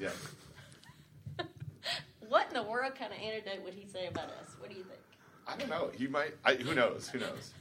[0.00, 0.10] yeah.
[2.28, 4.56] What in the world kind of anecdote would he say about us?
[4.58, 5.00] What do you think?
[5.46, 5.90] I don't know.
[5.96, 6.34] He might.
[6.44, 7.08] I, who knows?
[7.08, 7.52] Who knows?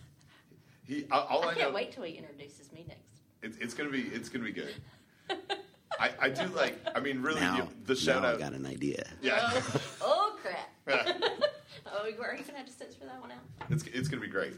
[0.83, 1.05] He.
[1.11, 1.75] All, all I, I can't know.
[1.75, 3.01] wait till he introduces me next.
[3.43, 4.01] It's, it's gonna be.
[4.03, 4.73] It's gonna be good.
[5.99, 6.77] I, I do like.
[6.95, 8.39] I mean, really, Now, you- the shout now I out.
[8.39, 9.05] got an idea.
[9.21, 10.69] Yeah, Oh, oh crap.
[11.85, 13.37] oh, we are you gonna have to sit for that one out?
[13.69, 14.53] it's it's gonna be great.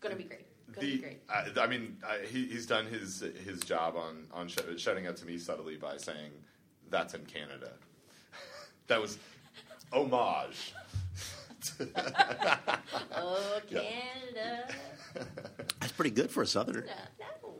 [0.00, 0.46] Gonna be great.
[0.74, 1.20] Gonna The, be great.
[1.32, 5.06] Uh, I, I mean, I, he, he's done his his job on on sh- shouting
[5.06, 6.32] out to me subtly by saying,
[6.90, 7.72] "That's in Canada."
[8.88, 9.18] That was
[9.92, 10.74] homage.
[13.16, 14.68] Oh, Canada.
[15.80, 16.86] That's pretty good for a Southerner.
[16.86, 17.54] No,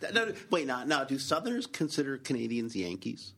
[0.00, 3.32] Th- No, no, wait, now, now, do Southerners consider Canadians Yankees?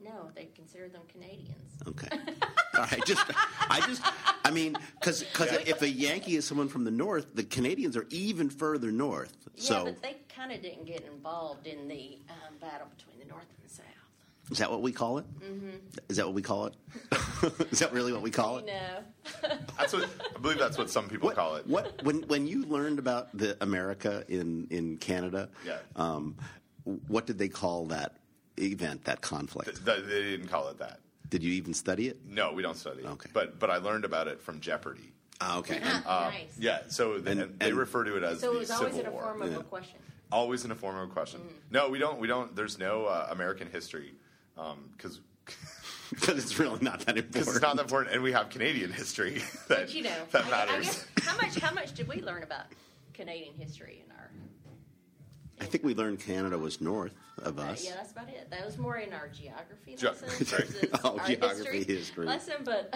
[0.00, 0.30] no, no.
[0.34, 1.48] They consider them Canadians.
[1.86, 2.08] Okay.
[2.74, 3.04] All right.
[3.06, 3.24] Just,
[3.68, 4.02] I just,
[4.44, 8.06] I mean, because because if a Yankee is someone from the north, the Canadians are
[8.10, 9.34] even further north.
[9.56, 13.26] Yeah, So but they kind of didn't get involved in the um, battle between the
[13.26, 13.86] North and the South.
[14.50, 15.26] Is that what we call it?
[15.40, 15.68] Mm-hmm.
[16.08, 16.74] Is that what we call it?
[17.70, 18.66] is that really what we call it?
[19.42, 19.48] No.
[19.78, 20.58] That's what I believe.
[20.58, 21.66] That's what some people What, call it.
[21.66, 25.50] what when when you learned about the America in in Canada?
[25.66, 25.78] Yeah.
[25.96, 26.36] Um,
[27.08, 28.16] what did they call that
[28.58, 29.04] event?
[29.04, 29.68] That conflict?
[29.84, 31.00] Th- th- they didn't call it that.
[31.28, 32.20] Did you even study it?
[32.26, 33.00] No, we don't study.
[33.02, 33.06] it.
[33.06, 33.28] Okay.
[33.34, 35.12] But but I learned about it from Jeopardy.
[35.42, 35.78] Ah, okay.
[35.82, 36.56] Uh, nice.
[36.58, 36.80] Yeah.
[36.88, 39.00] So they, And- they and- refer to it as So it the was always Civil
[39.00, 39.22] in a War.
[39.24, 39.58] form of Yeah.
[39.58, 39.98] a question.
[40.32, 41.40] Always in a form of a question.
[41.70, 42.18] No, we don't.
[42.18, 42.56] We don't.
[42.56, 44.14] There's no uh, American history
[44.96, 45.20] because
[46.10, 47.48] Because it's really not that important.
[47.56, 50.48] it's not that important, and we have Canadian history that But you know, that I,
[50.48, 50.84] I matters.
[50.86, 52.66] guess, how much how much did we learn about
[53.14, 54.30] Canadian history in our?
[55.60, 57.84] I think we learned Canada was north of Uh, us.
[57.84, 58.48] yeah, that's about it.
[58.48, 60.68] That was more in our geography Ge- lesson Sorry.
[61.02, 62.26] Oh, our geography, history, history.
[62.26, 62.54] lesson.
[62.64, 62.94] But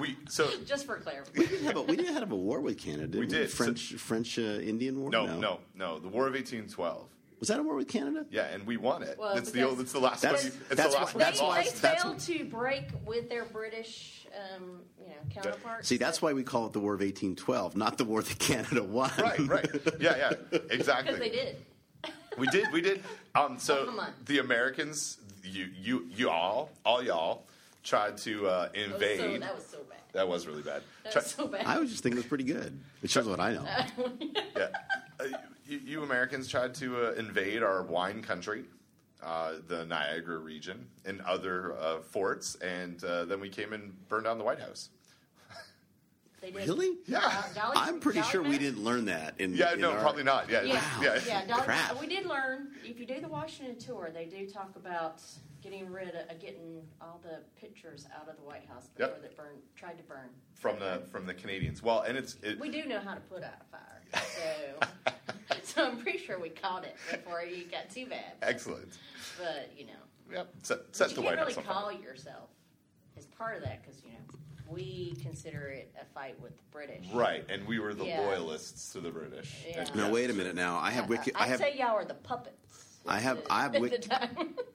[0.00, 2.78] we so just for We clarification, didn't have a, we didn't have a war with
[2.78, 3.06] Canada.
[3.06, 3.48] Did We did.
[3.48, 5.10] So- French French uh, Indian War.
[5.10, 7.06] no no no the War of 1812.
[7.44, 8.24] Was that a war with Canada?
[8.30, 9.18] Yeah, and we won it.
[9.18, 9.78] Well, it's the old.
[9.78, 10.52] It's the last That's- one.
[10.54, 11.18] you- It's that's the last why- one.
[11.18, 11.82] that's why- they, lost.
[11.82, 14.26] they that's failed what- to break with their British,
[14.56, 15.86] um, you know, counterparts.
[15.86, 18.82] See, that's why we call it the War of 1812, not the war that Canada
[18.82, 19.10] won.
[19.18, 19.70] Right, right.
[20.00, 20.58] Yeah, yeah.
[20.70, 21.12] Exactly.
[21.12, 21.56] because they did.
[22.38, 23.04] We did, we did.
[23.34, 27.44] Um, so Oh, the Americans, you, you, you all, all y'all,
[27.82, 29.42] tried to uh, That was so, invade.
[29.42, 29.98] that was so bad.
[30.14, 30.80] That was really bad.
[31.02, 31.66] That Tri- was so bad.
[31.66, 32.80] I was just thinking it was pretty good.
[33.02, 33.64] It shows what I know.
[34.56, 34.68] yeah.
[35.20, 35.24] Uh,
[35.66, 38.64] you, you Americans tried to uh, invade our wine country,
[39.22, 44.24] uh, the Niagara region, and other uh, forts, and uh, then we came and burned
[44.24, 44.90] down the White House.
[46.40, 46.66] They did.
[46.68, 46.98] Really?
[47.06, 47.20] Yeah.
[47.24, 49.40] Uh, Dolly- I'm pretty Dolly sure we didn't learn that.
[49.40, 50.50] In, Yeah, in no, our- probably not.
[50.50, 51.18] Yeah, Yeah, yeah.
[51.26, 51.46] yeah.
[51.46, 51.98] Dolly- Crap.
[51.98, 55.22] We did learn if you do the Washington tour, they do talk about
[55.62, 59.22] getting rid of uh, getting all the pictures out of the White House before Yep.
[59.30, 60.28] they burned, tried to burn.
[60.52, 61.82] From the from the Canadians.
[61.82, 65.12] Well, and it's it, We do know how to put out a fire, so
[65.62, 68.32] so I'm pretty sure we caught it before you got too bad.
[68.42, 68.98] excellent.
[69.38, 69.92] But you know,
[70.32, 70.48] Yep.
[70.62, 72.48] Set, but set you the can't really House on call yourself
[73.18, 74.18] as part of that because you know
[74.68, 77.06] we consider it a fight with the British.
[77.12, 78.20] Right, and we were the Yeah.
[78.22, 79.52] loyalists to the British.
[79.68, 79.84] Yeah.
[79.94, 80.54] Now wait a minute.
[80.54, 81.34] Now I have wiki.
[81.34, 82.93] I I'd have say y'all are the puppets.
[83.06, 84.06] I have- I have at wik-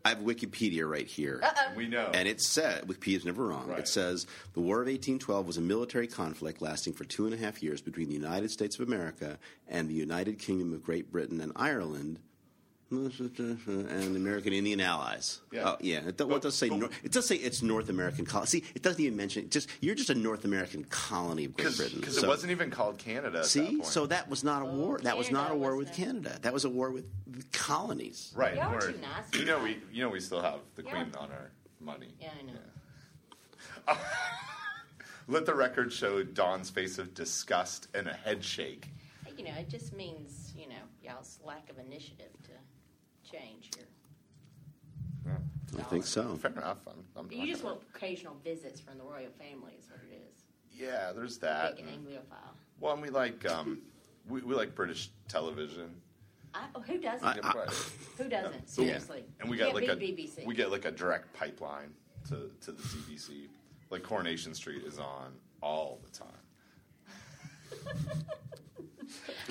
[0.06, 1.42] I have Wikipedia right here.
[1.76, 2.10] We know.
[2.14, 3.68] And it said, Wikipedia's never wrong.
[3.68, 3.80] Right.
[3.80, 7.38] It says the War of 1812 was a military conflict lasting for two and a
[7.38, 11.42] half years between the United States of America and the United Kingdom of Great Britain
[11.42, 12.20] and Ireland.
[12.92, 13.88] Mm-hmm.
[13.88, 15.42] And American Indian allies.
[15.52, 15.70] Yeah.
[15.70, 16.00] Oh, yeah.
[16.08, 18.48] It, do- well, it does say Nor- it does say it's North American colony.
[18.48, 22.00] See, it doesn't even mention just you're just a North American colony of Great Britain.
[22.00, 23.86] Because So- it wasn't even called Canada at that See, point.
[23.86, 24.98] so that was not a war.
[25.04, 26.08] That was not a war with wasn't.
[26.08, 26.40] Canada.
[26.42, 28.32] That was a war with the colonies.
[28.36, 28.56] right.
[28.56, 30.90] Y'all are we're- too nice You know we you know we still have the Yeah.
[30.90, 32.14] Queen on our money.
[32.20, 32.44] Yeah, I
[33.94, 33.98] know.
[35.28, 38.88] Let the record show Don's face of disgust and a head shake.
[39.38, 42.50] You know, it just means you know y'all's lack of initiative to
[43.32, 43.86] change here.
[45.78, 46.36] I think so.
[46.36, 46.80] Fair enough.
[46.88, 50.44] I'm, I'm You just want occasional visits from the royal family, is what it is.
[50.72, 51.76] Yeah, there's that.
[51.78, 52.56] Big Anglophile.
[52.80, 53.80] Well, and we like um,
[54.28, 55.92] we, we like British television.
[56.54, 57.26] I, oh, who doesn't?
[57.26, 57.70] I- I- Right.
[58.18, 58.68] who doesn't?
[58.70, 59.24] Seriously.
[59.40, 60.46] And we You got can't like a beat BBC.
[60.46, 61.92] we get like a direct pipeline
[62.30, 63.48] to, to the CBC.
[63.92, 66.28] Like Coronation Street is on all the time.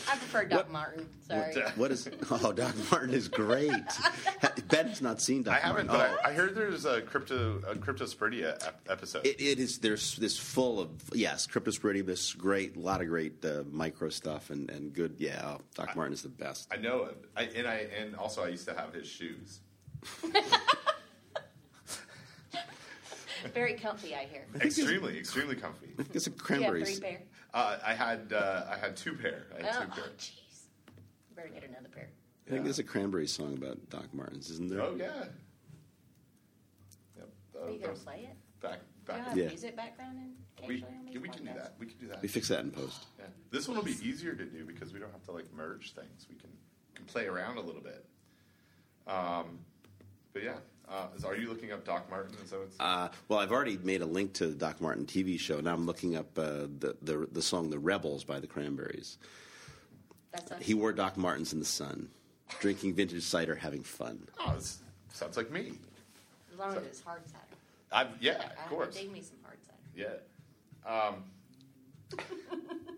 [0.09, 1.09] I prefer Doc Martin.
[1.27, 1.53] Sorry.
[1.55, 2.09] What, uh, What is?
[2.31, 3.73] Oh, Doc Martin is great.
[4.69, 6.15] Ben has not seen Doc I haven't, Martin.
[6.15, 6.29] but Oh.
[6.29, 9.27] I, I heard there's a crypto a Cryptosporidia ep- episode.
[9.27, 9.79] It, it is.
[9.79, 12.07] There's this full of yes, cryptosporidium.
[12.07, 15.17] This great, a lot of great uh, micro stuff and, and good.
[15.19, 16.69] Yeah, oh, Doc Martin is the best.
[16.73, 17.09] I know.
[17.37, 19.61] I, and I and also I used to have his shoes.
[23.55, 24.47] Very comfy, I hear.
[24.61, 25.89] Extremely, extremely comfy.
[26.13, 26.99] It's a Do you have cranberries.
[26.99, 27.23] three pair?
[27.59, 29.47] Uh, I had uh, I had two pair.
[29.59, 30.05] I had Oh, two pair.
[30.07, 30.61] oh, jeez.
[31.35, 32.09] Better get another pair.
[32.47, 34.81] I think there's a Cranberry song about Doc Martens, isn't there?
[34.81, 35.25] Oh yeah.
[37.17, 37.29] Yep.
[37.57, 38.37] Uh, Are you gonna play it?
[38.61, 39.29] back Do you back.
[39.29, 39.47] have Yeah.
[39.49, 41.75] music background in We, occasionally yeah, we can do that.
[41.81, 42.23] We can do that.
[42.23, 43.07] We fix that in post.
[43.19, 43.25] Yeah.
[43.51, 46.27] This one will be easier to do because we don't have to like merge things.
[46.31, 46.51] We can
[46.95, 48.05] can play around a little bit.
[49.09, 49.59] Um,
[50.33, 50.59] but yeah,
[50.91, 52.35] uh, is, are you looking up Doc Martin?
[52.45, 55.39] Is that what's, Uh, well, I've already made a link to the Doc Martin TV
[55.39, 55.61] show.
[55.61, 59.19] Now I'm looking up uh, the, the the song "The Rebels" by the Cranberries.
[60.33, 60.53] That's.
[60.65, 62.09] He wore Doc Martens in the sun,
[62.61, 64.29] drinking vintage cider, having fun.
[64.41, 64.79] oh, this
[65.13, 65.73] sounds like me.
[66.53, 67.43] As long as it's hard cider.
[67.91, 68.95] I've, yeah, I of course.
[68.97, 69.79] dig me some hard cider.
[69.97, 70.17] Yeah.
[70.91, 71.25] Um,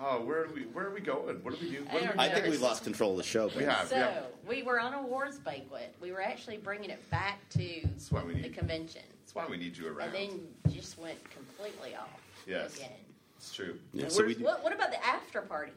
[0.00, 0.62] oh, where are we?
[0.62, 1.36] Where are we going?
[1.42, 1.84] What are we doing?
[1.86, 3.50] What I are don't we I think we've lost control of the show.
[3.56, 3.88] We have.
[3.88, 4.20] So yeah.
[4.48, 5.94] we were on a awards banquet.
[6.00, 9.56] We were actually bringing it back to That's why we the convention, That's why we
[9.56, 10.14] need you around.
[10.14, 12.08] and then just went completely off
[12.46, 12.76] Yes.
[12.76, 12.90] again.
[13.36, 13.78] it's true.
[13.92, 15.72] Yeah, so where- we- What, what about the after party?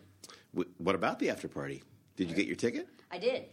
[0.51, 1.83] What about the after party?
[2.15, 2.87] Did you get your ticket?
[3.11, 3.45] I did.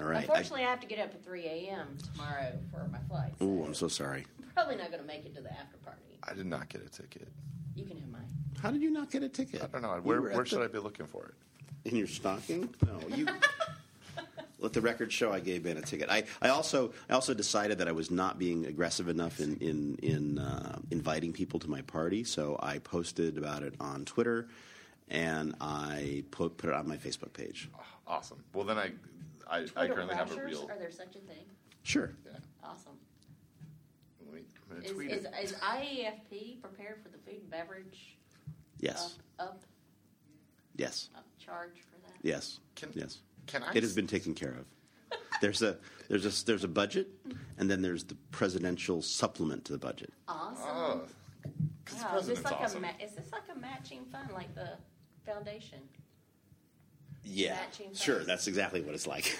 [0.00, 0.20] All right.
[0.20, 1.96] Unfortunately, I, have to get up at 3 a.m.
[2.12, 3.32] tomorrow for my flight.
[3.38, 4.26] so Ooh, I'm so sorry.
[4.54, 6.18] Probably not going to make it to the after party.
[6.22, 7.28] I did not get a ticket.
[7.74, 8.28] You can have mine.
[8.62, 9.60] How did you not get a ticket?
[9.60, 9.96] I don't know.
[9.96, 11.90] You Where, were at the- should I be looking for it?
[11.90, 12.72] In your stocking?
[12.86, 13.26] No, you.
[14.60, 16.08] Let the record show I gave Ben a ticket.
[16.08, 19.96] I, I also I also decided that I was not being aggressive enough in in
[20.00, 24.46] in uh, inviting people to my party, so I posted about it on Twitter,
[25.08, 27.68] and I put put it on my Facebook page.
[28.06, 28.44] Awesome.
[28.54, 28.92] Well, then I,
[29.50, 30.70] I, I Twitter currently have a real.
[30.70, 31.44] Are there such a thing?
[31.82, 32.12] Sure.
[32.24, 32.38] Yeah.
[32.62, 32.92] Awesome.
[34.24, 38.16] Let me, I'm gonna Is, tweet is, IAFP prepared for the food and beverage
[38.82, 39.16] Yes.
[39.38, 39.62] up, up,
[40.76, 41.08] Yes.
[41.16, 42.16] up charge for that?
[42.22, 42.58] Yes.
[42.74, 43.20] Can- yes.
[43.46, 43.72] Can I?
[43.74, 44.66] It has been taken care of.
[45.40, 45.76] There's a
[46.08, 47.08] there's a there's a budget,
[47.58, 50.12] and then there's the presidential supplement to the budget.
[50.28, 50.64] Awesome.
[50.68, 51.02] Oh,
[51.84, 52.84] 'cause the wow, is this like awesome.
[52.84, 54.78] a ma- is this like a matching fund like the
[55.26, 55.80] foundation?
[57.24, 57.54] Yeah.
[57.54, 58.14] Matching Sure.
[58.16, 58.28] funds.
[58.28, 59.36] That's exactly what it's like.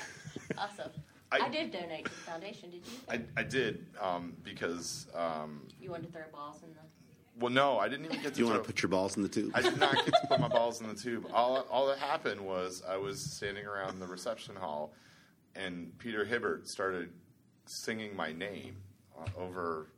[0.59, 0.91] Awesome.
[1.31, 2.71] I- I, did donate to the foundation.
[2.71, 2.93] Did you?
[3.09, 6.81] I, I did um, because um, you wanted to throw balls in the.
[7.39, 8.35] Well, no, I didn't even get to.
[8.35, 9.53] Do you want to put your balls in the tube?
[9.55, 11.27] I did not get to put my balls in the tube.
[11.33, 14.93] All, all that happened was I was standing around the reception hall,
[15.55, 17.11] and Peter Hibbert started
[17.67, 18.77] singing my name
[19.19, 19.89] uh, over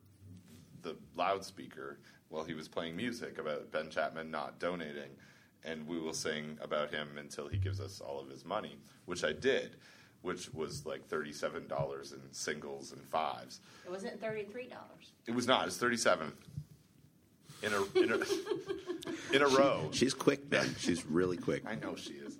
[0.82, 5.10] the loudspeaker while he was playing music about Ben Chapman not donating,
[5.64, 8.76] and we will sing about him until he gives us all of his money,
[9.06, 9.76] which I did,
[10.22, 13.60] which was like thirty-seven dollars in singles and fives.
[13.84, 15.12] It wasn't thirty three dollars.
[15.26, 15.62] It was not.
[15.62, 16.32] It was thirty-seven.
[17.64, 19.88] In a in a in a row.
[19.92, 20.74] She's quick, Ben.
[20.78, 21.62] She's really quick.
[21.66, 22.36] I know she is.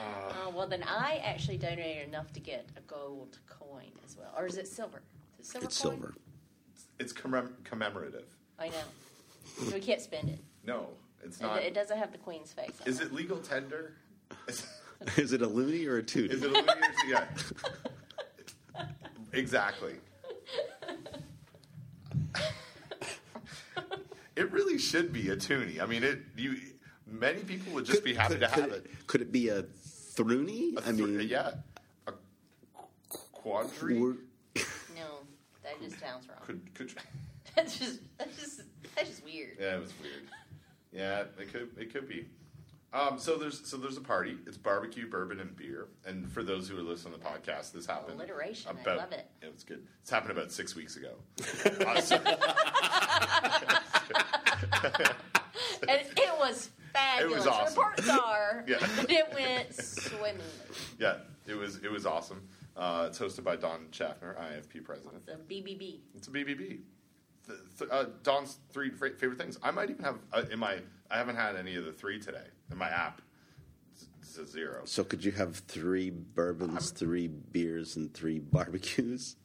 [0.00, 4.46] Oh well, then I actually donated enough to get a gold coin as well, or
[4.46, 5.02] is it silver?
[5.40, 5.92] Is it silver It's coin?
[5.92, 6.14] silver.
[7.00, 8.26] It's commem- commemorative.
[8.58, 8.74] I know.
[9.68, 10.38] So we can't spend it.
[10.64, 10.88] No,
[11.24, 11.62] it's It, not.
[11.62, 12.80] it doesn't have the queen's face.
[12.82, 13.94] On Is it legal tender?
[14.46, 14.66] Is,
[15.16, 16.30] Is it a loonie or a toonie?
[16.32, 16.74] is it a linear?
[17.08, 17.24] yeah.
[19.32, 19.94] Exactly.
[24.38, 25.80] It really should be a toonie.
[25.80, 26.20] I mean, it.
[26.36, 26.56] You
[27.06, 29.06] many people would just be happy could, to have could it.
[29.06, 30.76] Could it be a throonie?
[30.76, 31.52] A I thr- mean, yeah,
[32.06, 32.12] a
[33.32, 34.16] quadri we're-
[34.94, 35.20] No,
[35.62, 36.38] that just sounds wrong.
[36.46, 36.92] could could.
[37.56, 38.60] That's just that's just
[38.94, 39.56] that's just weird.
[39.58, 40.22] Yeah, it was weird.
[40.92, 42.26] Yeah, it could it could be.
[42.92, 44.36] Um, so there's so there's a party.
[44.46, 45.88] It's barbecue, bourbon, and beer.
[46.06, 48.14] And for those who are listening to the podcast, this happened.
[48.20, 49.28] Alliteration, I love it.
[49.42, 49.84] Yeah, it's good.
[50.02, 51.14] It's happened about six weeks ago.
[51.84, 52.20] Uh, so-
[55.88, 57.46] And it was fabulous.
[57.46, 57.76] awesome.
[57.78, 58.78] Reports are Yeah.
[58.78, 60.44] that it went swimmingly.
[60.98, 61.16] yeah,
[61.46, 62.42] it was it was awesome.
[62.76, 65.22] Uh, it's hosted by Don Schaffner, IAFP president.
[65.26, 65.98] It's a BBB.
[66.14, 66.58] It's a BBB.
[67.46, 69.58] Th- th- uh, Don's three fa- favorite things.
[69.62, 70.78] I might even have uh, in my.
[71.10, 73.20] I haven't had any of the three today in my app.
[73.94, 74.82] It's, it's a zero.
[74.84, 79.36] so could you have three bourbons, three beers, and three barbecues?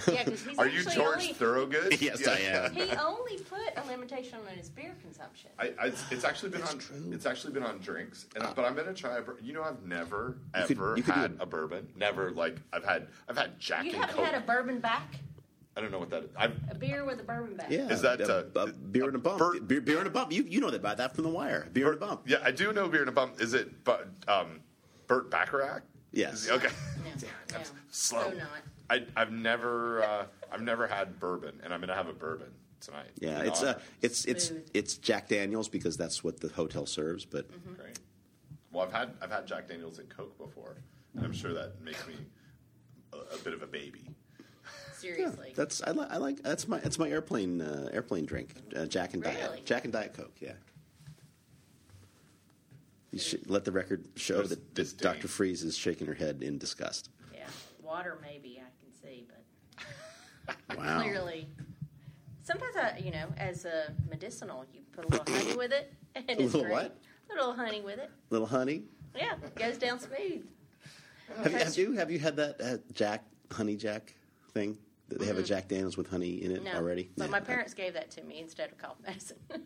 [0.08, 2.00] Yeah, because he's Are you actually George only, Thorogood?
[2.00, 2.72] Yes, I am.
[2.74, 5.50] He only put a limitation on his beer consumption.
[5.58, 6.78] I, I, it's, it's actually been That's on.
[6.80, 7.10] true.
[7.12, 9.18] It's actually been on drinks, and, but I'm gonna try.
[9.18, 11.46] A, bur- you know, I've never You could- ever you could do had a- a
[11.46, 11.86] bourbon.
[11.96, 13.06] Never like I've had.
[13.28, 14.24] I've had Jack you and haven't Coke.
[14.26, 15.14] had a bourbon back?
[15.76, 16.30] I don't know what that is.
[16.36, 17.70] I've, A beer with a bourbon back?
[17.70, 17.88] Yeah.
[17.88, 19.38] Is that, a, uh, a beer and a bump?
[19.38, 20.32] Bur- beer, beer and a bump.
[20.32, 21.68] You you know that about that from the wire.
[21.72, 22.22] Beer and a bump.
[22.26, 23.40] yeah, I do know beer and a bump.
[23.40, 23.84] Is it?
[23.84, 24.60] But um,
[25.06, 25.82] Burt Bacharach.
[26.12, 26.44] Yes.
[26.44, 26.68] Is- okay.
[27.04, 27.64] No, no.
[27.90, 28.22] Slow.
[28.22, 28.48] So not.
[28.90, 30.02] I, I've never.
[30.02, 32.48] Uh, I've never had bourbon, and I'm gonna have a bourbon
[32.80, 33.10] tonight.
[33.20, 33.70] Yeah, it's honor.
[33.70, 34.68] uh, it's it's Smooth.
[34.74, 37.24] it's Jack Daniels because that's what the hotel serves.
[37.24, 37.74] But Mm-hmm.
[37.74, 37.98] Great.
[38.72, 40.76] Well, I've had I've had Jack Daniels and Coke before,
[41.16, 42.14] and I'm sure that makes me
[43.12, 44.02] a, a bit of a baby.
[44.38, 44.44] yeah,
[44.98, 45.52] Seriously.
[45.56, 48.54] that's I, li- I like that's my that's my airplane uh, airplane drink.
[48.76, 49.36] Uh, Jack and Really?
[49.36, 50.34] Diet Jack and Diet Coke.
[50.40, 50.52] Yeah.
[53.12, 55.12] You should let the record show There's that, that disdain.
[55.14, 55.28] Dr.
[55.28, 57.10] Freeze is shaking her head in disgust.
[57.32, 57.46] yeah.
[57.80, 58.63] Water, maybe, I can
[59.04, 61.02] see, but Wow.
[61.02, 61.48] clearly.
[62.42, 65.92] Sometimes, I, you know, as a medicinal, you put a little honey with it.
[66.16, 66.72] And it's little great.
[66.72, 66.98] what?
[67.28, 68.08] A little honey with it.
[68.08, 68.84] A Little honey.
[69.16, 70.44] Yeah, it goes down smooth.
[71.42, 74.14] Have you, have you have you had that uh, Jack Honey Jack
[74.52, 74.78] thing?
[75.08, 76.64] That they have a Jack Daniels with honey in it Mm-hmm.
[76.66, 77.10] No, already.
[77.16, 77.30] but Yeah.
[77.30, 79.38] my parents gave that to me instead of cough medicine.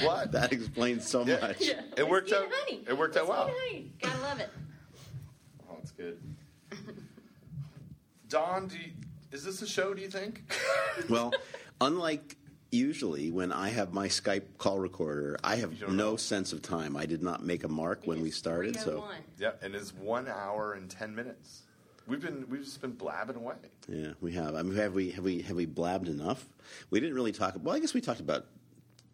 [0.00, 0.30] What?
[0.32, 1.40] That explains so Yeah.
[1.40, 1.60] much.
[1.60, 1.82] Yeah.
[1.96, 2.84] It worked Let's out- eat Honey.
[2.88, 3.48] it worked out Let's well.
[3.48, 3.92] eat honey.
[4.00, 4.50] Gotta love it.
[5.68, 6.20] Oh, that's good.
[8.28, 8.92] Don, do you,
[9.32, 9.94] Is this a show?
[9.94, 10.42] Do you think?
[11.08, 11.32] Well,
[11.80, 12.36] unlike
[12.70, 16.16] usually when I have my Skype call recorder, I have no know.
[16.16, 16.96] sense of time.
[16.96, 19.04] I did not make a mark when we started, so
[19.38, 21.62] yeah, and it's one hour and ten minutes.
[22.08, 23.54] We've been we've just been blabbing away.
[23.88, 24.54] yeah, we have.
[24.56, 26.44] I mean, have we have we have we blabbed enough?
[26.90, 27.54] We didn't really talk.
[27.62, 28.46] Well, I guess we talked about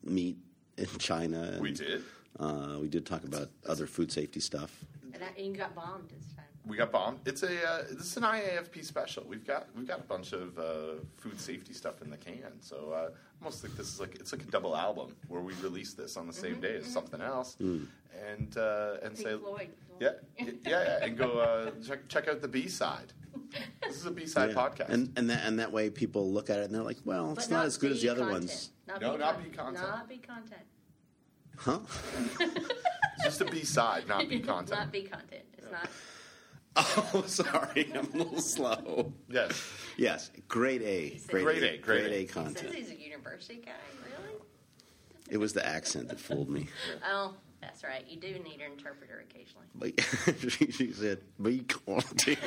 [0.02, 0.38] meat
[0.78, 1.42] in China.
[1.52, 2.02] And, We did.
[2.40, 4.84] Uh, we did talk about other food safety stuff.
[5.12, 6.46] And, I, and you got bombed this time.
[6.66, 7.20] We got bombed.
[7.26, 9.24] It's a uh, this is an IAFP special.
[9.28, 12.52] We've got we've got a bunch of uh, food safety stuff in the can.
[12.60, 13.10] So uh,
[13.42, 16.26] almost like this is like it's like a double album where we release this on
[16.26, 19.68] the same day as something else, and uh, and Pink say Floyd.
[20.00, 23.12] yeah yeah yeah and go uh, check check out the B side.
[23.86, 24.56] This is a B side Yeah.
[24.56, 24.88] podcast.
[24.88, 27.46] and and that and that way people look at it and they're like, well, it's
[27.48, 29.86] But not, as good as B the other ones, Not No, B not B content.
[29.86, 30.62] Not B content.
[31.56, 31.80] huh?
[32.40, 34.70] It's just a B side, not B content.
[34.80, 35.42] not B content.
[35.58, 35.88] It's not.
[37.14, 39.12] Oh, sorry, I'm a little slow.
[39.28, 39.62] yes.
[39.96, 42.40] Yes, grade A, said- grade, Grade A, A, grade grade A.
[42.40, 43.72] A He says he's a university guy.
[44.04, 44.34] Really?
[45.30, 46.66] It was the accent that fooled me.
[47.08, 48.04] Oh, that's right.
[48.08, 49.66] You do need an interpreter occasionally.
[49.78, 50.00] Like
[50.50, 52.38] she, she said, "Be content."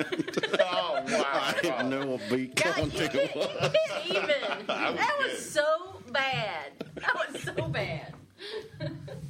[0.60, 1.26] Oh wow!
[1.34, 3.48] I didn't know what be God, you content hit, was.
[4.06, 4.68] you hit even.
[4.68, 5.40] That was good.
[5.40, 6.72] so bad.
[6.96, 8.14] That was so bad.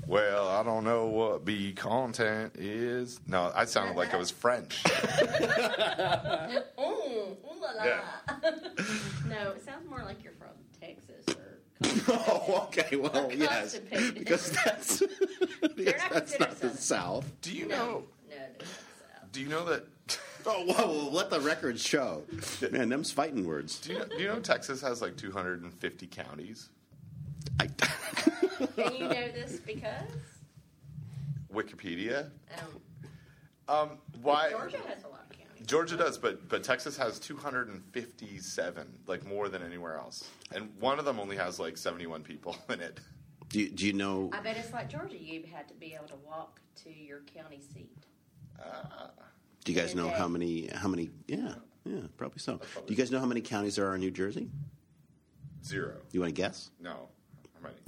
[0.07, 3.19] Well, I don't know what B content is.
[3.27, 4.81] No, I sounded like I was French.
[6.79, 7.83] Ooh, ooh la la.
[7.83, 8.01] Yeah.
[9.27, 10.47] no, it sounds more like you're from
[10.79, 11.43] Texas or.
[12.09, 12.95] Oh, okay.
[12.95, 14.15] Well, yes, Constipated.
[14.15, 15.03] because that's
[15.75, 16.77] yes, not that's not the Southern.
[16.77, 17.31] South.
[17.41, 17.85] Do you No, know?
[18.29, 19.31] no, no, that's South.
[19.33, 19.85] Do you know that?
[20.45, 22.23] Oh, whoa, whoa, let the records show.
[22.71, 23.79] Man, them's fighting words.
[23.81, 26.69] Do you know, do you know Texas has like 250 counties?
[27.59, 27.67] I,
[28.77, 30.09] And you know this because
[31.53, 32.29] Wikipedia.
[32.59, 32.81] um,
[33.69, 33.89] Um,
[34.21, 34.49] why?
[34.51, 35.65] Georgia has a lot of counties.
[35.67, 41.05] Georgia does, but but Texas has 257, like more than anywhere else, and one of
[41.05, 42.99] them only has like 71 people in it.
[43.49, 44.29] do, you, do you know?
[44.33, 45.17] I bet it's like Georgia.
[45.17, 47.91] You had to be able to walk to your county seat.
[49.65, 50.17] Do you guys know Okay.
[50.17, 50.67] how many?
[50.73, 51.09] How many?
[51.27, 52.57] Yeah, yeah, probably so.
[52.75, 54.49] Do you guys know how many counties there are in New Jersey?
[55.65, 55.95] Zero.
[56.13, 56.71] You want to guess?
[56.79, 57.09] No.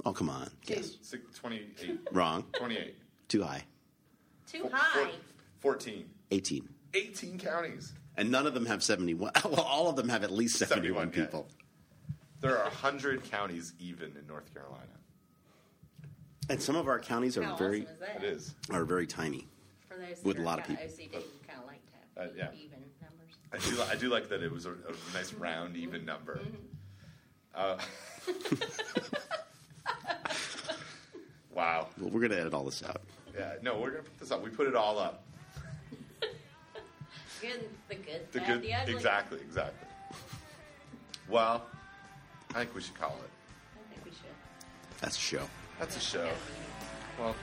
[0.04, 0.10] How?
[0.10, 0.46] Oh, come on.
[0.64, 0.74] Two.
[0.74, 0.96] Guess.
[1.02, 2.00] Six, 28.
[2.12, 2.44] Wrong.
[2.54, 2.94] 28.
[3.28, 3.64] Too high.
[4.46, 5.10] Too Four- high.
[5.60, 6.04] 14.
[6.30, 6.68] 18.
[6.94, 7.92] 18 counties.
[8.16, 9.30] And none of them have 71.
[9.44, 11.24] Well, all of them have at least 71, 71, yeah.
[11.24, 11.48] people.
[12.40, 14.84] There are 100 counties even in North Carolina.
[16.48, 18.16] And some of our counties are How very awesome is that?
[18.16, 18.54] It is.
[18.70, 19.46] are very tiny.
[19.88, 20.84] For those With a lot of people.
[20.84, 22.48] OCD, you kind of like to have Uh, yeah.
[22.58, 23.36] even numbers.
[23.52, 26.40] I do, li- I do like that it was a, a nice round, even number.
[27.54, 27.76] Uh,
[31.54, 31.88] wow.
[31.98, 33.00] Well, we're going to edit all this out.
[33.36, 34.42] Yeah, no, we're going to put this up.
[34.42, 35.22] We put it all up.
[37.40, 38.94] Good, the good, The bad, good, the ugly.
[38.94, 39.88] exactly, exactly.
[41.28, 41.64] Well,
[42.50, 43.30] I think we should call it.
[43.76, 45.00] I think we should.
[45.00, 45.48] That's a show.
[45.78, 46.18] That's a show.
[46.18, 47.18] we got a meeting.
[47.18, 47.36] Well,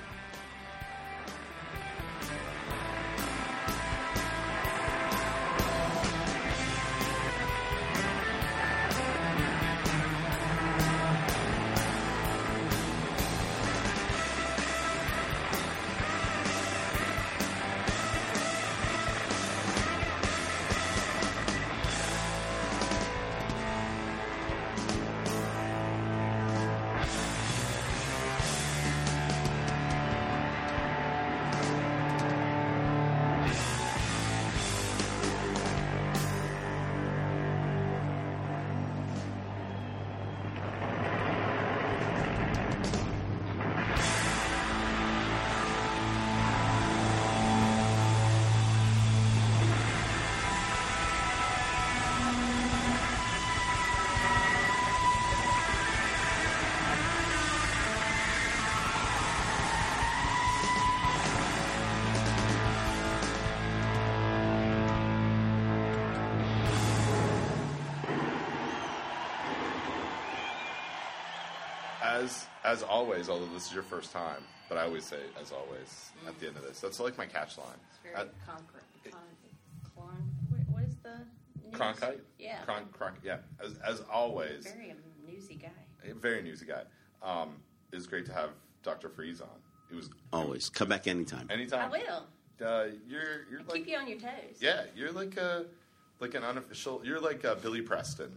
[72.67, 76.11] as as always, although this is your first time, but I always say as always
[76.27, 76.79] at the end of this.
[76.79, 77.67] That's like my catch line.
[77.89, 79.11] It's very Uh, concrete.
[79.11, 79.21] Con,
[79.95, 81.17] clon, what, what is the
[81.63, 81.73] news?
[81.73, 82.19] Cronkite?
[82.37, 82.59] Yeah.
[82.65, 83.37] Cron, Cron, yeah.
[83.63, 84.93] As, as always, Very
[85.27, 86.11] newsy guy.
[86.13, 86.83] very newsy guy.
[87.23, 87.55] Um,
[87.91, 88.49] it was great to have
[88.83, 89.09] Dr.
[89.09, 89.47] Freeze on.
[89.91, 90.69] It was Always.
[90.69, 91.47] Come back anytime.
[91.49, 91.91] Anytime.
[91.93, 92.25] I will.
[92.65, 94.57] Uh, you're you're like Keep you on your toes.
[94.59, 95.65] yeah, you're like a
[96.19, 97.01] like an unofficial.
[97.05, 98.31] You're like uh, Billy Preston,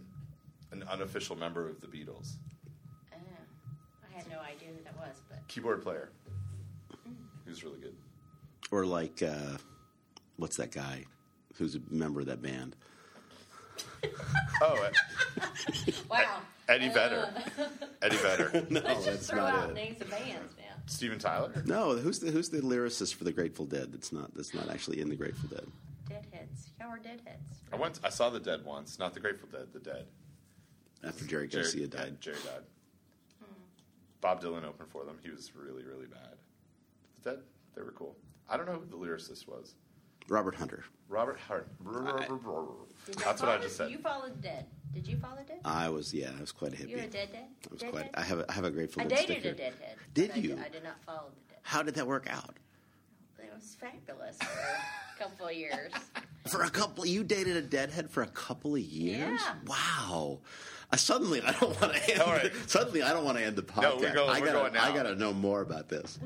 [0.71, 2.50] an unofficial member of the Beatles, I had no
[4.55, 6.09] idea who that was, but keyboard player.
[7.43, 7.95] He was really good.
[8.71, 9.57] Or like, uh,
[10.37, 11.05] what's that guy
[11.55, 12.75] who's a member of that band?
[14.63, 14.89] Oh,
[16.09, 16.39] Wow.
[16.69, 17.33] Eddie Vedder.
[18.01, 18.65] Eddie Vedder.
[18.69, 19.73] no, Let's just that's throw not out it.
[19.73, 20.75] names of bands now.
[20.85, 21.51] Steven Tyler.
[21.65, 23.91] No, who's the who's the lyricist for the Grateful Dead?
[23.91, 25.65] That's not that's not actually in the Grateful Dead.
[26.07, 26.69] Deadheads.
[26.79, 27.61] Y'all are deadheads.
[27.73, 27.99] I went.
[28.03, 29.67] I saw the Dead once, not the Grateful Dead.
[29.73, 30.05] The Dead.
[31.03, 32.21] After Jerry Jerry- Garcia yeah, died.
[32.21, 32.63] Jerry died.
[34.21, 35.17] Bob Dylan opened for them.
[35.23, 36.35] He was really, really bad.
[37.23, 37.39] The Dead.
[37.75, 38.15] They were cool.
[38.49, 39.75] I don't know who the lyricist was.
[40.27, 40.83] Robert Hunter.
[41.09, 41.65] Robert Hunter.
[43.23, 43.89] That's what I just said.
[43.91, 44.65] You followed the dead.
[44.93, 45.59] Did you follow the dead?
[45.65, 46.89] I was yeah, I was quite a hippie.
[46.89, 47.45] you were a dead dead?
[47.65, 48.03] I was Dead quite.
[48.03, 48.11] head?
[48.13, 49.49] I have a, I have a Grateful I Dead dated sticker.
[49.49, 49.95] a deadhead.
[50.13, 50.59] Did but I you?
[50.65, 51.59] I did not follow the dead.
[51.63, 52.55] How did that work out?
[53.39, 55.91] It was fabulous for a couple of years.
[56.49, 59.41] For a couple, you dated a deadhead for a couple of years.
[59.41, 59.53] Yeah.
[59.65, 60.39] Wow.
[60.91, 62.21] Uh, suddenly, I don't want to end.
[62.21, 62.51] All right.
[62.67, 63.81] Suddenly, I don't want to end the podcast.
[63.81, 64.83] No, we're going- I we're gotta, going now.
[64.83, 66.19] I got to know more about this.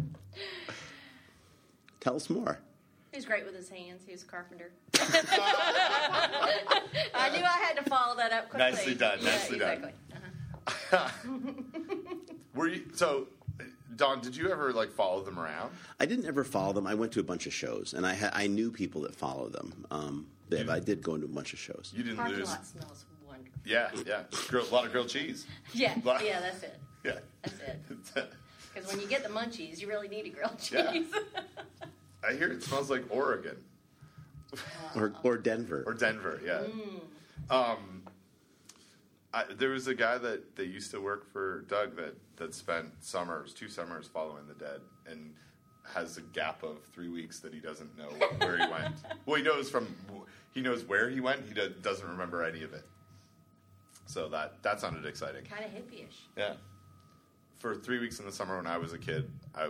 [2.00, 2.60] Tell us more.
[3.14, 4.04] He's great with his hands.
[4.06, 4.72] He was a carpenter.
[7.14, 8.72] I knew I had to follow that up quickly.
[8.72, 9.92] Nicely done, Yeah, nicely done.
[10.68, 11.10] Uh-huh.
[12.56, 13.28] Were you so?
[13.96, 15.72] Don, did you ever like follow them around?
[16.00, 16.86] I didn't ever follow them.
[16.88, 19.48] I went to a bunch of shows, and I ha- I knew people that follow
[19.48, 19.86] them.
[19.92, 21.94] Um, Dave, I did go into a bunch of shows.
[21.96, 22.50] You didn't Parking lose.
[22.50, 23.06] lot smells
[23.36, 23.62] wonderful.
[23.66, 24.24] Yeah, yeah.
[24.48, 25.46] Grill, a lot of grilled cheese.
[25.74, 26.80] Yeah, Lot- yeah, that's it.
[27.04, 27.20] Yeah.
[27.44, 27.60] That's
[28.16, 28.32] it.
[28.74, 30.92] Because when you get the munchies, you really need a grilled Yeah.
[30.92, 31.06] cheese.
[32.28, 33.58] I hear it smells like Oregon
[34.96, 35.84] Or, or Denver.
[35.86, 36.42] or Denver.
[36.44, 36.62] Yeah.
[36.64, 37.54] Mm.
[37.54, 38.02] Um,
[39.34, 42.88] I, there was a guy that, that used to work for Doug that, that spent
[43.02, 44.80] summers, two summers, following the dead,
[45.10, 45.34] and
[45.94, 48.08] has a gap of three weeks that he doesn't know
[48.40, 48.96] where he went.
[49.28, 49.88] Well, he knows from
[50.54, 51.42] he knows where he went.
[51.48, 52.86] He do, doesn't remember any of it.
[54.06, 55.44] So that that sounded exciting.
[55.46, 56.28] kind of hippie-ish.
[56.38, 56.54] Yeah.
[57.58, 59.70] For three weeks in the summer when I was a kid, I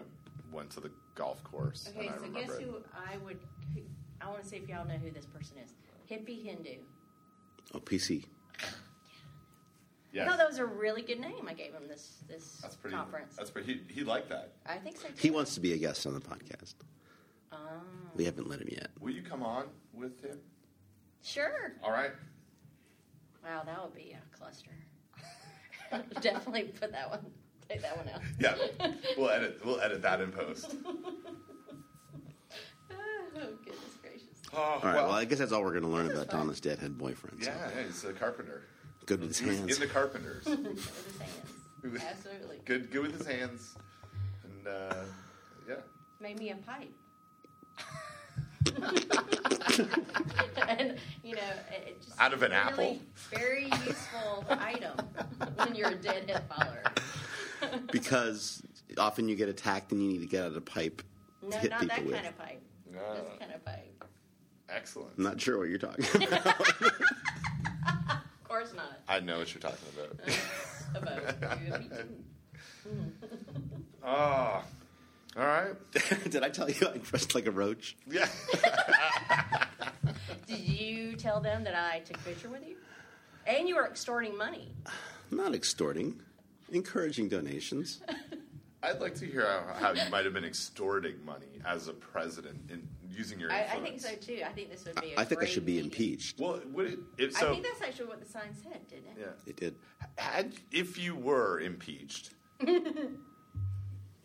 [0.52, 1.90] went to the golf course.
[1.96, 2.64] Okay, and I so guess it.
[2.64, 3.40] who I would.
[3.74, 3.82] Who,
[4.22, 5.72] I want to see if y'all know who this person is.
[6.10, 6.76] Hippie Hindu.
[7.74, 8.26] oh, PC.
[10.12, 10.28] Yes.
[10.28, 11.46] I thought that was a really good name.
[11.48, 12.96] I gave him this this That's pretty.
[12.96, 13.36] conference.
[13.36, 13.82] That's pretty.
[13.88, 14.54] He, he liked that.
[14.66, 15.08] I think so.
[15.10, 15.14] Too.
[15.18, 16.76] He wants to be a guest on the podcast.
[17.52, 17.60] Um,
[18.16, 18.90] We haven't let him yet.
[19.02, 20.40] Will you come on with him?
[21.22, 21.74] sure.
[21.84, 22.12] All right.
[23.46, 24.72] Wow, that would be a cluster.
[26.22, 27.26] Definitely put that one.
[27.70, 28.22] Take that one out.
[28.40, 28.56] Yeah.
[29.18, 29.62] We'll edit.
[29.64, 30.76] We'll edit that in post.
[30.86, 30.94] oh
[33.64, 34.42] goodness gracious!
[34.54, 34.96] Oh, All right.
[34.96, 36.40] Well, I guess that's all we're going to learn about fun.
[36.42, 37.44] Donna's deadhead boyfriend.
[37.44, 37.52] so.
[37.52, 38.64] yeah, yeah, he's a carpenter.
[39.06, 39.76] Good with his He was hands.
[39.76, 40.46] in the carpenters.
[40.46, 40.90] With his
[42.02, 42.58] hands, absolutely.
[42.66, 43.76] good, good with his hands,
[44.44, 44.96] and uh,
[45.70, 45.76] yeah.
[46.20, 46.92] Made me a pipe.
[50.68, 52.98] and you know, it it just Out of an really apple?
[53.32, 54.98] Very useful item
[55.56, 56.84] when you're a deadhead follower.
[57.92, 58.62] because
[58.98, 61.02] often you get attacked and you need to get out of a pipe
[61.42, 62.16] No, to hit not people that with.
[62.16, 62.62] kind of pipe.
[62.92, 63.00] No.
[63.16, 63.38] This ah.
[63.40, 64.06] kind of pipe.
[64.70, 65.12] Excellent.
[65.18, 66.60] I'm not sure what you're talking about.
[66.60, 66.92] Of
[68.44, 69.00] course not.
[69.08, 70.20] I know what you're talking about.
[70.96, 71.70] About you.
[74.04, 74.64] Oh,
[75.38, 75.76] all right.
[76.30, 77.96] Did I tell you I dressed like a roach?
[78.08, 78.28] Yeah.
[80.48, 82.76] Did you tell them that I took a picture with you?
[83.48, 84.72] And you were extorting money.
[85.32, 86.22] Not extorting,
[86.72, 88.02] encouraging donations.
[88.84, 92.70] I'd like to hear how, how you might have been extorting money as a president
[92.70, 94.06] in using your I, influence.
[94.06, 94.42] I think so too.
[94.46, 95.18] I think this would be.
[95.18, 96.40] I I think I should be impeached.
[96.40, 99.18] Well, would it, if I think that's actually what the sign said, didn't it?
[99.20, 99.26] yeah.
[99.48, 99.76] It did.
[100.18, 102.32] Had if you were impeached,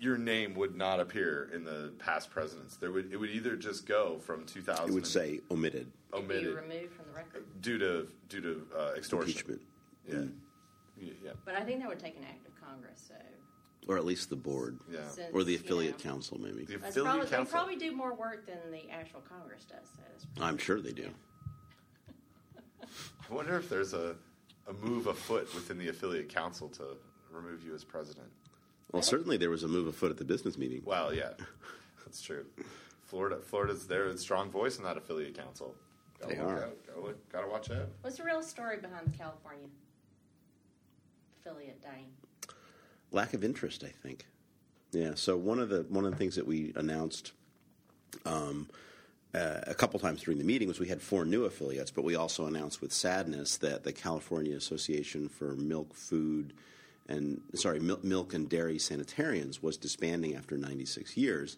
[0.00, 2.76] your name would not appear in the past presidents.
[2.76, 4.88] There would it would either just go from 2000.
[4.88, 7.44] It would say omitted Be omitted removed from the record.
[7.60, 9.28] due to due to uh, extortion.
[9.28, 9.60] impeachment,
[10.08, 10.14] Yeah.
[10.98, 11.30] yeah, yeah.
[11.44, 13.04] But I think that would take an act of Congress.
[13.08, 13.14] So
[13.88, 15.08] or at least the board, Yeah.
[15.08, 16.64] since, or the you affiliate know, council, maybe.
[16.64, 17.52] The affiliate probably, they council.
[17.52, 19.88] probably do more work than the actual Congress does.
[19.96, 21.08] So that's I'm sure they do.
[22.82, 24.16] I wonder if there's a,
[24.68, 26.96] a move afoot within the affiliate council to
[27.30, 28.28] remove you as president.
[28.92, 30.82] Well, certainly there was a move afoot at the business meeting.
[30.84, 31.30] Well, yeah,
[32.04, 32.46] that's true.
[33.04, 35.74] Florida, Florida's there, a strong voice in that affiliate council.
[36.20, 36.64] Gotta They are.
[36.64, 37.88] Out, gotta, look, gotta watch out.
[38.02, 39.66] What's the real story behind the California
[41.40, 42.06] affiliate dying?
[43.10, 44.26] Lack of interest, I think.
[44.92, 45.12] Yeah.
[45.14, 47.32] So one of the one of the things that we announced
[48.24, 48.68] um,
[49.34, 52.16] uh, a couple times during the meeting was we had four new affiliates, but we
[52.16, 56.52] also announced with sadness that the California Association for Milk, Food,
[57.10, 61.56] and sorry, Mil- Milk and Dairy Sanitarians was disbanding after 96 years,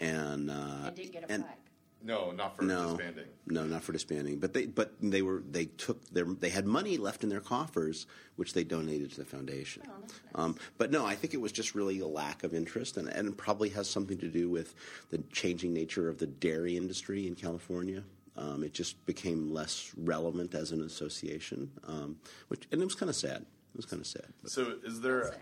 [0.00, 0.54] and uh,
[0.86, 1.58] And didn't get a and- plaque.
[2.04, 3.24] No, not for no, disbanding.
[3.48, 4.38] no, not for disbanding.
[4.38, 8.06] But they, but they were, they took their, they had money left in their coffers,
[8.36, 9.82] which they donated to the foundation.
[9.88, 10.32] Oh, that's nice.
[10.36, 13.26] um, but no, I think it was just really a lack of interest, and, and
[13.28, 14.74] it probably has something to do with
[15.10, 18.04] the changing nature of the dairy industry in California.
[18.36, 22.18] Um, it just became less relevant as an association, um,
[22.48, 23.46] which and it was kind of sad.
[23.76, 24.24] It was kind of sad.
[24.42, 25.36] But So is there That's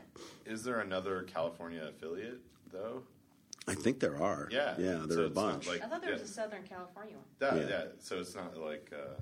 [0.45, 2.41] is there another California affiliate
[2.73, 3.05] though?
[3.69, 4.49] I think there are.
[4.51, 4.75] Yeah.
[4.77, 5.69] yeah, there So are a bunch.
[5.69, 7.25] like- I thought there was a Southern California one.
[7.39, 7.69] That, Yeah.
[7.69, 7.85] yeah.
[8.01, 9.15] So it's not like uh,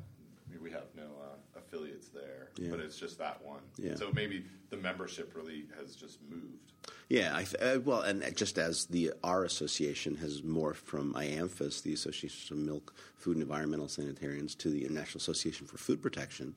[0.62, 2.70] we have no uh, affiliates there, Yeah.
[2.70, 3.60] but it's just that one.
[3.76, 3.96] Yeah.
[3.96, 6.72] So maybe the membership really has just moved.
[7.10, 11.82] Yeah, I th- uh, well, and just as the our association has morphed from IAMFES,
[11.82, 16.56] the Association of Milk, Food, and Environmental Sanitarians, to the International Association for Food Protection,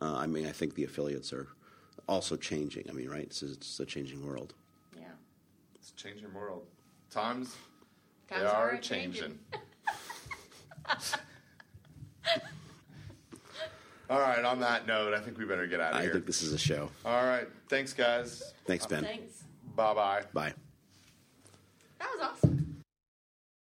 [0.00, 1.48] uh, I mean, I think the affiliates are
[2.08, 2.86] also changing.
[2.88, 3.22] I mean, right?
[3.24, 4.54] It's, it's a changing world.
[4.96, 5.04] Yeah.
[5.74, 6.66] It's a changing world.
[7.10, 7.56] Times,
[8.28, 9.38] Times they are are changing.
[14.08, 14.44] All right.
[14.44, 16.10] On that note, I think we better get out of I here.
[16.10, 16.90] I think this is a show.
[17.04, 17.48] All right.
[17.68, 18.52] Thanks, guys.
[18.64, 19.02] Thanks, Ben.
[19.02, 19.42] Thanks.
[19.74, 20.22] Bye bye.
[20.32, 20.54] Bye.
[21.98, 22.55] That was awesome.